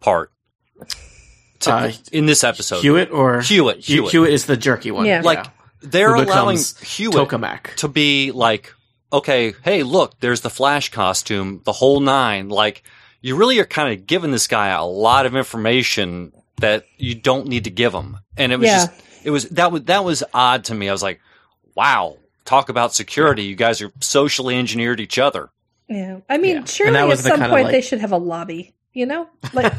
part? 0.00 0.30
To- 1.60 1.72
Uh, 1.72 1.92
in 2.12 2.26
this 2.26 2.44
episode. 2.44 2.82
Hewitt 2.82 3.10
or 3.10 3.40
Hewitt, 3.40 3.78
Hewitt. 3.82 4.10
Hewitt 4.10 4.32
is 4.34 4.44
the 4.44 4.56
jerky 4.56 4.90
one. 4.90 5.06
Yeah. 5.06 5.22
Like, 5.24 5.46
they're 5.80 6.14
allowing 6.14 6.56
becomes 6.56 6.78
Hewitt 6.80 7.16
Tokamak. 7.28 7.74
to 7.76 7.88
be 7.88 8.32
like, 8.32 8.74
okay, 9.10 9.54
hey, 9.62 9.82
look, 9.82 10.20
there's 10.20 10.42
the 10.42 10.50
Flash 10.50 10.90
costume, 10.90 11.62
the 11.64 11.72
whole 11.72 12.00
nine. 12.00 12.50
Like, 12.50 12.82
you 13.24 13.36
really 13.36 13.58
are 13.58 13.64
kind 13.64 13.98
of 13.98 14.06
giving 14.06 14.32
this 14.32 14.46
guy 14.46 14.68
a 14.68 14.84
lot 14.84 15.24
of 15.24 15.34
information 15.34 16.30
that 16.58 16.84
you 16.98 17.14
don't 17.14 17.46
need 17.48 17.64
to 17.64 17.70
give 17.70 17.94
him. 17.94 18.18
And 18.36 18.52
it 18.52 18.58
was 18.58 18.66
Yeah. 18.68 18.86
just, 18.86 18.90
it 19.24 19.30
was, 19.30 19.48
that 19.48 19.72
was, 19.72 19.84
that 19.84 20.04
was 20.04 20.22
odd 20.34 20.64
to 20.64 20.74
me. 20.74 20.90
I 20.90 20.92
was 20.92 21.02
like, 21.02 21.20
wow, 21.74 22.18
talk 22.44 22.68
about 22.68 22.92
security. 22.94 23.44
You 23.44 23.56
guys 23.56 23.80
are 23.80 23.90
socially 24.00 24.56
engineered 24.58 25.00
each 25.00 25.18
other. 25.18 25.48
Yeah, 25.88 26.18
I 26.28 26.36
mean, 26.36 26.56
Yeah. 26.56 26.64
Surely 26.64 26.98
at 26.98 27.18
some 27.18 27.40
point 27.40 27.50
like- 27.64 27.72
they 27.72 27.80
should 27.80 28.00
have 28.00 28.12
a 28.12 28.18
lobby. 28.18 28.74
You 28.96 29.06
know, 29.06 29.26
like, 29.52 29.72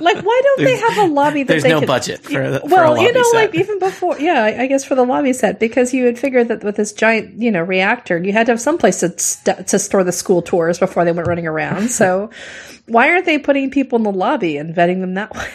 like 0.00 0.24
why 0.24 0.40
don't 0.44 0.64
they 0.64 0.78
have 0.78 0.96
a 0.96 1.04
lobby? 1.12 1.42
That 1.42 1.48
there's 1.48 1.62
they 1.62 1.68
no 1.68 1.80
could- 1.80 1.86
budget 1.88 2.20
for 2.24 2.50
the- 2.50 2.60
for 2.60 2.66
a 2.66 2.68
well, 2.92 2.96
you 3.02 3.12
know, 3.12 3.22
set. 3.32 3.52
like 3.52 3.54
even 3.54 3.78
before, 3.78 4.18
yeah, 4.18 4.42
I, 4.44 4.62
I 4.62 4.66
guess 4.66 4.82
for 4.82 4.94
the 4.94 5.04
lobby 5.04 5.34
set 5.34 5.60
because 5.60 5.92
you 5.92 6.04
would 6.04 6.18
figure 6.18 6.42
that 6.42 6.64
with 6.64 6.76
this 6.76 6.94
giant, 6.94 7.38
you 7.38 7.50
know, 7.50 7.60
reactor, 7.62 8.16
you 8.16 8.32
had 8.32 8.46
to 8.46 8.52
have 8.52 8.60
some 8.62 8.78
place 8.78 9.00
to 9.00 9.18
st- 9.18 9.66
to 9.68 9.78
store 9.78 10.04
the 10.04 10.12
school 10.12 10.40
tours 10.40 10.78
before 10.78 11.04
they 11.04 11.12
went 11.12 11.28
running 11.28 11.46
around. 11.46 11.90
So, 11.90 12.30
why 12.88 13.10
aren't 13.10 13.26
they 13.26 13.38
putting 13.38 13.70
people 13.70 13.96
in 13.96 14.04
the 14.04 14.10
lobby 14.12 14.56
and 14.56 14.74
vetting 14.74 15.00
them 15.00 15.14
that 15.14 15.34
way? 15.34 15.48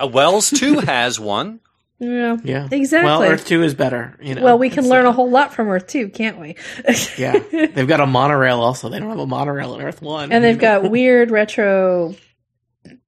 Uh, 0.00 0.08
Wells 0.08 0.50
too 0.50 0.80
has 0.80 1.20
one. 1.20 1.60
yeah, 2.00 2.38
Yeah, 2.42 2.66
Exactly. 2.72 3.06
Well, 3.06 3.22
Earth 3.22 3.46
Two 3.46 3.62
is 3.62 3.74
better. 3.74 4.18
You 4.20 4.34
know. 4.34 4.42
Well, 4.42 4.58
we 4.58 4.68
can 4.68 4.88
learn 4.88 5.06
uh, 5.06 5.10
a 5.10 5.12
whole 5.12 5.30
lot 5.30 5.54
from 5.54 5.68
Earth 5.68 5.86
too, 5.86 6.08
can't 6.08 6.40
we? 6.40 6.56
Yeah, 7.16 7.38
they've 7.38 7.86
got 7.86 8.00
a 8.00 8.06
monorail. 8.06 8.60
Also, 8.60 8.88
they 8.88 8.98
don't 8.98 9.10
have 9.10 9.20
a 9.20 9.26
monorail 9.28 9.76
in 9.76 9.82
Earth 9.82 10.02
One, 10.02 10.32
and 10.32 10.42
they've 10.42 10.58
got 10.68 10.90
weird 10.90 11.30
retro 11.30 12.16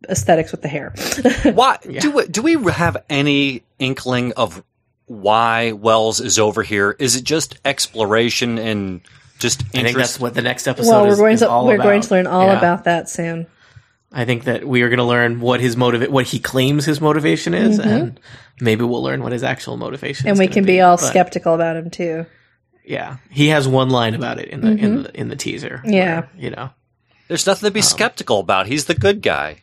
aesthetics 0.08 0.52
with 0.52 0.62
the 0.62 0.68
hair. 0.68 0.92
Why 1.44 1.78
do 1.82 2.10
we, 2.10 2.26
do 2.26 2.42
we 2.42 2.72
have 2.72 2.96
any 3.08 3.62
inkling 3.78 4.32
of 4.32 4.62
why 5.06 5.72
Wells 5.72 6.20
is 6.20 6.38
over 6.38 6.62
here? 6.62 6.96
Is 6.98 7.14
it 7.16 7.22
just 7.24 7.58
exploration 7.64 8.58
and 8.58 9.00
just 9.38 9.62
I 9.62 9.64
think 9.68 9.88
interest? 9.88 10.14
that's 10.14 10.20
what 10.20 10.34
the 10.34 10.42
next 10.42 10.66
episode 10.66 10.90
well, 10.90 11.04
we're 11.04 11.12
is, 11.12 11.18
going 11.18 11.34
is 11.34 11.40
to 11.40 11.48
all 11.48 11.66
we're 11.66 11.74
about. 11.76 11.84
going 11.84 12.00
to 12.02 12.14
learn 12.14 12.26
all 12.26 12.46
Yeah. 12.46 12.58
about 12.58 12.84
that 12.84 13.08
soon. 13.08 13.46
I 14.12 14.24
think 14.24 14.44
that 14.44 14.66
we 14.66 14.82
are 14.82 14.88
going 14.88 14.98
to 14.98 15.04
learn 15.04 15.40
what 15.40 15.60
his 15.60 15.76
motiva- 15.76 16.08
what 16.08 16.26
he 16.26 16.38
claims 16.38 16.84
his 16.86 17.00
motivation 17.00 17.54
is, 17.54 17.78
and 17.78 18.18
maybe 18.60 18.82
we'll 18.84 19.02
learn 19.02 19.22
what 19.22 19.32
his 19.32 19.42
actual 19.44 19.76
motivation. 19.76 20.24
Mm-hmm. 20.24 20.28
and 20.30 20.38
we 20.38 20.46
can 20.48 20.64
be 20.64 20.80
all 20.80 20.96
But, 20.96 21.06
skeptical 21.06 21.54
about 21.54 21.76
him 21.76 21.90
too. 21.90 22.24
Yeah, 22.84 23.16
he 23.30 23.48
has 23.48 23.68
one 23.68 23.90
line 23.90 24.14
about 24.14 24.38
it 24.38 24.48
in 24.48 24.60
the 24.60 24.70
in 24.72 25.02
the 25.02 25.20
in 25.20 25.28
the 25.28 25.36
teaser. 25.36 25.82
Mm-hmm. 25.84 25.92
Yeah. 25.92 26.20
where, 26.20 26.30
you 26.36 26.50
know. 26.50 26.70
There's 27.28 27.46
nothing 27.46 27.66
to 27.66 27.72
be 27.72 27.82
skeptical 27.82 28.38
about. 28.38 28.68
He's 28.68 28.84
the 28.86 28.94
good 28.94 29.20
guy. 29.22 29.62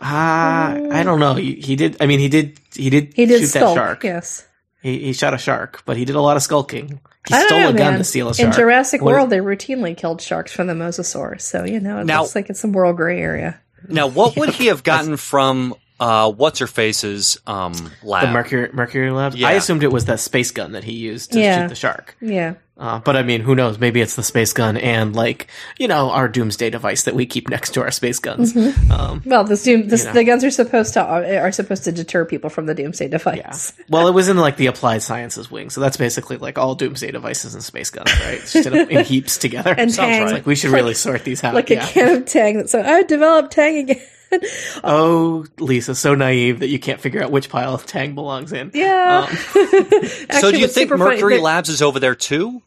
Ah, 0.00 0.74
I 0.90 1.02
don't 1.02 1.20
know. 1.20 1.34
He, 1.34 1.54
he 1.54 1.76
did. 1.76 1.96
I 2.00 2.06
mean, 2.06 2.18
he 2.18 2.28
did. 2.28 2.58
He 2.74 2.90
did. 2.90 3.12
He 3.14 3.26
did 3.26 3.40
shoot 3.40 3.46
skulk. 3.48 3.74
that 3.76 3.80
shark. 3.80 4.04
Yes. 4.04 4.46
He, 4.82 4.98
he 4.98 5.12
shot 5.12 5.32
a 5.34 5.38
shark, 5.38 5.82
but 5.86 5.96
he 5.96 6.04
did 6.04 6.16
a 6.16 6.20
lot 6.20 6.36
of 6.36 6.42
skulking. 6.42 7.00
He 7.28 7.34
I 7.34 7.46
stole 7.46 7.60
know, 7.60 7.68
a 7.68 7.72
gun 7.72 7.92
man. 7.92 7.98
to 7.98 8.04
steal 8.04 8.28
a 8.30 8.34
shark. 8.34 8.46
In 8.48 8.52
Jurassic 8.52 9.00
What- 9.00 9.12
World, 9.12 9.30
they 9.30 9.38
routinely 9.38 9.96
killed 9.96 10.20
sharks 10.20 10.52
from 10.52 10.66
the 10.66 10.74
mosasaur. 10.74 11.40
So 11.40 11.64
you 11.64 11.78
know, 11.78 12.00
it 12.00 12.04
Now- 12.06 12.22
looks 12.22 12.34
like 12.34 12.50
it's 12.50 12.60
some 12.60 12.72
moral 12.72 12.92
gray 12.94 13.20
area. 13.20 13.60
Now, 13.88 14.08
what 14.08 14.36
would 14.38 14.50
he 14.50 14.66
have 14.66 14.82
gotten 14.82 15.16
from 15.16 15.74
uh, 16.00 16.30
what's 16.32 16.58
her 16.58 16.66
face's 16.66 17.38
um, 17.46 17.72
lab? 18.02 18.26
the 18.26 18.32
Mercury 18.32 18.70
Mercury 18.72 19.10
Labs. 19.10 19.36
Yeah. 19.36 19.48
I 19.48 19.52
assumed 19.52 19.82
it 19.82 19.92
was 19.92 20.06
that 20.06 20.20
space 20.20 20.50
gun 20.50 20.72
that 20.72 20.84
he 20.84 20.92
used 20.92 21.32
to 21.32 21.40
Yeah. 21.40 21.62
shoot 21.62 21.68
the 21.68 21.74
shark. 21.74 22.16
Yeah. 22.20 22.54
Uh, 22.78 22.98
but 22.98 23.14
I 23.14 23.22
mean, 23.22 23.42
who 23.42 23.54
knows? 23.54 23.78
Maybe 23.78 24.00
it's 24.00 24.16
the 24.16 24.24
space 24.24 24.52
gun 24.52 24.76
and 24.76 25.14
like 25.14 25.46
you 25.78 25.86
know 25.86 26.10
our 26.10 26.26
doomsday 26.26 26.70
device 26.70 27.04
that 27.04 27.14
we 27.14 27.26
keep 27.26 27.48
next 27.48 27.74
to 27.74 27.82
our 27.82 27.92
space 27.92 28.18
guns. 28.18 28.54
Mm-hmm. 28.54 28.90
Um, 28.90 29.22
Well, 29.24 29.44
this 29.44 29.62
doom, 29.62 29.86
this, 29.86 30.00
You 30.00 30.06
know. 30.08 30.12
the 30.14 30.24
guns 30.24 30.42
are 30.42 30.50
supposed 30.50 30.94
to 30.94 31.04
are 31.04 31.52
supposed 31.52 31.84
to 31.84 31.92
deter 31.92 32.24
people 32.24 32.50
from 32.50 32.66
the 32.66 32.74
doomsday 32.74 33.06
device. 33.08 33.72
yeah. 33.78 33.84
Well, 33.88 34.08
it 34.08 34.12
was 34.14 34.28
in 34.28 34.36
like 34.38 34.56
the 34.56 34.66
applied 34.66 35.02
sciences 35.02 35.48
wing, 35.50 35.70
so 35.70 35.80
that's 35.80 35.98
basically 35.98 36.38
like 36.38 36.58
all 36.58 36.74
doomsday 36.74 37.12
devices 37.12 37.54
and 37.54 37.62
space 37.62 37.90
guns, 37.90 38.10
right? 38.20 38.38
It's 38.40 38.52
just 38.54 38.66
in, 38.66 38.74
in 38.90 39.04
heaps 39.04 39.38
together. 39.38 39.74
And 39.78 39.92
Sounds 39.92 40.08
Tang, 40.08 40.22
right. 40.24 40.32
like 40.32 40.46
we 40.46 40.56
should 40.56 40.70
really 40.72 40.94
sort 40.94 41.22
these 41.22 41.44
out. 41.44 41.54
like 41.54 41.70
yeah. 41.70 41.84
a 41.86 41.92
can 41.92 42.16
of 42.16 42.26
Tang. 42.26 42.56
That 42.56 42.70
said, 42.70 42.86
I 42.86 43.02
developed 43.02 43.52
Tang 43.52 43.76
again. 43.76 44.02
Oh, 44.84 45.44
Lisa, 45.58 45.94
so 45.94 46.14
naive 46.14 46.60
that 46.60 46.68
you 46.68 46.78
can't 46.78 47.00
figure 47.00 47.22
out 47.22 47.30
which 47.30 47.48
pile 47.48 47.74
of 47.74 47.86
Tang 47.86 48.14
belongs 48.14 48.52
in. 48.52 48.70
Yeah. 48.74 49.26
Um, 49.28 49.36
so, 50.40 50.50
do 50.50 50.58
you 50.58 50.66
think 50.68 50.90
Mercury 50.90 51.36
they- 51.36 51.42
Labs 51.42 51.68
is 51.68 51.82
over 51.82 52.00
there 52.00 52.14
too? 52.14 52.62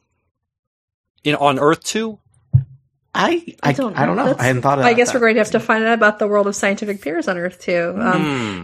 In 1.23 1.35
on 1.35 1.59
Earth 1.59 1.83
too? 1.83 2.19
I, 3.17 3.55
I, 3.63 3.69
I 3.69 3.71
don't, 3.71 3.93
know. 3.95 4.15
That's- 4.15 4.39
I 4.39 4.43
hadn't 4.43 4.61
thought 4.61 4.77
of 4.77 4.83
that. 4.83 4.89
I 4.89 4.93
guess 4.93 5.13
we're 5.13 5.21
going 5.21 5.35
to 5.35 5.39
have 5.39 5.51
to 5.51 5.59
find 5.61 5.85
out 5.85 5.93
about 5.93 6.19
the 6.19 6.27
world 6.27 6.47
of 6.47 6.55
scientific 6.55 7.01
peers 7.01 7.29
on 7.29 7.37
Earth 7.37 7.61
too. 7.61 7.93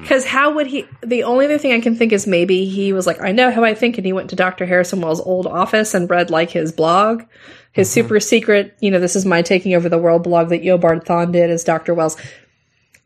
Because 0.02 0.26
how 0.26 0.54
would 0.56 0.68
he? 0.68 0.86
The 1.02 1.24
only 1.24 1.46
other 1.46 1.58
thing 1.58 1.72
I 1.72 1.80
can 1.80 1.96
think 1.96 2.12
is 2.12 2.28
maybe 2.28 2.66
he 2.66 2.92
was 2.92 3.08
like, 3.08 3.22
I 3.22 3.32
know 3.32 3.50
how 3.50 3.64
I 3.64 3.74
think, 3.74 3.98
and 3.98 4.06
he 4.06 4.12
went 4.12 4.30
to 4.32 4.36
Dr. 4.36 4.66
Harrison 4.66 5.00
Wells' 5.00 5.22
old 5.22 5.48
office 5.48 5.94
and 5.94 6.10
read 6.10 6.30
like 6.30 6.52
his 6.52 6.74
blog, 6.74 7.24
his 7.72 7.88
Mm-hmm. 7.88 7.94
super 7.94 8.20
secret. 8.20 8.76
You 8.82 8.92
know, 8.92 9.00
this 9.00 9.16
is 9.16 9.26
my 9.26 9.42
taking 9.42 9.74
over 9.74 9.88
the 9.88 9.98
world 9.98 10.24
blog 10.24 10.50
that 10.50 10.64
Eobard 10.64 11.06
Thawne 11.06 11.32
did 11.32 11.50
as 11.50 11.64
Dr. 11.64 11.94
Wells. 11.94 12.18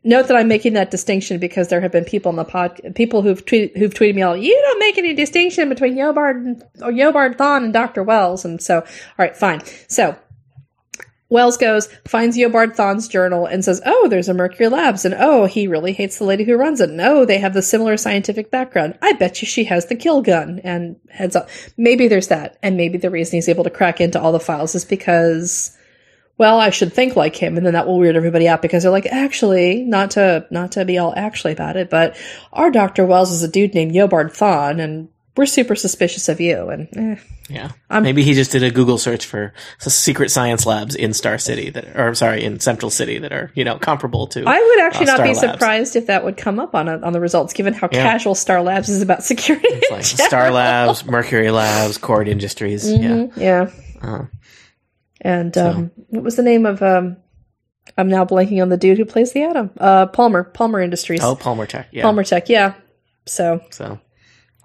Note 0.06 0.28
that 0.28 0.38
I'm 0.38 0.48
making 0.48 0.74
that 0.74 0.92
distinction 0.92 1.40
because 1.40 1.68
there 1.68 1.82
have 1.82 1.92
been 1.92 2.06
people 2.06 2.30
in 2.30 2.36
the 2.36 2.46
pod, 2.46 2.80
people 2.94 3.24
who've 3.24 3.44
tweeted, 3.44 3.76
who've 3.76 3.94
tweeted 3.94 4.16
me 4.16 4.22
all, 4.22 4.38
you 4.38 4.54
don't 4.54 4.80
make 4.80 5.00
any 5.00 5.16
distinction 5.16 5.68
between 5.68 5.96
Eobard 5.96 6.62
or 6.82 6.92
Eobard 6.92 7.38
Thawne 7.38 7.66
and 7.66 7.74
Dr. 7.74 8.04
Wells. 8.04 8.46
And 8.46 8.62
so, 8.62 8.82
all 8.82 8.86
right, 9.18 9.36
fine. 9.36 9.62
So 9.88 10.16
Wells 11.30 11.58
goes, 11.58 11.88
finds 12.08 12.38
Eobard 12.38 12.76
Thawne's 12.76 13.08
journal 13.08 13.48
and 13.48 13.66
says, 13.66 13.82
Oh, 13.84 14.08
there's 14.08 14.30
a 14.30 14.34
Mercury 14.34 14.70
Labs, 14.70 15.06
and 15.06 15.16
oh, 15.18 15.46
he 15.46 15.68
really 15.68 15.92
hates 15.92 16.20
the 16.20 16.24
lady 16.24 16.44
who 16.44 16.56
runs 16.56 16.80
it. 16.80 16.92
No, 16.92 17.22
oh, 17.22 17.26
they 17.26 17.40
have 17.40 17.56
the 17.56 17.64
similar 17.64 17.98
scientific 17.98 18.52
background. 18.52 18.98
I 19.02 19.14
bet 19.14 19.42
you 19.42 19.48
she 19.48 19.64
has 19.64 19.88
the 19.88 19.96
kill 19.96 20.22
gun. 20.22 20.60
And 20.64 20.98
heads 21.10 21.36
up. 21.36 21.50
Maybe 21.78 22.08
there's 22.08 22.28
that. 22.28 22.58
And 22.62 22.78
maybe 22.78 23.00
the 23.00 23.10
reason 23.10 23.38
he's 23.38 23.50
able 23.50 23.64
to 23.64 23.72
crack 23.72 24.00
into 24.00 24.22
all 24.22 24.32
the 24.32 24.40
files 24.40 24.76
is 24.76 24.86
because, 24.86 25.76
well, 26.38 26.60
I 26.60 26.70
should 26.70 26.94
think 26.94 27.16
like 27.16 27.36
him, 27.36 27.58
and 27.58 27.66
then 27.66 27.74
that 27.74 27.88
will 27.88 27.98
weird 27.98 28.16
everybody 28.16 28.48
out 28.48 28.62
because 28.62 28.84
they're 28.84 28.92
like, 28.92 29.06
actually, 29.06 29.84
not 29.84 30.12
to 30.12 30.46
not 30.52 30.74
to 30.74 30.86
be 30.86 30.98
all 30.98 31.14
actually 31.16 31.54
about 31.54 31.78
it, 31.78 31.90
but 31.90 32.18
our 32.52 32.72
Dr. 32.72 33.06
Wells 33.06 33.32
is 33.32 33.44
a 33.44 33.48
dude 33.48 33.74
named 33.74 33.94
Eobard 33.94 34.36
Thawne, 34.36 34.82
and 34.82 35.10
we're 35.38 35.46
super 35.46 35.76
suspicious 35.76 36.30
of 36.30 36.40
you. 36.40 36.70
And 36.70 36.88
eh. 36.96 37.22
Yeah. 37.50 37.72
Maybe 37.92 38.24
he 38.24 38.34
just 38.34 38.52
did 38.52 38.64
a 38.64 38.72
Google 38.72 38.98
search 38.98 39.26
for 39.26 39.54
secret 39.80 40.32
science 40.32 40.66
labs 40.66 40.96
in 40.96 41.14
Star 41.14 41.38
City 41.38 41.70
that, 41.70 41.96
or 41.96 42.16
sorry, 42.16 42.44
in 42.44 42.60
Central 42.60 42.90
City 42.90 43.20
that 43.20 43.32
are, 43.32 43.52
you 43.54 43.64
know, 43.64 43.78
comparable 43.78 44.26
to. 44.28 44.44
I 44.48 44.60
would 44.60 44.80
actually 44.80 45.08
uh, 45.08 45.12
not 45.12 45.16
Star 45.18 45.28
be 45.28 45.34
Labs. 45.36 45.40
surprised 45.42 45.96
if 45.96 46.08
that 46.08 46.24
would 46.24 46.38
come 46.38 46.60
up 46.60 46.74
on 46.74 46.88
a, 46.88 47.00
on 47.02 47.14
the 47.14 47.20
results, 47.20 47.54
given 47.54 47.74
how 47.74 47.88
Yeah. 47.92 48.02
casual 48.02 48.34
Star 48.34 48.62
Labs 48.64 48.90
is 48.90 49.02
about 49.02 49.24
security. 49.24 49.68
Like. 49.92 50.04
Star 50.04 50.50
Labs, 50.52 51.06
Mercury 51.06 51.52
Labs, 51.52 51.98
Kord 52.00 52.28
Industries. 52.28 52.90
Yeah. 52.92 53.28
yeah. 53.36 53.70
Uh, 54.02 54.24
And 55.26 55.58
um, 55.58 55.92
what 56.10 56.24
was 56.24 56.36
the 56.36 56.44
name 56.44 56.68
of? 56.68 56.84
Um, 56.84 57.18
I'm 57.98 58.10
now 58.10 58.26
blanking 58.26 58.62
on 58.62 58.70
the 58.70 58.78
dude 58.78 59.00
who 59.00 59.06
plays 59.06 59.34
the 59.34 59.42
Atom. 59.42 59.72
Uh, 59.80 60.06
Palmer, 60.06 60.44
Palmer 60.44 60.80
Industries, 60.80 61.24
oh, 61.24 61.36
Palmer 61.36 61.66
Tech. 61.66 61.88
Yeah. 61.92 62.04
Palmer 62.04 62.24
Tech. 62.24 62.48
Yeah. 62.48 62.76
So 63.26 63.60
So, 63.72 64.00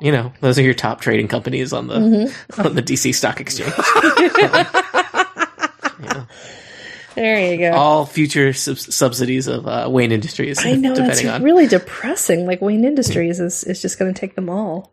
you 0.02 0.12
know, 0.12 0.34
those 0.42 0.58
are 0.58 0.62
your 0.62 0.74
top 0.74 1.00
trading 1.00 1.28
companies 1.28 1.72
on 1.72 1.86
the 1.86 1.94
Mm-hmm. 1.94 2.60
on 2.60 2.74
the 2.74 2.82
DC 2.82 3.14
Stock 3.14 3.40
Exchange. 3.40 3.72
there 7.14 7.52
you 7.52 7.58
go. 7.58 7.72
All 7.72 8.04
future 8.06 8.52
sub- 8.52 8.78
subsidies 8.78 9.46
of 9.46 9.66
uh, 9.66 9.88
Wayne 9.90 10.12
Industries. 10.12 10.62
I 10.64 10.74
know 10.74 10.94
that's 10.94 11.24
on. 11.24 11.42
really 11.42 11.66
depressing. 11.68 12.46
Like 12.46 12.60
Wayne 12.60 12.84
Industries 12.84 13.40
is 13.40 13.64
is 13.64 13.80
just 13.80 13.98
going 13.98 14.12
to 14.12 14.18
take 14.20 14.34
them 14.34 14.50
all. 14.50 14.92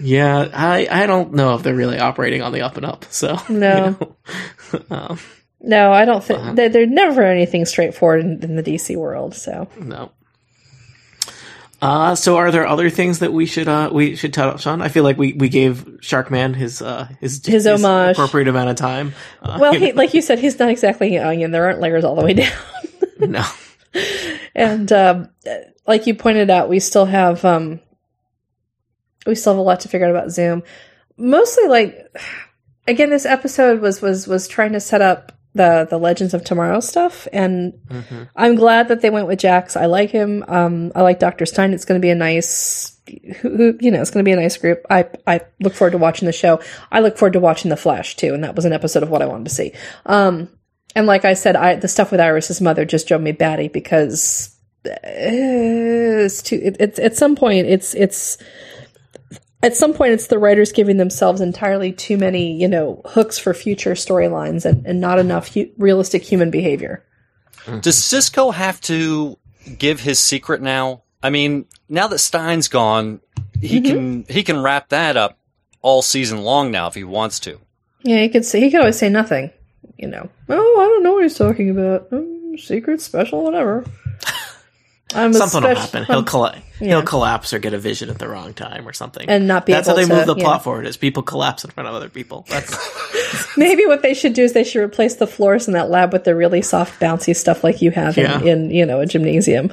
Yeah, 0.00 0.48
I 0.52 0.86
I 0.90 1.06
don't 1.06 1.34
know 1.34 1.54
if 1.54 1.62
they're 1.62 1.74
really 1.74 1.98
operating 1.98 2.42
on 2.42 2.52
the 2.52 2.62
up 2.62 2.76
and 2.76 2.84
up. 2.86 3.04
So 3.10 3.36
No. 3.48 3.96
you 4.00 4.78
know. 4.78 4.84
um, 4.90 5.18
No, 5.60 5.92
I 5.92 6.04
don't 6.04 6.22
think 6.22 6.40
Uh-huh. 6.40 6.52
they 6.54 6.68
they're 6.68 6.86
never 6.86 7.22
anything 7.22 7.64
straightforward 7.64 8.20
in, 8.20 8.42
in 8.42 8.56
the 8.56 8.62
DC 8.62 8.96
world. 8.96 9.34
So 9.34 9.68
no. 9.80 10.10
Uh, 11.80 12.16
so 12.16 12.36
are 12.36 12.50
there 12.50 12.66
other 12.66 12.90
things 12.90 13.20
that 13.20 13.32
we 13.32 13.46
should 13.46 13.68
uh 13.68 13.88
we 13.92 14.16
should 14.16 14.32
touch 14.34 14.66
on? 14.66 14.82
I 14.82 14.88
feel 14.88 15.04
like 15.04 15.16
we, 15.16 15.32
we 15.34 15.48
gave 15.48 15.84
Sharkman 16.00 16.54
his 16.54 16.82
uh 16.82 17.06
his 17.20 17.44
His 17.46 17.66
homage. 17.68 18.16
appropriate 18.16 18.48
amount 18.48 18.70
of 18.70 18.76
time. 18.76 19.14
Uh, 19.40 19.58
well, 19.60 19.72
he, 19.74 19.92
like 19.92 20.12
you 20.12 20.20
said, 20.20 20.40
he's 20.40 20.58
not 20.58 20.70
exactly 20.70 21.14
an 21.14 21.24
onion. 21.24 21.52
There 21.52 21.64
aren't 21.66 21.78
layers 21.80 22.02
all 22.04 22.16
the 22.16 22.24
way 22.24 22.32
down. 22.34 22.52
no, 23.20 23.44
and 24.56 24.90
um, 24.92 25.28
like 25.86 26.08
you 26.08 26.16
pointed 26.16 26.50
out, 26.50 26.68
we 26.68 26.80
still 26.80 27.06
have 27.06 27.44
um, 27.44 27.78
we 29.28 29.34
still 29.34 29.52
have 29.52 29.60
a 29.60 29.62
lot 29.62 29.80
to 29.80 29.88
figure 29.88 30.06
out 30.06 30.10
about 30.10 30.30
Zoom. 30.30 30.62
Mostly, 31.16 31.68
like 31.68 32.16
again, 32.86 33.10
this 33.10 33.26
episode 33.26 33.80
was 33.80 34.00
was 34.00 34.26
was 34.26 34.48
trying 34.48 34.72
to 34.72 34.80
set 34.80 35.02
up 35.02 35.32
the 35.54 35.86
the 35.88 35.98
Legends 35.98 36.34
of 36.34 36.44
Tomorrow 36.44 36.80
stuff, 36.80 37.28
and 37.32 37.74
I'm 38.34 38.54
glad 38.56 38.88
that 38.88 39.02
they 39.02 39.10
went 39.10 39.26
with 39.26 39.38
Jax. 39.38 39.76
I 39.76 39.86
like 39.86 40.10
him. 40.10 40.44
Um, 40.48 40.92
I 40.94 41.02
like 41.02 41.18
Doctor 41.18 41.46
Stein. 41.46 41.72
It's 41.72 41.84
going 41.84 42.00
to 42.00 42.04
be 42.04 42.10
a 42.10 42.14
nice. 42.14 42.96
Who, 43.40 43.56
who, 43.56 43.78
you 43.80 43.90
know, 43.90 44.00
it's 44.00 44.10
going 44.10 44.24
to 44.24 44.28
be 44.28 44.32
a 44.32 44.40
nice 44.40 44.56
group. 44.56 44.84
I 44.90 45.06
I 45.26 45.40
look 45.60 45.74
forward 45.74 45.92
to 45.92 45.98
watching 45.98 46.26
the 46.26 46.32
show. 46.32 46.60
I 46.90 47.00
look 47.00 47.18
forward 47.18 47.34
to 47.34 47.40
watching 47.40 47.68
the 47.68 47.76
Flash 47.76 48.16
too, 48.16 48.34
and 48.34 48.44
that 48.44 48.56
was 48.56 48.64
an 48.64 48.72
episode 48.72 49.02
of 49.02 49.10
what 49.10 49.22
I 49.22 49.26
wanted 49.26 49.44
to 49.44 49.54
see. 49.54 49.72
Um, 50.06 50.48
and 50.94 51.06
like 51.06 51.24
I 51.24 51.34
said, 51.34 51.56
I 51.56 51.76
the 51.76 51.88
stuff 51.88 52.10
with 52.10 52.20
Iris's 52.20 52.60
mother 52.60 52.84
just 52.84 53.08
drove 53.08 53.20
me 53.20 53.32
batty 53.32 53.68
because 53.68 54.54
uh, 54.86 54.96
it's 55.04 56.42
too. 56.42 56.60
It, 56.62 56.76
it's 56.80 56.98
at 56.98 57.16
some 57.16 57.36
point 57.36 57.66
it's 57.66 57.94
it's 57.94 58.38
at 59.62 59.76
some 59.76 59.92
point 59.92 60.12
it's 60.12 60.28
the 60.28 60.38
writers 60.38 60.72
giving 60.72 60.96
themselves 60.98 61.40
entirely 61.40 61.92
too 61.92 62.16
many 62.16 62.52
you 62.60 62.68
know 62.68 63.02
hooks 63.04 63.38
for 63.38 63.52
future 63.54 63.92
storylines 63.94 64.64
and, 64.64 64.86
and 64.86 65.00
not 65.00 65.18
enough 65.18 65.52
hu- 65.54 65.70
realistic 65.78 66.22
human 66.22 66.50
behavior. 66.50 67.04
Does 67.80 68.02
Cisco 68.02 68.50
have 68.50 68.80
to 68.82 69.36
give 69.78 70.00
his 70.00 70.18
secret 70.18 70.62
now? 70.62 71.02
I 71.22 71.30
mean, 71.30 71.66
now 71.88 72.06
that 72.08 72.18
Stein's 72.20 72.68
gone, 72.68 73.20
he 73.60 73.80
can 73.80 74.24
he 74.28 74.42
can 74.42 74.62
wrap 74.62 74.88
that 74.90 75.16
up 75.16 75.38
all 75.82 76.00
season 76.00 76.42
long 76.42 76.70
now 76.70 76.86
if 76.86 76.94
he 76.94 77.04
wants 77.04 77.40
to. 77.40 77.58
Yeah, 78.04 78.22
he 78.22 78.28
could 78.28 78.44
say 78.44 78.60
he 78.60 78.70
could 78.70 78.80
always 78.80 78.98
say 78.98 79.08
nothing. 79.08 79.50
you 79.98 80.08
know, 80.08 80.30
oh, 80.48 80.80
I 80.80 80.84
don't 80.84 81.02
know 81.02 81.14
what 81.14 81.24
he's 81.24 81.36
talking 81.36 81.68
about. 81.70 82.08
Mm, 82.10 82.58
secret, 82.60 83.00
special, 83.00 83.42
whatever. 83.42 83.84
I'm 85.14 85.32
Something 85.32 85.62
will 85.62 85.74
happen. 85.74 86.04
He'll 86.04 86.22
colla- 86.22 86.60
yeah. 86.80 86.88
he'll 86.88 87.02
collapse 87.02 87.52
or 87.54 87.58
get 87.58 87.72
a 87.72 87.78
vision 87.78 88.10
at 88.10 88.18
the 88.18 88.28
wrong 88.28 88.52
time 88.52 88.86
or 88.86 88.92
something. 88.92 89.28
And 89.28 89.48
not 89.48 89.64
be 89.64 89.72
That's 89.72 89.88
how 89.88 89.94
they 89.94 90.06
move 90.06 90.26
the 90.26 90.36
yeah. 90.36 90.44
plot 90.44 90.64
forward. 90.64 90.86
Is 90.86 90.96
people 90.98 91.22
collapse 91.22 91.64
in 91.64 91.70
front 91.70 91.88
of 91.88 91.94
other 91.94 92.10
people. 92.10 92.44
That's 92.48 92.76
Maybe 93.56 93.86
what 93.86 94.02
they 94.02 94.12
should 94.14 94.34
do 94.34 94.42
is 94.42 94.52
they 94.52 94.64
should 94.64 94.82
replace 94.82 95.16
the 95.16 95.26
floors 95.26 95.66
in 95.66 95.72
that 95.74 95.88
lab 95.90 96.12
with 96.12 96.24
the 96.24 96.34
really 96.36 96.60
soft, 96.62 97.00
bouncy 97.00 97.34
stuff 97.34 97.64
like 97.64 97.80
you 97.80 97.90
have 97.90 98.16
Yeah. 98.18 98.38
in, 98.40 98.46
in 98.46 98.70
you 98.70 98.84
know 98.86 99.00
a 99.00 99.06
gymnasium. 99.06 99.72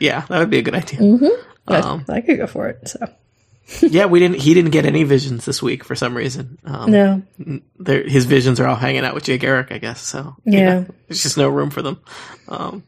yeah, 0.00 0.22
that 0.28 0.38
would 0.38 0.50
be 0.50 0.58
a 0.58 0.62
good 0.62 0.74
idea. 0.74 0.98
Mm-hmm. 0.98 1.72
I- 1.72 1.78
Um, 1.80 2.04
I 2.08 2.20
could 2.20 2.36
go 2.38 2.46
for 2.48 2.68
it. 2.68 2.88
So 2.88 2.98
yeah, 3.80 4.06
we 4.06 4.18
didn't. 4.18 4.40
He 4.40 4.54
didn't 4.54 4.72
get 4.72 4.84
any 4.86 5.04
visions 5.04 5.44
this 5.44 5.62
week 5.62 5.84
for 5.84 5.94
some 5.94 6.16
reason. 6.16 6.58
Um, 6.64 6.90
no, 6.90 7.22
his 7.86 8.24
visions 8.26 8.58
are 8.60 8.66
all 8.66 8.74
hanging 8.76 9.04
out 9.04 9.14
with 9.14 9.24
Jay 9.24 9.38
Garrick, 9.38 9.70
I 9.70 9.78
guess. 9.78 10.00
So 10.02 10.34
you 10.44 10.58
Yeah. 10.58 10.80
know, 10.80 10.86
there's 11.08 11.22
just 11.22 11.38
no 11.38 11.48
room 11.48 11.70
for 11.70 11.80
them. 11.80 12.00
Um, 12.48 12.82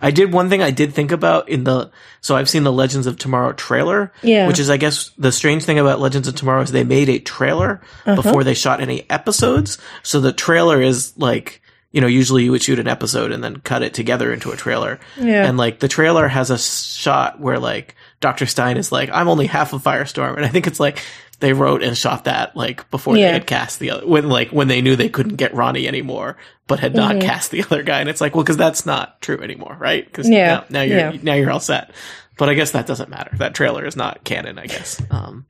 I 0.00 0.10
did 0.10 0.32
one 0.32 0.48
thing 0.50 0.62
I 0.62 0.70
did 0.70 0.92
think 0.94 1.12
about 1.12 1.48
in 1.48 1.64
the 1.64 1.90
so 2.20 2.36
I've 2.36 2.48
seen 2.48 2.62
the 2.62 2.72
Legends 2.72 3.06
of 3.06 3.16
Tomorrow 3.18 3.52
trailer, 3.54 4.12
Yeah. 4.22 4.46
which 4.46 4.58
is 4.58 4.68
I 4.70 4.76
guess 4.76 5.10
the 5.18 5.32
strange 5.32 5.64
thing 5.64 5.78
about 5.78 5.98
Legends 6.00 6.28
of 6.28 6.34
Tomorrow 6.34 6.62
is 6.62 6.70
they 6.72 6.84
made 6.84 7.08
a 7.08 7.18
trailer 7.18 7.80
Uh-huh. 8.06 8.14
before 8.16 8.44
they 8.44 8.54
shot 8.54 8.80
any 8.80 9.06
episodes, 9.10 9.78
so 10.02 10.20
the 10.20 10.32
trailer 10.32 10.80
is 10.82 11.14
like 11.16 11.60
you 11.90 12.00
know 12.00 12.06
usually 12.06 12.44
you 12.44 12.50
would 12.52 12.62
shoot 12.62 12.78
an 12.78 12.88
episode 12.88 13.32
and 13.32 13.42
then 13.44 13.56
cut 13.56 13.82
it 13.82 13.94
together 13.94 14.32
into 14.32 14.50
a 14.50 14.56
trailer, 14.56 15.00
Yeah. 15.18 15.46
and 15.46 15.56
like 15.58 15.78
the 15.80 15.88
trailer 15.88 16.28
has 16.28 16.50
a 16.50 16.58
shot 16.58 17.40
where 17.40 17.58
like 17.58 17.94
Dr. 18.20 18.46
Stein 18.46 18.76
is 18.76 18.92
like 18.92 19.10
I'm 19.12 19.28
only 19.28 19.46
half 19.46 19.72
of 19.72 19.82
Firestorm, 19.82 20.36
and 20.36 20.44
I 20.44 20.48
think 20.48 20.66
it's 20.66 20.80
like 20.80 21.02
they 21.42 21.52
wrote 21.52 21.82
and 21.82 21.96
shot 21.98 22.24
that 22.24 22.56
like 22.56 22.90
before 22.90 23.16
Yeah. 23.18 23.26
they 23.26 23.32
had 23.34 23.46
cast 23.46 23.78
the 23.78 23.90
other 23.90 24.06
when 24.06 24.30
like 24.30 24.48
when 24.48 24.68
they 24.68 24.80
knew 24.80 24.96
they 24.96 25.10
couldn't 25.10 25.36
get 25.36 25.54
Ronnie 25.54 25.86
anymore, 25.86 26.38
but 26.66 26.80
had 26.80 26.94
not 26.94 27.16
Mm-hmm. 27.16 27.26
cast 27.28 27.50
the 27.50 27.62
other 27.64 27.82
guy, 27.82 28.00
and 28.00 28.08
it's 28.08 28.22
like 28.22 28.34
well 28.34 28.42
because 28.44 28.56
that's 28.56 28.86
not 28.86 29.20
true 29.20 29.38
anymore, 29.42 29.76
right? 29.78 30.04
Because 30.06 30.26
Yeah. 30.30 30.46
now, 30.54 30.64
now 30.70 30.80
you're 30.82 30.98
Yeah. 30.98 31.12
now 31.22 31.34
you're 31.34 31.50
all 31.50 31.60
set. 31.60 31.90
But 32.38 32.48
I 32.48 32.54
guess 32.54 32.70
that 32.70 32.86
doesn't 32.86 33.10
matter. 33.10 33.36
That 33.36 33.54
trailer 33.54 33.84
is 33.84 33.94
not 33.94 34.24
canon, 34.24 34.58
I 34.58 34.64
guess. 34.66 35.02
Um, 35.10 35.44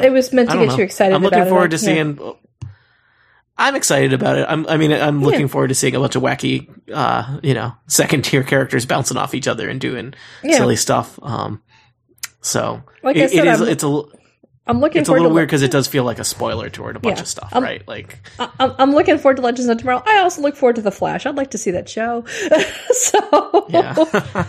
it 0.00 0.10
was 0.10 0.32
meant 0.32 0.48
to 0.50 0.56
get 0.56 0.68
know. 0.68 0.76
you 0.78 0.84
excited. 0.84 1.14
I'm 1.14 1.22
looking 1.22 1.40
about 1.40 1.50
forward 1.50 1.74
it. 1.74 1.78
to 1.78 1.84
Yeah. 1.86 1.92
seeing. 1.94 2.34
I'm 3.58 3.74
excited 3.74 4.14
about 4.14 4.38
it. 4.38 4.46
I'm, 4.48 4.66
I 4.68 4.78
mean, 4.78 4.90
I'm 4.90 5.22
looking 5.22 5.46
forward 5.48 5.68
to 5.68 5.74
seeing 5.74 5.94
a 5.94 6.00
bunch 6.00 6.16
of 6.16 6.22
wacky, 6.22 6.68
uh, 6.94 7.40
you 7.42 7.52
know, 7.52 7.74
second 7.88 8.24
tier 8.24 8.42
characters 8.42 8.86
bouncing 8.86 9.18
off 9.18 9.34
each 9.34 9.46
other 9.46 9.68
and 9.68 9.78
doing 9.78 10.14
Yeah. 10.42 10.56
silly 10.56 10.76
stuff. 10.76 11.18
Um, 11.22 11.60
so 12.40 12.82
Like 13.02 13.18
I 13.18 13.26
said, 13.26 13.44
it 13.46 13.46
is. 13.48 13.60
I'm- 13.60 13.68
It's 13.70 13.84
a. 13.84 14.02
I'm 14.66 14.78
looking 14.80 15.00
It's 15.00 15.08
a 15.08 15.12
little 15.12 15.30
weird 15.30 15.48
because 15.48 15.62
it 15.62 15.70
does 15.70 15.88
feel 15.88 16.04
like 16.04 16.18
a 16.20 16.24
spoiler 16.24 16.68
toward 16.70 16.94
a 16.94 17.00
bunch 17.00 17.16
Yeah. 17.16 17.22
of 17.22 17.28
stuff, 17.28 17.48
Um, 17.52 17.64
right? 17.64 17.86
Like, 17.88 18.18
I- 18.38 18.50
I'm, 18.60 18.74
I'm 18.78 18.92
looking 18.92 19.18
forward 19.18 19.36
to 19.36 19.42
Legends 19.42 19.68
of 19.68 19.78
Tomorrow. 19.78 20.02
I 20.06 20.18
also 20.18 20.42
look 20.42 20.54
forward 20.54 20.76
to 20.76 20.82
the 20.82 20.92
Flash. 20.92 21.26
I'd 21.26 21.34
like 21.36 21.50
to 21.52 21.58
see 21.58 21.72
that 21.72 21.88
show. 21.88 22.24
so 22.92 23.66
yeah, 23.70 23.94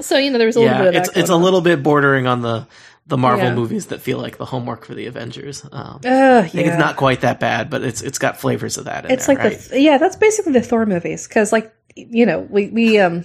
so 0.00 0.16
you 0.18 0.30
know 0.30 0.38
there 0.38 0.46
was 0.46 0.56
a 0.56 0.60
little 0.60 0.74
yeah. 0.74 0.78
bit 0.82 0.88
of 0.88 0.94
It's 0.96 1.10
that. 1.10 1.20
it's 1.20 1.30
a 1.30 1.34
on. 1.34 1.42
little 1.42 1.60
bit 1.60 1.82
bordering 1.82 2.26
on 2.26 2.42
the 2.42 2.66
the 3.06 3.16
Marvel 3.18 3.46
Yeah. 3.46 3.54
movies 3.54 3.86
that 3.86 4.00
feel 4.00 4.18
like 4.18 4.36
the 4.38 4.44
homework 4.44 4.84
for 4.84 4.94
the 4.94 5.06
Avengers. 5.06 5.64
Um, 5.72 5.96
Uh, 6.04 6.08
yeah. 6.08 6.46
it's 6.52 6.78
not 6.78 6.96
quite 6.96 7.22
that 7.22 7.40
bad, 7.40 7.68
but 7.70 7.82
it's 7.82 8.00
it's 8.02 8.18
got 8.18 8.40
flavors 8.40 8.78
of 8.78 8.84
that. 8.86 9.04
In 9.04 9.10
It's 9.10 9.26
there, 9.26 9.36
like 9.36 9.44
right? 9.44 9.58
the 9.58 9.80
yeah, 9.80 9.98
that's 9.98 10.16
basically 10.16 10.52
the 10.52 10.60
Thor 10.62 10.86
movies 10.86 11.26
because 11.26 11.52
like 11.52 11.72
you 11.96 12.26
know 12.26 12.40
we 12.40 12.68
we 12.68 12.98
um 13.00 13.24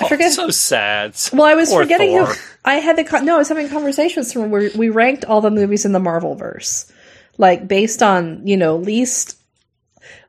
I 0.00 0.08
forget. 0.08 0.32
so 0.32 0.50
sad. 0.50 1.16
well 1.32 1.44
I 1.44 1.54
was 1.54 1.70
Poor 1.70 1.82
forgetting 1.82 2.16
who 2.16 2.26
I 2.64 2.74
had 2.74 2.96
the 2.96 3.04
con- 3.04 3.24
no 3.24 3.34
I 3.36 3.38
was 3.38 3.48
having 3.48 3.68
conversations 3.68 4.32
from 4.32 4.50
where 4.50 4.70
we 4.76 4.88
ranked 4.90 5.24
all 5.24 5.40
the 5.40 5.50
movies 5.50 5.84
in 5.84 5.92
the 5.92 6.00
Marvel 6.00 6.34
verse 6.34 6.90
like 7.38 7.66
based 7.66 8.02
on 8.02 8.46
you 8.46 8.56
know 8.56 8.76
least 8.76 9.38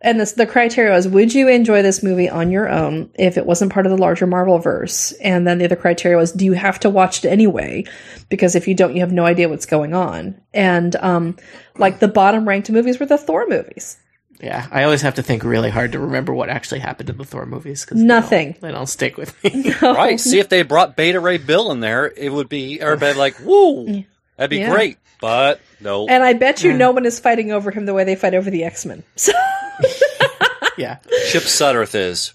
and 0.01 0.19
this, 0.19 0.33
the 0.33 0.45
criteria 0.45 0.93
was 0.93 1.07
would 1.07 1.33
you 1.33 1.47
enjoy 1.47 1.81
this 1.81 2.03
movie 2.03 2.29
on 2.29 2.51
your 2.51 2.69
own 2.69 3.09
if 3.15 3.37
it 3.37 3.45
wasn't 3.45 3.71
part 3.71 3.85
of 3.85 3.91
the 3.91 3.97
larger 3.97 4.27
Marvel 4.27 4.59
verse 4.59 5.11
and 5.13 5.47
then 5.47 5.57
the 5.57 5.65
other 5.65 5.75
criteria 5.75 6.17
was 6.17 6.31
do 6.31 6.45
you 6.45 6.53
have 6.53 6.79
to 6.79 6.89
watch 6.89 7.23
it 7.23 7.29
anyway 7.29 7.83
because 8.29 8.55
if 8.55 8.67
you 8.67 8.75
don't 8.75 8.95
you 8.95 9.01
have 9.01 9.11
no 9.11 9.25
idea 9.25 9.49
what's 9.49 9.65
going 9.65 9.93
on 9.93 10.39
and 10.53 10.95
um 10.97 11.35
like 11.77 11.99
the 11.99 12.07
bottom 12.07 12.47
ranked 12.47 12.69
movies 12.69 12.99
were 12.99 13.05
the 13.05 13.17
Thor 13.17 13.47
movies 13.47 13.97
Yeah, 14.43 14.67
I 14.71 14.83
always 14.83 15.01
have 15.03 15.15
to 15.15 15.23
think 15.23 15.43
really 15.45 15.69
hard 15.69 15.93
to 15.93 15.99
remember 15.99 16.33
what 16.33 16.49
actually 16.49 16.79
happened 16.81 17.09
in 17.09 17.17
the 17.17 17.23
Thor 17.23 17.45
movies. 17.45 17.85
Cause 17.85 17.97
Nothing. 17.97 18.47
They 18.47 18.53
don't, 18.53 18.61
they 18.61 18.71
don't 18.73 18.87
stick 18.87 19.15
with 19.17 19.41
me. 19.43 19.73
Right. 19.81 20.19
See 20.19 20.39
if 20.39 20.49
they 20.49 20.63
brought 20.63 20.97
Beta 20.97 21.19
Ray 21.21 21.37
Bill 21.37 21.71
in 21.71 21.79
there, 21.79 22.05
it 22.05 22.29
would 22.31 22.49
be 22.49 22.79
everybody 22.81 23.17
like, 23.17 23.39
woo, 23.43 24.03
that'd 24.37 24.49
be 24.49 24.57
Yeah. 24.57 24.69
great. 24.71 24.97
But 25.21 25.61
no. 25.79 26.07
And 26.09 26.21
I 26.21 26.33
bet 26.33 26.61
you 26.63 26.73
no 26.73 26.91
one 26.91 27.05
is 27.05 27.19
fighting 27.21 27.53
over 27.53 27.71
him 27.71 27.85
the 27.85 27.93
way 27.93 28.03
they 28.03 28.15
fight 28.15 28.33
over 28.33 28.49
the 28.49 28.65
X 28.65 28.85
Men. 28.85 29.03
So 29.15 29.31
yeah, 30.77 30.97
Chip 31.29 31.43
Sutterth 31.43 31.95
is. 31.95 32.33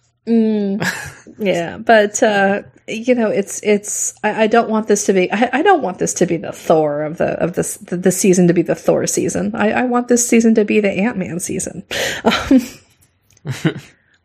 yeah, 1.38 1.76
but 1.78 2.22
uh, 2.22 2.62
you 2.88 3.14
know, 3.14 3.30
it's 3.30 3.60
it's. 3.62 4.14
I, 4.24 4.44
I 4.44 4.46
don't 4.46 4.68
want 4.68 4.88
this 4.88 5.06
to 5.06 5.12
be. 5.12 5.30
I, 5.32 5.50
I 5.52 5.62
don't 5.62 5.82
want 5.82 5.98
this 5.98 6.14
to 6.14 6.26
be 6.26 6.36
the 6.36 6.52
Thor 6.52 7.02
of 7.02 7.18
the 7.18 7.32
of 7.42 7.54
this 7.54 7.76
the, 7.76 7.96
the 7.96 8.12
season 8.12 8.48
to 8.48 8.54
be 8.54 8.62
the 8.62 8.74
Thor 8.74 9.06
season. 9.06 9.54
I, 9.54 9.72
I 9.72 9.84
want 9.84 10.08
this 10.08 10.28
season 10.28 10.54
to 10.56 10.64
be 10.64 10.80
the 10.80 10.90
Ant 10.90 11.16
Man 11.16 11.40
season. 11.40 11.84
Um, 12.24 12.60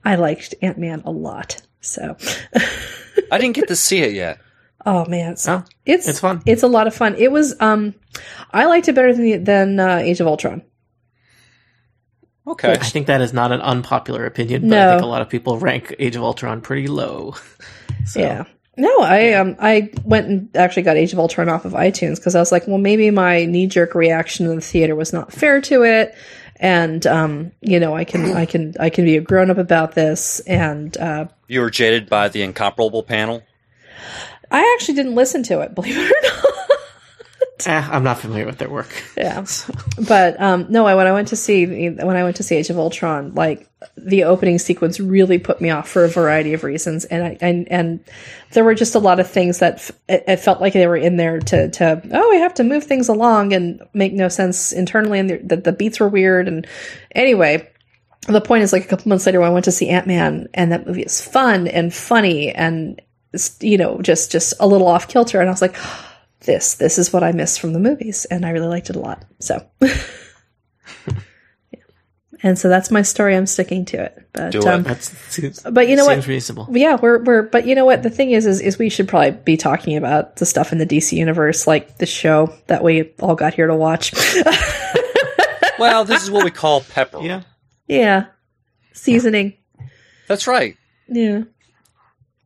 I 0.05 0.15
liked 0.15 0.55
Ant 0.61 0.77
Man 0.77 1.01
a 1.05 1.11
lot. 1.11 1.61
So, 1.81 2.15
I 3.31 3.37
didn't 3.37 3.55
get 3.55 3.67
to 3.67 3.75
see 3.75 3.99
it 3.99 4.13
yet. 4.13 4.39
oh 4.85 5.05
man, 5.05 5.33
it's, 5.33 5.47
Oh, 5.47 5.63
it's 5.85 6.07
it's 6.07 6.19
fun. 6.19 6.41
It's 6.45 6.63
a 6.63 6.67
lot 6.67 6.87
of 6.87 6.95
fun. 6.95 7.15
It 7.15 7.31
was. 7.31 7.55
Um, 7.59 7.93
I 8.51 8.65
liked 8.65 8.87
it 8.87 8.95
better 8.95 9.13
than 9.13 9.23
the, 9.23 9.37
than 9.37 9.79
uh, 9.79 9.97
Age 9.97 10.19
of 10.21 10.27
Ultron. 10.27 10.61
Okay. 12.45 12.73
I 12.73 12.77
think 12.77 13.07
that 13.07 13.21
is 13.21 13.31
not 13.33 13.51
an 13.53 13.61
unpopular 13.61 14.25
opinion, 14.25 14.63
but 14.63 14.67
No. 14.67 14.87
I 14.87 14.91
think 14.91 15.03
a 15.03 15.07
lot 15.07 15.21
of 15.21 15.29
people 15.29 15.57
rank 15.59 15.95
Age 15.97 16.15
of 16.17 16.23
Ultron 16.23 16.61
pretty 16.61 16.87
low. 16.87 17.35
So, 18.05 18.19
Yeah. 18.19 18.45
No, 18.75 19.01
I 19.01 19.33
um 19.33 19.55
I 19.59 19.91
went 20.03 20.27
and 20.27 20.57
actually 20.57 20.81
got 20.81 20.97
Age 20.97 21.13
of 21.13 21.19
Ultron 21.19 21.47
off 21.47 21.63
of 21.63 21.73
iTunes 21.73 22.15
because 22.15 22.33
I 22.33 22.39
was 22.39 22.51
like, 22.51 22.67
well, 22.67 22.79
maybe 22.79 23.11
my 23.11 23.45
knee 23.45 23.67
jerk 23.67 23.93
reaction 23.93 24.47
in 24.47 24.55
the 24.55 24.61
theater 24.61 24.95
was 24.95 25.13
not 25.13 25.31
fair 25.31 25.61
to 25.61 25.83
it, 25.83 26.15
and 26.55 27.05
um, 27.05 27.51
you 27.61 27.79
know, 27.79 27.95
I 27.95 28.03
can 28.03 28.33
I 28.35 28.47
can 28.47 28.73
I 28.79 28.89
can 28.89 29.05
be 29.05 29.17
a 29.17 29.21
grown 29.21 29.51
up 29.51 29.59
about 29.59 29.93
this, 29.93 30.39
and 30.47 30.97
uh, 30.97 31.27
You 31.47 31.59
were 31.61 31.69
jaded 31.69 32.09
by 32.09 32.29
the 32.29 32.41
incomparable 32.41 33.03
panel. 33.03 33.43
I 34.49 34.75
actually 34.75 34.95
didn't 34.95 35.13
listen 35.13 35.43
to 35.43 35.61
it, 35.61 35.75
believe 35.75 35.95
it 35.95 36.11
or 36.11 36.21
not. 36.23 36.69
Eh, 37.65 37.87
I'm 37.91 38.03
not 38.03 38.19
familiar 38.19 38.45
with 38.47 38.57
their 38.57 38.69
work. 38.69 38.89
yeah, 39.15 39.45
but 40.07 40.41
um, 40.41 40.65
no, 40.69 40.87
I 40.87 40.95
when 40.95 41.05
I 41.05 41.11
went 41.11 41.27
to 41.27 41.35
see 41.35 41.65
when 41.91 42.15
I 42.17 42.23
went 42.23 42.37
to 42.37 42.43
see 42.43 42.55
Age 42.55 42.71
of 42.71 42.79
Ultron, 42.79 43.35
like 43.35 43.69
the 43.97 44.23
opening 44.23 44.59
sequence 44.59 44.99
really 44.99 45.37
put 45.37 45.61
me 45.61 45.69
off 45.69 45.89
for 45.89 46.03
a 46.03 46.09
variety 46.09 46.53
of 46.53 46.63
reasons, 46.63 47.05
and 47.05 47.23
I 47.23 47.37
and 47.41 47.67
and 47.71 47.99
there 48.51 48.63
were 48.63 48.75
just 48.75 48.95
a 48.95 48.99
lot 48.99 49.19
of 49.19 49.29
things 49.29 49.59
that 49.59 49.75
f- 49.75 49.91
it, 50.07 50.37
felt 50.37 50.61
like 50.61 50.73
they 50.73 50.87
were 50.87 50.97
in 50.97 51.17
there 51.17 51.39
to 51.39 51.69
to 51.69 52.01
oh 52.11 52.29
we 52.29 52.37
have 52.37 52.53
to 52.55 52.63
move 52.63 52.83
things 52.83 53.09
along 53.09 53.53
and 53.53 53.81
make 53.93 54.13
no 54.13 54.29
sense 54.29 54.71
internally, 54.71 55.19
and 55.19 55.29
the, 55.29 55.37
the, 55.37 55.55
the 55.57 55.71
beats 55.71 55.99
were 55.99 56.09
weird, 56.09 56.47
and 56.47 56.67
anyway. 57.11 57.69
The 58.25 58.39
point 58.39 58.63
is, 58.63 58.71
like 58.71 58.85
a 58.85 58.87
couple 58.87 59.09
months 59.09 59.25
later, 59.25 59.41
when 59.41 59.49
I 59.49 59.53
went 59.53 59.65
to 59.65 59.71
see 59.73 59.89
Ant 59.89 60.07
Man, 60.07 60.47
and 60.53 60.71
that 60.71 60.87
movie 60.87 61.01
is 61.01 61.19
fun 61.19 61.67
and 61.67 61.93
funny, 61.93 62.53
and 62.53 63.01
you 63.59 63.77
know, 63.77 64.01
just 64.01 64.31
just 64.31 64.53
a 64.61 64.67
little 64.67 64.87
off 64.87 65.09
kilter, 65.09 65.41
and 65.41 65.49
I 65.49 65.51
was 65.51 65.61
like, 65.61 65.75
this 66.39 66.75
this 66.75 66.97
is 66.97 67.11
what 67.11 67.21
I 67.21 67.33
missed 67.33 67.59
from 67.59 67.73
the 67.73 67.79
movies, 67.79 68.23
and 68.23 68.45
I 68.45 68.51
really 68.51 68.67
liked 68.67 68.89
it 68.89 68.95
a 68.95 68.99
lot. 68.99 69.25
So. 69.39 69.67
and 72.43 72.59
so 72.59 72.69
that's 72.69 72.91
my 72.91 73.01
story. 73.01 73.35
I'm 73.35 73.45
sticking 73.47 73.85
to 73.85 74.03
it. 74.03 74.27
But 74.33 74.51
Do 74.51 74.61
um, 74.67 74.83
That's 74.83 75.09
seems, 75.33 75.61
But 75.61 75.87
you 75.87 75.95
know 75.95 76.05
what? 76.05 76.13
seems 76.15 76.27
reasonable. 76.27 76.67
yeah, 76.71 76.97
we're 77.01 77.23
we're. 77.23 77.41
But 77.43 77.65
you 77.65 77.73
know 77.75 77.85
what? 77.85 78.03
The 78.03 78.09
thing 78.09 78.31
is, 78.31 78.45
is 78.45 78.59
is 78.61 78.77
we 78.77 78.89
should 78.89 79.07
probably 79.07 79.31
be 79.31 79.57
talking 79.57 79.95
about 79.97 80.35
the 80.37 80.45
stuff 80.45 80.71
in 80.71 80.77
the 80.77 80.85
DC 80.85 81.13
universe, 81.13 81.65
like 81.67 81.97
the 81.97 82.05
show 82.05 82.53
that 82.67 82.83
we 82.83 83.11
all 83.19 83.35
got 83.35 83.53
here 83.53 83.67
to 83.67 83.75
watch. 83.75 84.13
Well, 85.79 86.05
this 86.05 86.23
is 86.23 86.29
what 86.31 86.45
we 86.45 86.51
call 86.51 86.81
pepper. 86.81 87.19
Yeah, 87.21 87.41
yeah, 87.87 88.27
seasoning. 88.93 89.53
That's 90.27 90.47
right. 90.47 90.77
Yeah. 91.07 91.41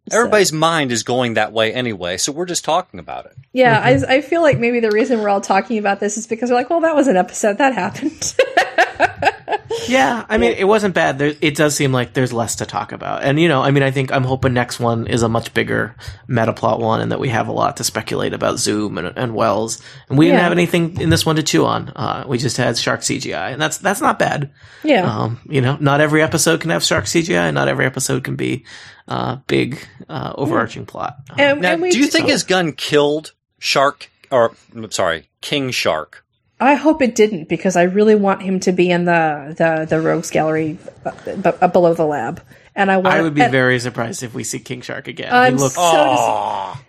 So- 0.09 0.17
Everybody's 0.17 0.53
mind 0.53 0.91
is 0.93 1.03
going 1.03 1.33
that 1.33 1.51
way 1.51 1.73
anyway, 1.73 2.17
so 2.17 2.31
we're 2.31 2.45
just 2.45 2.63
talking 2.63 2.99
about 2.99 3.25
it. 3.25 3.33
Yeah, 3.51 3.79
I, 3.83 4.15
I 4.15 4.21
feel 4.21 4.41
like 4.41 4.57
maybe 4.57 4.79
the 4.79 4.91
reason 4.91 5.19
we're 5.19 5.29
all 5.29 5.41
talking 5.41 5.77
about 5.77 5.99
this 5.99 6.17
is 6.17 6.25
because 6.25 6.49
we're 6.49 6.55
like, 6.55 6.69
well, 6.69 6.81
that 6.81 6.95
was 6.95 7.07
an 7.07 7.17
episode 7.17 7.57
that 7.57 7.73
happened. 7.73 8.35
yeah. 9.87 10.25
I 10.29 10.37
mean, 10.37 10.53
it 10.53 10.65
wasn't 10.65 10.93
bad. 10.93 11.17
There, 11.19 11.33
it 11.41 11.55
does 11.55 11.75
seem 11.75 11.91
like 11.91 12.13
there's 12.13 12.33
less 12.33 12.55
to 12.57 12.65
talk 12.65 12.91
about, 12.91 13.23
and 13.23 13.39
you 13.39 13.47
know, 13.47 13.61
I 13.61 13.71
mean, 13.71 13.83
I 13.83 13.91
think 13.91 14.11
I'm 14.11 14.23
hoping 14.23 14.53
next 14.53 14.79
one 14.79 15.07
is 15.07 15.23
a 15.23 15.29
much 15.29 15.53
bigger 15.53 15.95
meta 16.27 16.53
plot 16.53 16.79
one, 16.79 17.01
and 17.01 17.11
that 17.11 17.19
we 17.19 17.29
have 17.29 17.47
a 17.47 17.51
lot 17.51 17.77
to 17.77 17.83
speculate 17.83 18.33
about 18.33 18.59
Zoom 18.59 18.97
and, 18.97 19.07
and 19.17 19.33
Wells. 19.35 19.81
And 20.09 20.17
we 20.17 20.25
didn't 20.27 20.41
have 20.41 20.51
anything 20.51 20.99
in 20.99 21.09
this 21.09 21.25
one 21.25 21.35
to 21.37 21.43
chew 21.43 21.65
on. 21.65 21.89
Uh, 21.89 22.25
we 22.27 22.37
just 22.37 22.57
had 22.57 22.77
shark 22.77 23.01
CGI, 23.01 23.53
and 23.53 23.61
that's 23.61 23.77
that's 23.77 24.01
not 24.01 24.19
bad. 24.19 24.51
yeah. 24.83 25.03
Um, 25.11 25.39
you 25.49 25.61
know, 25.61 25.77
not 25.79 26.01
every 26.01 26.21
episode 26.21 26.61
can 26.61 26.69
have 26.71 26.83
shark 26.83 27.05
CGI, 27.05 27.47
and 27.47 27.55
not 27.55 27.67
every 27.67 27.85
episode 27.85 28.23
can 28.23 28.35
be 28.35 28.65
uh, 29.07 29.37
big, 29.47 29.79
uh, 30.09 30.33
overarching 30.35 30.85
plot. 30.85 31.17
Uh, 31.31 31.35
and, 31.39 31.61
Now, 31.61 31.73
and 31.73 31.81
we 31.81 31.91
do 31.91 31.99
you 31.99 32.05
d- 32.05 32.11
think 32.11 32.27
his 32.27 32.43
gun 32.43 32.73
killed 32.73 33.33
Shark, 33.59 34.09
or 34.31 34.53
I'm 34.75 34.91
sorry, 34.91 35.29
King 35.41 35.71
Shark? 35.71 36.23
I 36.59 36.73
hope 36.75 37.01
it 37.01 37.13
didn't 37.15 37.49
because 37.49 37.75
I 37.75 37.83
really 37.83 38.15
want 38.15 38.41
him 38.41 38.59
to 38.61 38.71
be 38.71 38.89
in 38.89 39.05
the 39.05 39.53
the 39.57 39.85
the 39.85 40.01
rogues 40.01 40.31
gallery 40.31 40.77
uh, 41.05 41.11
b- 41.35 41.51
uh, 41.61 41.67
below 41.67 41.93
the 41.93 42.05
lab, 42.05 42.41
and 42.75 42.89
I 42.91 42.97
want. 42.97 43.07
I 43.15 43.21
would 43.21 43.35
be 43.35 43.41
and 43.43 43.51
very 43.51 43.79
surprised 43.79 44.23
if 44.23 44.33
we 44.33 44.43
see 44.43 44.59
King 44.59 44.81
Shark 44.81 45.07
again. 45.07 45.31
I'm 45.33 45.53
he 45.55 45.59
looks. 45.61 45.75
so 45.75 46.73
dis- 46.73 46.83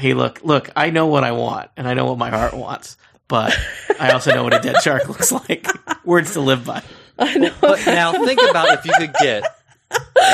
Hey, 0.00 0.12
look, 0.14 0.40
look. 0.44 0.70
I 0.76 0.90
know 0.90 1.06
what 1.06 1.24
I 1.24 1.32
want, 1.32 1.70
and 1.76 1.86
I 1.88 1.94
know 1.94 2.06
what 2.06 2.18
my 2.18 2.28
heart 2.30 2.52
wants, 2.52 2.96
but 3.28 3.56
I 3.98 4.10
also 4.10 4.34
know 4.34 4.42
what 4.44 4.52
a 4.52 4.58
dead 4.60 4.82
shark 4.82 5.08
looks 5.08 5.32
like. 5.32 5.66
Words 6.04 6.32
to 6.32 6.40
live 6.40 6.64
by. 6.66 6.82
I 7.18 7.38
know. 7.38 7.52
But 7.60 7.86
now 7.86 8.12
think 8.24 8.40
about 8.42 8.78
if 8.78 8.84
you 8.86 8.92
could 8.98 9.14
get 9.14 9.44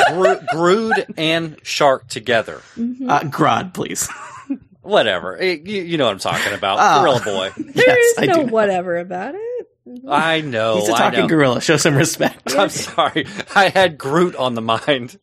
Gro- 0.09 0.41
Grood 0.51 1.07
and 1.19 1.59
Shark 1.63 2.09
together. 2.09 2.63
Uh, 2.77 3.21
Grodd, 3.21 3.75
please. 3.75 4.09
Whatever. 4.91 5.37
Eh, 5.41 5.59
You, 5.65 5.83
you 5.83 5.99
know 5.99 6.05
what 6.07 6.13
I'm 6.13 6.19
talking 6.19 6.53
about. 6.53 6.79
Oh. 6.81 7.01
Gorilla 7.01 7.21
Boy. 7.25 7.51
There 7.75 7.87
Yes, 7.87 8.13
is 8.13 8.19
I 8.19 8.27
no 8.27 8.45
do. 8.47 8.53
whatever 8.53 8.97
about 8.99 9.35
it. 9.37 9.67
I 10.09 10.41
know. 10.43 10.77
He's 10.77 10.89
a 10.89 10.93
talking 10.93 11.21
know. 11.21 11.27
gorilla. 11.29 11.61
Show 11.61 11.77
some 11.77 11.95
respect. 11.97 12.55
I'm 12.55 12.69
sorry. 12.69 13.27
I 13.55 13.69
had 13.71 13.99
Groot 13.99 14.37
on 14.37 14.55
the 14.55 14.63
mind. 14.63 15.19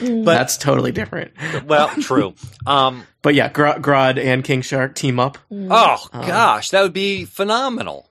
But 0.00 0.24
that's 0.24 0.56
totally 0.58 0.92
different. 0.92 1.32
Well, 1.66 1.88
true. 1.88 2.34
Um, 2.66 3.04
But 3.22 3.34
yeah, 3.34 3.48
Gro- 3.50 3.78
Grodd 3.78 4.22
and 4.22 4.42
King 4.44 4.60
Shark 4.62 4.94
team 4.94 5.18
up, 5.20 5.38
oh 5.50 6.06
gosh, 6.12 6.70
that 6.70 6.82
would 6.82 6.92
be 6.92 7.24
phenomenal. 7.24 8.09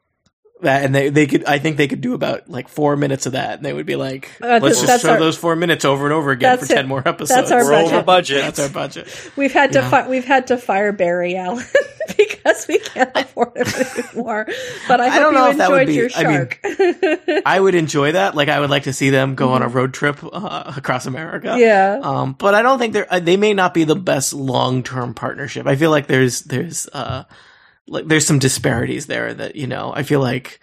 That, 0.62 0.84
and 0.84 0.94
they 0.94 1.10
they 1.10 1.26
could. 1.28 1.46
I 1.46 1.60
think 1.60 1.78
they 1.78 1.88
could 1.88 2.02
do 2.02 2.14
about 2.14 2.50
like 2.50 2.68
four 2.68 2.96
minutes 2.98 3.26
of 3.26 3.32
that, 3.34 3.58
and 3.58 3.66
they 3.66 3.74
would 3.74 3.86
be 3.86 3.96
like, 3.96 4.32
Uh, 4.42 4.60
"Let's 4.62 4.82
just 4.82 5.04
show 5.04 5.12
our- 5.12 5.20
those 5.20 5.38
four 5.38 5.56
minutes 5.56 5.86
over 5.86 6.06
and 6.06 6.14
over 6.14 6.32
again 6.32 6.58
for 6.58 6.62
That's 6.62 6.72
it. 6.72 6.76
ten 6.76 6.88
more 6.88 7.00
episodes." 7.06 7.30
That's 7.30 7.52
our 7.52 7.64
We're 7.66 7.74
over 7.76 8.02
budget. 8.02 8.06
budget. 8.06 8.42
That's 8.44 8.60
our 8.60 8.70
budget. 8.70 9.32
We've 9.38 9.54
had 9.54 9.72
to 9.74 9.80
Yeah. 9.80 9.90
fi- 9.90 10.08
we've 10.10 10.26
had 10.26 10.48
to 10.48 10.58
fire 10.58 10.92
Barry 10.92 11.36
Allen 11.38 11.64
because 12.18 12.68
we 12.68 12.80
can't 12.80 13.12
afford 13.16 13.52
it 13.56 13.98
anymore. 14.14 14.48
But 14.88 15.00
I 15.02 15.10
hope 15.10 15.22
don't 15.22 15.34
know 15.34 15.46
you 15.46 15.52
if 15.52 15.58
that 15.58 15.72
would 15.72 15.88
enjoyed 15.88 15.88
be- 15.88 15.94
your 15.94 16.10
I 16.16 16.24
mean- 16.24 17.20
shark. 17.30 17.42
I 17.46 17.60
would 17.60 17.76
enjoy 17.76 18.12
that. 18.14 18.36
Like, 18.36 18.50
I 18.50 18.60
would 18.60 18.70
like 18.70 18.84
to 18.84 18.94
see 18.94 19.10
them 19.12 19.36
go 19.36 19.50
on 19.54 19.62
a 19.62 19.68
road 19.68 19.94
trip 19.94 20.18
uh, 20.24 20.74
across 20.76 21.06
America. 21.06 21.56
yeah. 21.58 22.00
Um, 22.02 22.36
but 22.38 22.54
I 22.56 22.62
don't 22.62 22.80
think 22.80 22.94
they're. 22.94 23.08
uh, 23.12 23.20
They 23.20 23.38
may 23.38 23.54
not 23.54 23.74
be 23.74 23.84
the 23.86 23.96
best 23.96 24.34
long 24.34 24.84
term 24.84 25.14
partnership. 25.14 25.68
I 25.68 25.76
feel 25.76 25.92
like 25.92 26.08
there's 26.08 26.42
there's 26.42 26.88
uh 26.92 27.24
like 27.90 28.08
there's 28.08 28.26
some 28.28 28.40
disparities 28.40 29.08
there 29.08 29.34
that 29.34 29.56
you 29.56 29.68
know. 29.68 29.92
I 29.96 30.04
feel 30.04 30.20
like 30.22 30.60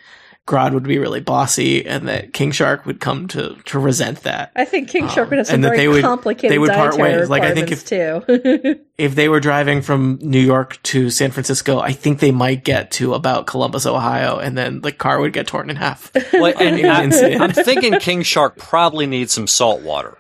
Grodd 0.47 0.75
would 0.75 0.85
be 0.85 0.99
really 0.99 1.21
bossy, 1.21 1.85
and 1.85 2.07
that 2.09 2.33
King 2.33 2.53
Shark 2.53 2.87
would 2.87 3.01
come 3.01 3.27
to 3.29 3.57
to 3.67 3.79
resent 3.79 4.23
that. 4.23 4.53
I 4.55 4.65
think 4.65 4.89
King 4.89 5.09
Shark 5.09 5.31
would 5.31 5.35
um, 5.35 5.39
have 5.39 5.47
some 5.49 5.55
and 5.57 5.65
that 5.65 5.69
very 5.71 5.79
they 5.81 5.89
would- 5.89 6.03
complicated 6.03 6.53
they 6.53 6.59
would 6.59 6.71
part 6.71 6.97
ways. 6.97 7.29
Like, 7.29 7.43
I 7.43 7.53
think 7.53 7.73
if 7.73 7.85
too. 7.85 8.81
If 8.97 9.15
they 9.15 9.29
were 9.29 9.41
driving 9.41 9.83
from 9.83 10.19
New 10.23 10.41
York 10.41 10.83
to 10.85 11.11
San 11.11 11.31
Francisco, 11.31 11.79
I 11.81 11.93
think 11.93 12.19
they 12.19 12.31
might 12.31 12.65
get 12.65 12.93
to 12.93 13.13
about 13.13 13.47
Columbus, 13.47 13.85
Ohio, 13.85 14.39
and 14.39 14.57
then 14.57 14.81
the 14.81 14.91
car 14.91 15.21
would 15.21 15.35
get 15.35 15.47
torn 15.47 15.69
in 15.69 15.77
half. 15.77 16.11
Well, 16.33 16.55
and 16.59 16.79
In 16.81 16.87
I, 16.87 17.05
incident. 17.05 17.43
I'm 17.43 17.53
thinking 17.65 17.99
King 17.99 18.23
Shark 18.23 18.57
probably 18.57 19.07
needs 19.07 19.35
some 19.35 19.47
salt 19.47 19.83
water, 19.83 20.17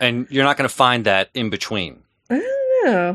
and 0.00 0.26
you're 0.30 0.44
not 0.44 0.56
going 0.56 0.68
to 0.68 0.74
find 0.74 1.04
that 1.04 1.28
in 1.34 1.50
between. 1.50 2.02
Oh, 2.30 2.61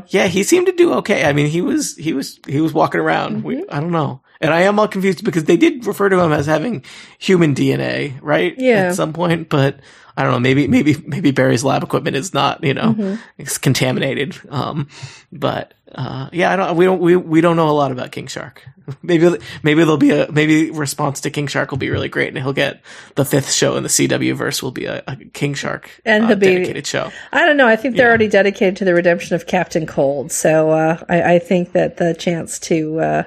Yeah, 0.08 0.26
he 0.28 0.42
seemed 0.42 0.66
to 0.66 0.72
do 0.72 0.92
okay. 0.94 1.24
I 1.24 1.32
mean, 1.32 1.46
he 1.48 1.60
was 1.60 1.96
he 1.96 2.12
was 2.12 2.38
he 2.46 2.60
was 2.60 2.72
walking 2.72 3.00
around. 3.00 3.44
We, 3.44 3.56
Mm-hmm. 3.56 3.74
I 3.74 3.80
don't 3.80 3.90
know, 3.92 4.20
and 4.40 4.52
I 4.52 4.62
am 4.62 4.78
all 4.78 4.88
confused 4.88 5.24
because 5.24 5.44
they 5.44 5.56
did 5.56 5.86
refer 5.86 6.08
to 6.08 6.18
him 6.20 6.32
as 6.32 6.46
having 6.46 6.84
human 7.18 7.54
DNA, 7.54 8.18
right? 8.22 8.54
Yeah. 8.58 8.84
At 8.88 8.94
some 8.94 9.12
point, 9.12 9.48
but 9.48 9.80
I 10.16 10.22
don't 10.22 10.32
know. 10.32 10.40
Maybe 10.40 10.66
maybe 10.66 10.96
maybe 11.06 11.30
Barry's 11.30 11.62
lab 11.64 11.82
equipment 11.82 12.16
is 12.16 12.34
not 12.34 12.62
you 12.64 12.74
know 12.74 12.94
Mm-hmm. 12.94 13.14
it's 13.38 13.58
contaminated. 13.58 14.36
Um, 14.48 14.88
but 15.32 15.74
uh, 15.92 16.28
yeah, 16.32 16.52
I 16.52 16.56
don't. 16.56 16.76
We 16.76 16.84
don't 16.84 17.00
we 17.00 17.16
we 17.16 17.40
don't 17.40 17.56
know 17.56 17.68
a 17.68 17.72
lot 17.72 17.92
about 17.92 18.12
King 18.12 18.26
Shark. 18.26 18.66
Maybe 19.02 19.28
maybe 19.62 19.82
there'll 19.82 19.98
be 19.98 20.12
a 20.12 20.32
maybe 20.32 20.70
response 20.70 21.20
to 21.20 21.30
King 21.30 21.46
Shark 21.46 21.70
will 21.70 21.76
be 21.76 21.90
really 21.90 22.08
great, 22.08 22.28
and 22.28 22.38
he'll 22.38 22.54
get 22.54 22.80
the 23.16 23.24
fifth 23.26 23.52
show 23.52 23.76
in 23.76 23.82
the 23.82 23.88
CW 23.90 24.34
verse 24.34 24.62
will 24.62 24.70
be 24.70 24.86
a, 24.86 25.02
a 25.06 25.14
King 25.34 25.52
Shark 25.52 25.90
And 26.06 26.24
uh, 26.24 26.34
be- 26.36 26.46
dedicated 26.54 26.86
show. 26.86 27.10
I 27.30 27.44
don't 27.44 27.58
know. 27.58 27.66
I 27.68 27.76
think 27.76 27.96
they're 27.96 28.08
already 28.08 28.28
dedicated 28.28 28.76
to 28.78 28.86
the 28.86 28.94
redemption 28.94 29.36
of 29.36 29.46
Captain 29.46 29.84
Cold. 29.86 30.32
So 30.32 30.70
uh, 30.70 31.04
I, 31.06 31.34
I 31.34 31.38
think 31.38 31.72
that 31.72 31.98
the 31.98 32.14
chance 32.14 32.58
to, 32.60 32.98
uh, 33.00 33.22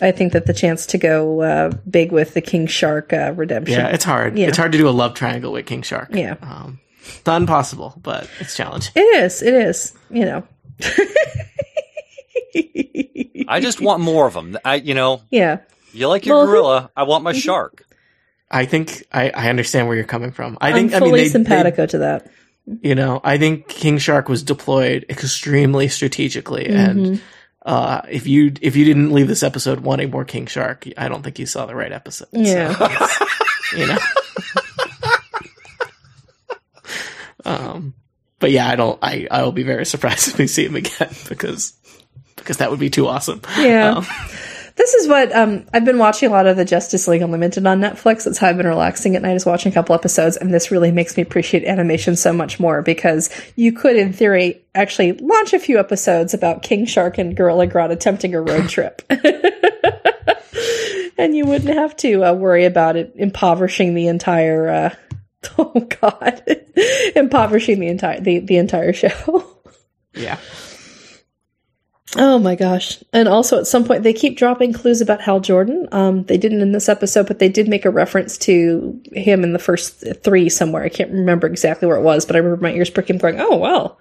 I 0.00 0.12
think 0.12 0.32
that 0.32 0.46
the 0.46 0.54
chance 0.54 0.86
to 0.86 0.98
go 0.98 1.40
uh, 1.42 1.70
big 1.88 2.12
with 2.12 2.34
the 2.34 2.40
King 2.40 2.66
Shark 2.66 3.12
uh, 3.12 3.32
redemption. 3.36 3.78
Yeah, 3.78 3.88
it's 3.88 4.04
hard. 4.04 4.38
Yeah. 4.38 4.48
It's 4.48 4.56
hard 4.56 4.72
to 4.72 4.78
do 4.78 4.88
a 4.88 4.90
love 4.90 5.14
triangle 5.14 5.52
with 5.52 5.66
King 5.66 5.82
Shark. 5.82 6.08
Yeah. 6.12 6.36
Um, 6.40 6.80
it's 7.02 7.26
not 7.26 7.40
impossible, 7.40 7.94
but 8.02 8.28
it's 8.40 8.56
challenging. 8.56 8.92
It 8.96 9.00
is. 9.22 9.42
It 9.42 9.54
is. 9.54 9.92
You 10.10 10.24
know. 10.24 10.46
I 13.48 13.60
just 13.60 13.80
want 13.80 14.00
more 14.02 14.26
of 14.26 14.34
them. 14.34 14.56
I, 14.64 14.76
you 14.76 14.94
know, 14.94 15.22
yeah. 15.30 15.58
you 15.92 16.08
like 16.08 16.24
your 16.24 16.36
Well, 16.36 16.46
gorilla. 16.46 16.90
I 16.96 17.02
want 17.02 17.24
my 17.24 17.32
shark. 17.32 17.84
I 18.50 18.64
think 18.64 19.04
I, 19.12 19.30
I 19.30 19.48
understand 19.48 19.86
where 19.88 19.96
you're 19.96 20.04
coming 20.06 20.32
from. 20.32 20.56
I 20.60 20.68
I'm 20.68 20.74
think 20.74 20.92
I 20.94 20.98
fully 20.98 21.12
mean 21.12 21.20
they, 21.24 21.28
simpatico 21.28 21.86
to 21.86 21.98
that. 21.98 22.30
you 22.82 22.94
know, 22.94 23.20
I 23.24 23.38
think 23.38 23.68
King 23.68 23.98
Shark 23.98 24.28
was 24.28 24.42
deployed 24.42 25.04
extremely 25.08 25.88
strategically, 25.88 26.64
Mm-hmm. 26.66 27.04
and 27.04 27.22
uh, 27.64 28.02
if 28.08 28.26
you 28.26 28.52
if 28.60 28.76
you 28.76 28.84
didn't 28.84 29.12
leave 29.12 29.28
this 29.28 29.42
episode 29.42 29.80
wanting 29.80 30.10
more 30.10 30.24
King 30.24 30.46
Shark, 30.46 30.86
I 30.96 31.08
don't 31.08 31.22
think 31.22 31.38
you 31.38 31.46
saw 31.46 31.66
the 31.66 31.74
right 31.74 31.92
episode. 31.92 32.28
So, 32.32 32.38
Yeah. 32.40 33.08
you 33.76 33.86
know. 33.86 33.98
um, 37.44 37.94
but 38.38 38.50
yeah, 38.50 38.68
I 38.68 38.76
don't. 38.76 38.98
I 39.02 39.26
I 39.30 39.42
will 39.42 39.52
be 39.52 39.62
very 39.62 39.84
surprised 39.86 40.28
if 40.28 40.38
we 40.38 40.46
see 40.46 40.66
him 40.66 40.76
again 40.76 41.10
because 41.28 41.74
because 42.36 42.56
that 42.58 42.70
would 42.70 42.80
be 42.80 42.90
too 42.90 43.06
awesome. 43.06 43.42
Yeah. 43.58 43.96
Um, 43.96 44.06
This 44.80 44.94
is 44.94 45.08
what 45.08 45.36
um, 45.36 45.66
I've 45.74 45.84
been 45.84 45.98
watching 45.98 46.30
a 46.30 46.32
lot 46.32 46.46
of 46.46 46.56
the 46.56 46.64
Justice 46.64 47.06
League 47.06 47.20
Unlimited 47.20 47.66
on 47.66 47.82
Netflix. 47.82 48.24
That's 48.24 48.38
how 48.38 48.48
I've 48.48 48.56
been 48.56 48.66
relaxing 48.66 49.14
at 49.14 49.20
night, 49.20 49.36
is 49.36 49.44
watching 49.44 49.70
a 49.70 49.74
couple 49.74 49.94
episodes, 49.94 50.38
and 50.38 50.54
this 50.54 50.70
really 50.70 50.90
makes 50.90 51.18
me 51.18 51.22
appreciate 51.22 51.66
animation 51.66 52.16
so 52.16 52.32
much 52.32 52.58
more 52.58 52.80
because 52.80 53.28
you 53.56 53.74
could, 53.74 53.96
in 53.96 54.14
theory, 54.14 54.64
actually 54.74 55.12
launch 55.12 55.52
a 55.52 55.58
few 55.58 55.78
episodes 55.78 56.32
about 56.32 56.62
King 56.62 56.86
Shark 56.86 57.18
and 57.18 57.36
Gorilla 57.36 57.66
Grodd 57.66 57.90
attempting 57.90 58.34
a 58.34 58.40
road 58.40 58.70
trip, 58.70 59.02
and 61.18 61.36
you 61.36 61.44
wouldn't 61.44 61.74
have 61.74 61.94
to 61.98 62.24
uh, 62.24 62.32
worry 62.32 62.64
about 62.64 62.96
it 62.96 63.12
impoverishing 63.16 63.92
the 63.92 64.06
entire. 64.06 64.66
Uh, 64.66 64.94
oh 65.58 65.88
God, 66.00 66.42
impoverishing 67.14 67.80
the 67.80 67.88
entire 67.88 68.18
the, 68.18 68.38
the 68.38 68.56
entire 68.56 68.94
show. 68.94 69.46
yeah. 70.14 70.38
Oh 72.16 72.38
my 72.38 72.56
gosh. 72.56 73.02
And 73.12 73.28
also 73.28 73.58
at 73.58 73.66
some 73.66 73.84
point 73.84 74.02
they 74.02 74.12
keep 74.12 74.36
dropping 74.36 74.72
clues 74.72 75.00
about 75.00 75.20
Hal 75.20 75.40
Jordan. 75.40 75.88
Um 75.92 76.24
they 76.24 76.36
didn't 76.38 76.60
in 76.60 76.72
this 76.72 76.88
episode, 76.88 77.26
but 77.26 77.38
they 77.38 77.48
did 77.48 77.68
make 77.68 77.84
a 77.84 77.90
reference 77.90 78.36
to 78.38 79.00
him 79.12 79.44
in 79.44 79.52
the 79.52 79.58
first 79.58 80.04
three 80.24 80.48
somewhere. 80.48 80.82
I 80.82 80.88
can't 80.88 81.12
remember 81.12 81.46
exactly 81.46 81.86
where 81.86 81.96
it 81.96 82.02
was, 82.02 82.26
but 82.26 82.36
I 82.36 82.40
remember 82.40 82.62
my 82.62 82.72
ears 82.72 82.90
pricking 82.90 83.18
going, 83.18 83.40
Oh 83.40 83.56
wow. 83.56 83.96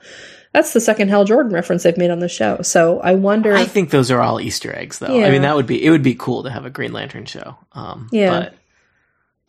That's 0.54 0.74
the 0.74 0.82
second 0.82 1.10
Hal 1.10 1.26
Jordan 1.26 1.54
reference 1.54 1.84
they've 1.84 1.96
made 1.98 2.10
on 2.10 2.20
the 2.20 2.28
show. 2.28 2.64
So 2.64 3.00
I 3.02 3.14
wonder 3.14 3.54
I 3.54 3.66
think 3.66 3.92
those 3.92 4.10
are 4.10 4.20
all 4.20 4.42
Easter 4.42 4.76
eggs, 4.76 4.98
though. 4.98 5.24
I 5.24 5.30
mean, 5.30 5.44
that 5.44 5.56
would 5.56 5.68
be 5.68 5.86
it. 5.86 5.92
Would 5.92 6.02
be 6.02 6.16
cool 6.16 6.42
to 6.44 6.50
have 6.50 6.66
a 6.66 6.72
Green 6.72 6.92
Lantern 6.92 7.26
show. 7.26 7.56
Um, 7.74 8.10
Yeah. 8.12 8.40
But 8.40 8.54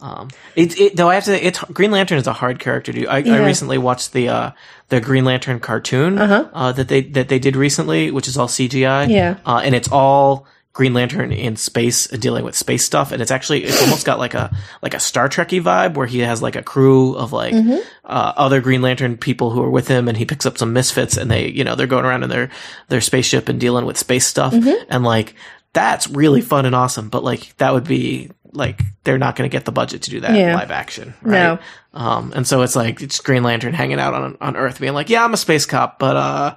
um, 0.01 0.28
it, 0.57 0.78
it 0.80 0.96
though 0.96 1.09
I 1.11 1.14
have 1.14 1.24
to. 1.24 1.30
say, 1.36 1.42
It's 1.42 1.62
Green 1.64 1.90
Lantern 1.90 2.18
is 2.18 2.26
a 2.26 2.32
hard 2.32 2.59
character 2.59 2.92
to 2.92 3.01
do. 3.03 3.09
I, 3.09 3.18
I 3.18 3.44
recently 3.44 3.78
watched 3.78 4.12
the 4.12 4.28
uh, 4.28 4.51
the 4.88 5.01
Green 5.01 5.24
Lantern 5.24 5.61
cartoon 5.61 6.18
Uh-huh. 6.18 6.48
uh, 6.53 6.72
that 6.72 6.88
they 6.88 7.03
that 7.03 7.28
they 7.28 7.38
did 7.38 7.57
recently, 7.57 8.11
which 8.11 8.26
is 8.28 8.36
all 8.38 8.48
CGI. 8.48 9.09
Yeah. 9.09 9.36
uh, 9.46 9.61
and 9.64 9.74
it's 9.74 9.88
all. 9.90 10.46
Green 10.72 10.94
Lantern 10.94 11.32
in 11.32 11.57
space, 11.57 12.11
uh, 12.12 12.16
dealing 12.16 12.44
with 12.44 12.55
space 12.55 12.84
stuff, 12.84 13.11
and 13.11 13.20
it's 13.20 13.32
actually 13.32 13.64
it's 13.64 13.82
almost 13.82 14.07
got 14.07 14.20
like 14.20 14.34
a 14.34 14.57
like 14.82 14.94
a 14.94 15.01
Star 15.01 15.28
Trekky 15.28 15.61
vibe 15.61 15.94
where 15.94 16.07
he 16.07 16.20
has 16.20 16.40
like 16.42 16.55
a 16.55 16.62
crew 16.62 17.16
of 17.16 17.32
like 17.32 17.53
Mm-hmm. 17.53 17.80
uh, 18.05 18.32
other 18.36 18.61
Green 18.61 18.80
Lantern 18.80 19.16
people 19.16 19.51
who 19.51 19.61
are 19.64 19.68
with 19.68 19.88
him, 19.88 20.07
and 20.07 20.16
he 20.16 20.24
picks 20.24 20.46
up 20.46 20.57
some 20.57 20.72
misfits, 20.72 21.16
and 21.16 21.28
they 21.28 21.48
you 21.48 21.64
know 21.64 21.74
they're 21.74 21.88
going 21.88 22.05
around 22.05 22.22
in 22.22 22.30
their 22.30 22.51
their 22.86 23.01
spaceship 23.01 23.48
and 23.48 23.59
dealing 23.59 23.84
with 23.84 23.98
space 23.98 24.24
stuff, 24.28 24.53
Mm-hmm. 24.55 24.84
and 24.88 25.03
like 25.03 25.34
that's 25.72 26.07
really 26.09 26.40
fun 26.40 26.66
and 26.66 26.74
awesome. 26.76 27.09
But 27.09 27.24
like 27.24 27.57
that 27.57 27.74
would 27.74 27.84
be 27.84 28.30
like 28.53 28.80
they're 29.05 29.18
not 29.18 29.36
going 29.36 29.48
to 29.48 29.53
get 29.55 29.64
the 29.64 29.72
budget 29.72 30.03
to 30.03 30.11
do 30.11 30.20
that 30.20 30.34
Yeah. 30.34 30.55
live 30.57 30.70
action, 30.70 31.14
right? 31.22 31.32
No. 31.32 31.59
Um, 31.92 32.32
and 32.34 32.46
so 32.46 32.62
it's 32.62 32.76
like 32.76 33.01
it's 33.01 33.20
Green 33.20 33.42
Lantern 33.42 33.72
hanging 33.74 34.01
out 34.01 34.14
on 34.14 34.36
on 34.40 34.57
Earth, 34.57 34.80
being 34.80 34.94
like, 34.94 35.09
yeah, 35.11 35.24
I'm 35.24 35.34
a 35.34 35.36
space 35.36 35.66
cop, 35.66 35.98
but 35.98 36.16
uh, 36.16 36.57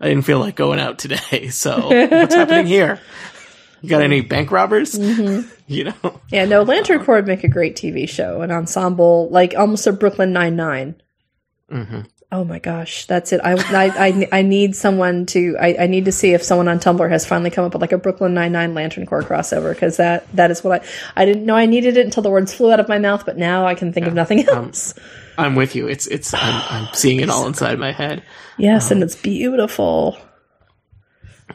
I 0.00 0.08
didn't 0.08 0.24
feel 0.24 0.38
like 0.38 0.56
going 0.56 0.80
out 0.80 0.98
today. 0.98 1.48
So 1.50 1.88
what's 1.88 2.34
happening 2.34 2.66
here? 2.66 3.00
You 3.80 3.88
got 3.88 4.02
any 4.02 4.20
bank 4.20 4.50
robbers? 4.52 4.94
Mm-hmm. 4.94 5.48
you 5.66 5.84
know. 5.84 6.20
Yeah, 6.30 6.44
no, 6.44 6.62
Lantern 6.62 7.04
Corps 7.04 7.16
would 7.16 7.26
make 7.26 7.42
a 7.44 7.48
great 7.48 7.74
TV 7.76 8.08
show, 8.08 8.40
an 8.42 8.50
ensemble 8.52 9.28
like 9.30 9.54
almost 9.56 9.86
a 9.86 9.92
Brooklyn 9.92 10.32
Nine 10.32 10.56
Mm-hmm. 11.70 12.00
Oh 12.32 12.44
my 12.44 12.58
gosh, 12.58 13.04
that's 13.04 13.30
it. 13.32 13.42
I, 13.44 13.52
I, 13.52 14.06
I, 14.08 14.28
I 14.32 14.42
need 14.42 14.74
someone 14.74 15.26
to. 15.26 15.54
I, 15.60 15.76
I 15.80 15.86
need 15.86 16.06
to 16.06 16.12
see 16.12 16.32
if 16.32 16.42
someone 16.42 16.66
on 16.66 16.80
Tumblr 16.80 17.06
has 17.10 17.26
finally 17.26 17.50
come 17.50 17.66
up 17.66 17.74
with 17.74 17.82
like 17.82 17.92
a 17.92 17.98
Brooklyn 17.98 18.32
Nine 18.32 18.52
Nine 18.52 18.72
Lantern 18.72 19.04
Corps 19.04 19.22
crossover 19.22 19.74
because 19.74 19.98
that 19.98 20.26
that 20.34 20.50
is 20.50 20.64
what 20.64 20.80
I. 20.80 20.86
I 21.14 21.26
didn't 21.26 21.44
know 21.44 21.54
I 21.54 21.66
needed 21.66 21.98
it 21.98 22.06
until 22.06 22.22
the 22.22 22.30
words 22.30 22.54
flew 22.54 22.72
out 22.72 22.80
of 22.80 22.88
my 22.88 22.98
mouth, 22.98 23.26
but 23.26 23.36
now 23.36 23.66
I 23.66 23.74
can 23.74 23.92
think 23.92 24.06
of 24.06 24.14
nothing 24.14 24.48
um, 24.48 24.56
else. 24.56 24.94
I'm 25.36 25.54
with 25.54 25.76
you. 25.76 25.88
It's 25.88 26.06
it's 26.06 26.32
I'm, 26.32 26.62
I'm 26.70 26.94
seeing 26.94 27.20
it 27.20 27.28
all 27.28 27.46
inside 27.46 27.78
my 27.78 27.92
head. 27.92 28.22
yes, 28.56 28.90
and 28.90 29.02
um, 29.02 29.06
it's 29.06 29.16
beautiful. 29.16 30.16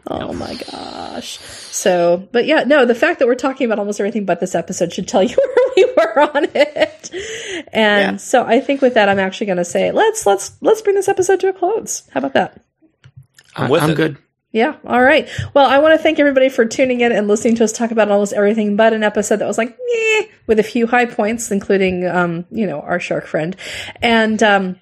Oh 0.05 0.31
my 0.33 0.55
gosh. 0.71 1.39
So, 1.39 2.27
but 2.31 2.45
yeah, 2.45 2.65
no, 2.65 2.85
the 2.85 2.95
fact 2.95 3.17
that 3.19 3.27
we're 3.27 3.35
talking 3.35 3.65
about 3.65 3.79
almost 3.79 3.99
everything 3.99 4.25
but 4.25 4.39
this 4.39 4.53
episode 4.53 4.93
should 4.93 5.07
tell 5.07 5.23
you 5.23 5.35
where 5.55 5.73
we 5.75 5.93
were 5.97 6.19
on 6.21 6.47
it. 6.53 6.96
And 7.73 8.13
Yeah. 8.13 8.17
so 8.17 8.43
I 8.45 8.59
think 8.59 8.81
with 8.81 8.93
that 8.95 9.09
I'm 9.09 9.19
actually 9.19 9.47
going 9.47 9.57
to 9.57 9.65
say 9.65 9.91
let's 9.91 10.25
let's 10.25 10.51
let's 10.61 10.81
bring 10.81 10.95
this 10.95 11.07
episode 11.07 11.39
to 11.41 11.49
a 11.49 11.53
close. 11.53 12.03
How 12.13 12.19
about 12.19 12.33
that? 12.33 12.61
I'm 13.55 13.69
with 13.69 13.81
I'm 13.83 13.93
good. 13.95 14.17
Yeah. 14.51 14.75
All 14.85 15.03
right. 15.03 15.29
Well, 15.53 15.67
I 15.69 15.79
want 15.79 15.93
to 15.97 16.01
thank 16.01 16.19
everybody 16.19 16.49
for 16.49 16.65
tuning 16.65 17.01
in 17.01 17.11
and 17.11 17.27
listening 17.27 17.55
to 17.55 17.63
us 17.63 17.71
talk 17.71 17.91
about 17.91 18.09
almost 18.09 18.33
everything 18.33 18.75
but 18.75 18.93
an 18.93 19.03
episode 19.03 19.37
that 19.37 19.45
was 19.47 19.57
like, 19.57 19.77
meh, 19.77 20.27
with 20.47 20.57
a 20.59 20.63
few 20.63 20.87
high 20.87 21.05
points, 21.05 21.51
including, 21.51 22.07
um, 22.07 22.45
you 22.49 22.65
know, 22.65 22.79
our 22.81 22.99
shark 22.99 23.27
friend. 23.27 23.55
And, 24.01 24.41
um, 24.41 24.79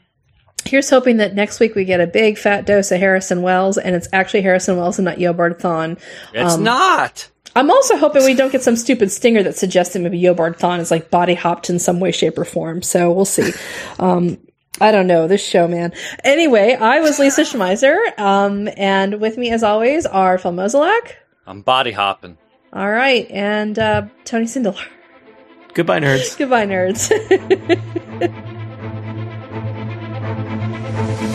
here's 0.65 0.89
hoping 0.89 1.17
that 1.17 1.35
next 1.35 1.59
week 1.59 1.75
we 1.75 1.83
get 1.83 1.99
a 1.99 2.07
big 2.07 2.37
fat 2.37 2.65
dose 2.65 2.91
of 2.91 2.99
Harrison 2.99 3.41
Wells 3.41 3.77
and 3.77 3.95
it's 3.95 4.07
actually 4.13 4.43
Harrison 4.43 4.77
Wells 4.77 4.97
and 4.99 5.05
not 5.05 5.17
Eobard 5.17 5.59
Thawne. 5.59 5.99
It's 6.33 6.57
not. 6.57 7.29
I'm 7.55 7.71
also 7.71 7.95
hoping 7.95 8.25
we 8.25 8.33
don't 8.33 8.51
get 8.51 8.63
some 8.63 8.75
stupid 8.75 9.11
stinger 9.11 9.41
that 9.43 9.55
suggests 9.55 9.93
that 9.93 9.99
maybe 9.99 10.21
Eobard 10.21 10.57
Thawne 10.59 10.79
is 10.79 10.91
like 10.91 11.09
body 11.09 11.33
hopped 11.33 11.69
in 11.69 11.79
some 11.79 12.01
way, 12.01 12.11
shape, 12.11 12.37
or 12.37 12.43
form. 12.43 12.81
So 12.81 13.11
we'll 13.11 13.23
see. 13.23 13.51
Um, 13.97 14.37
I 14.81 14.91
don't 14.91 15.07
know 15.07 15.27
this 15.27 15.45
show, 15.45 15.67
man. 15.67 15.93
Anyway, 16.23 16.73
I 16.73 16.99
was 16.99 17.17
Lisa 17.17 17.41
Schmeiser, 17.41 17.97
um, 18.19 18.67
and 18.75 19.21
with 19.21 19.37
me, 19.37 19.51
as 19.51 19.63
always, 19.63 20.05
are 20.05 20.37
Phil 20.37 20.51
Mozolak. 20.51 21.13
I'm 21.47 21.61
body 21.61 21.93
hopping. 21.93 22.37
All 22.73 22.91
right, 22.91 23.29
and 23.31 23.79
uh, 23.79 24.07
Tony 24.25 24.45
Sindelar. 24.45 24.85
Goodbye, 25.73 26.01
nerds. 26.01 26.37
Goodbye, 26.37 26.65
nerds. 26.65 27.09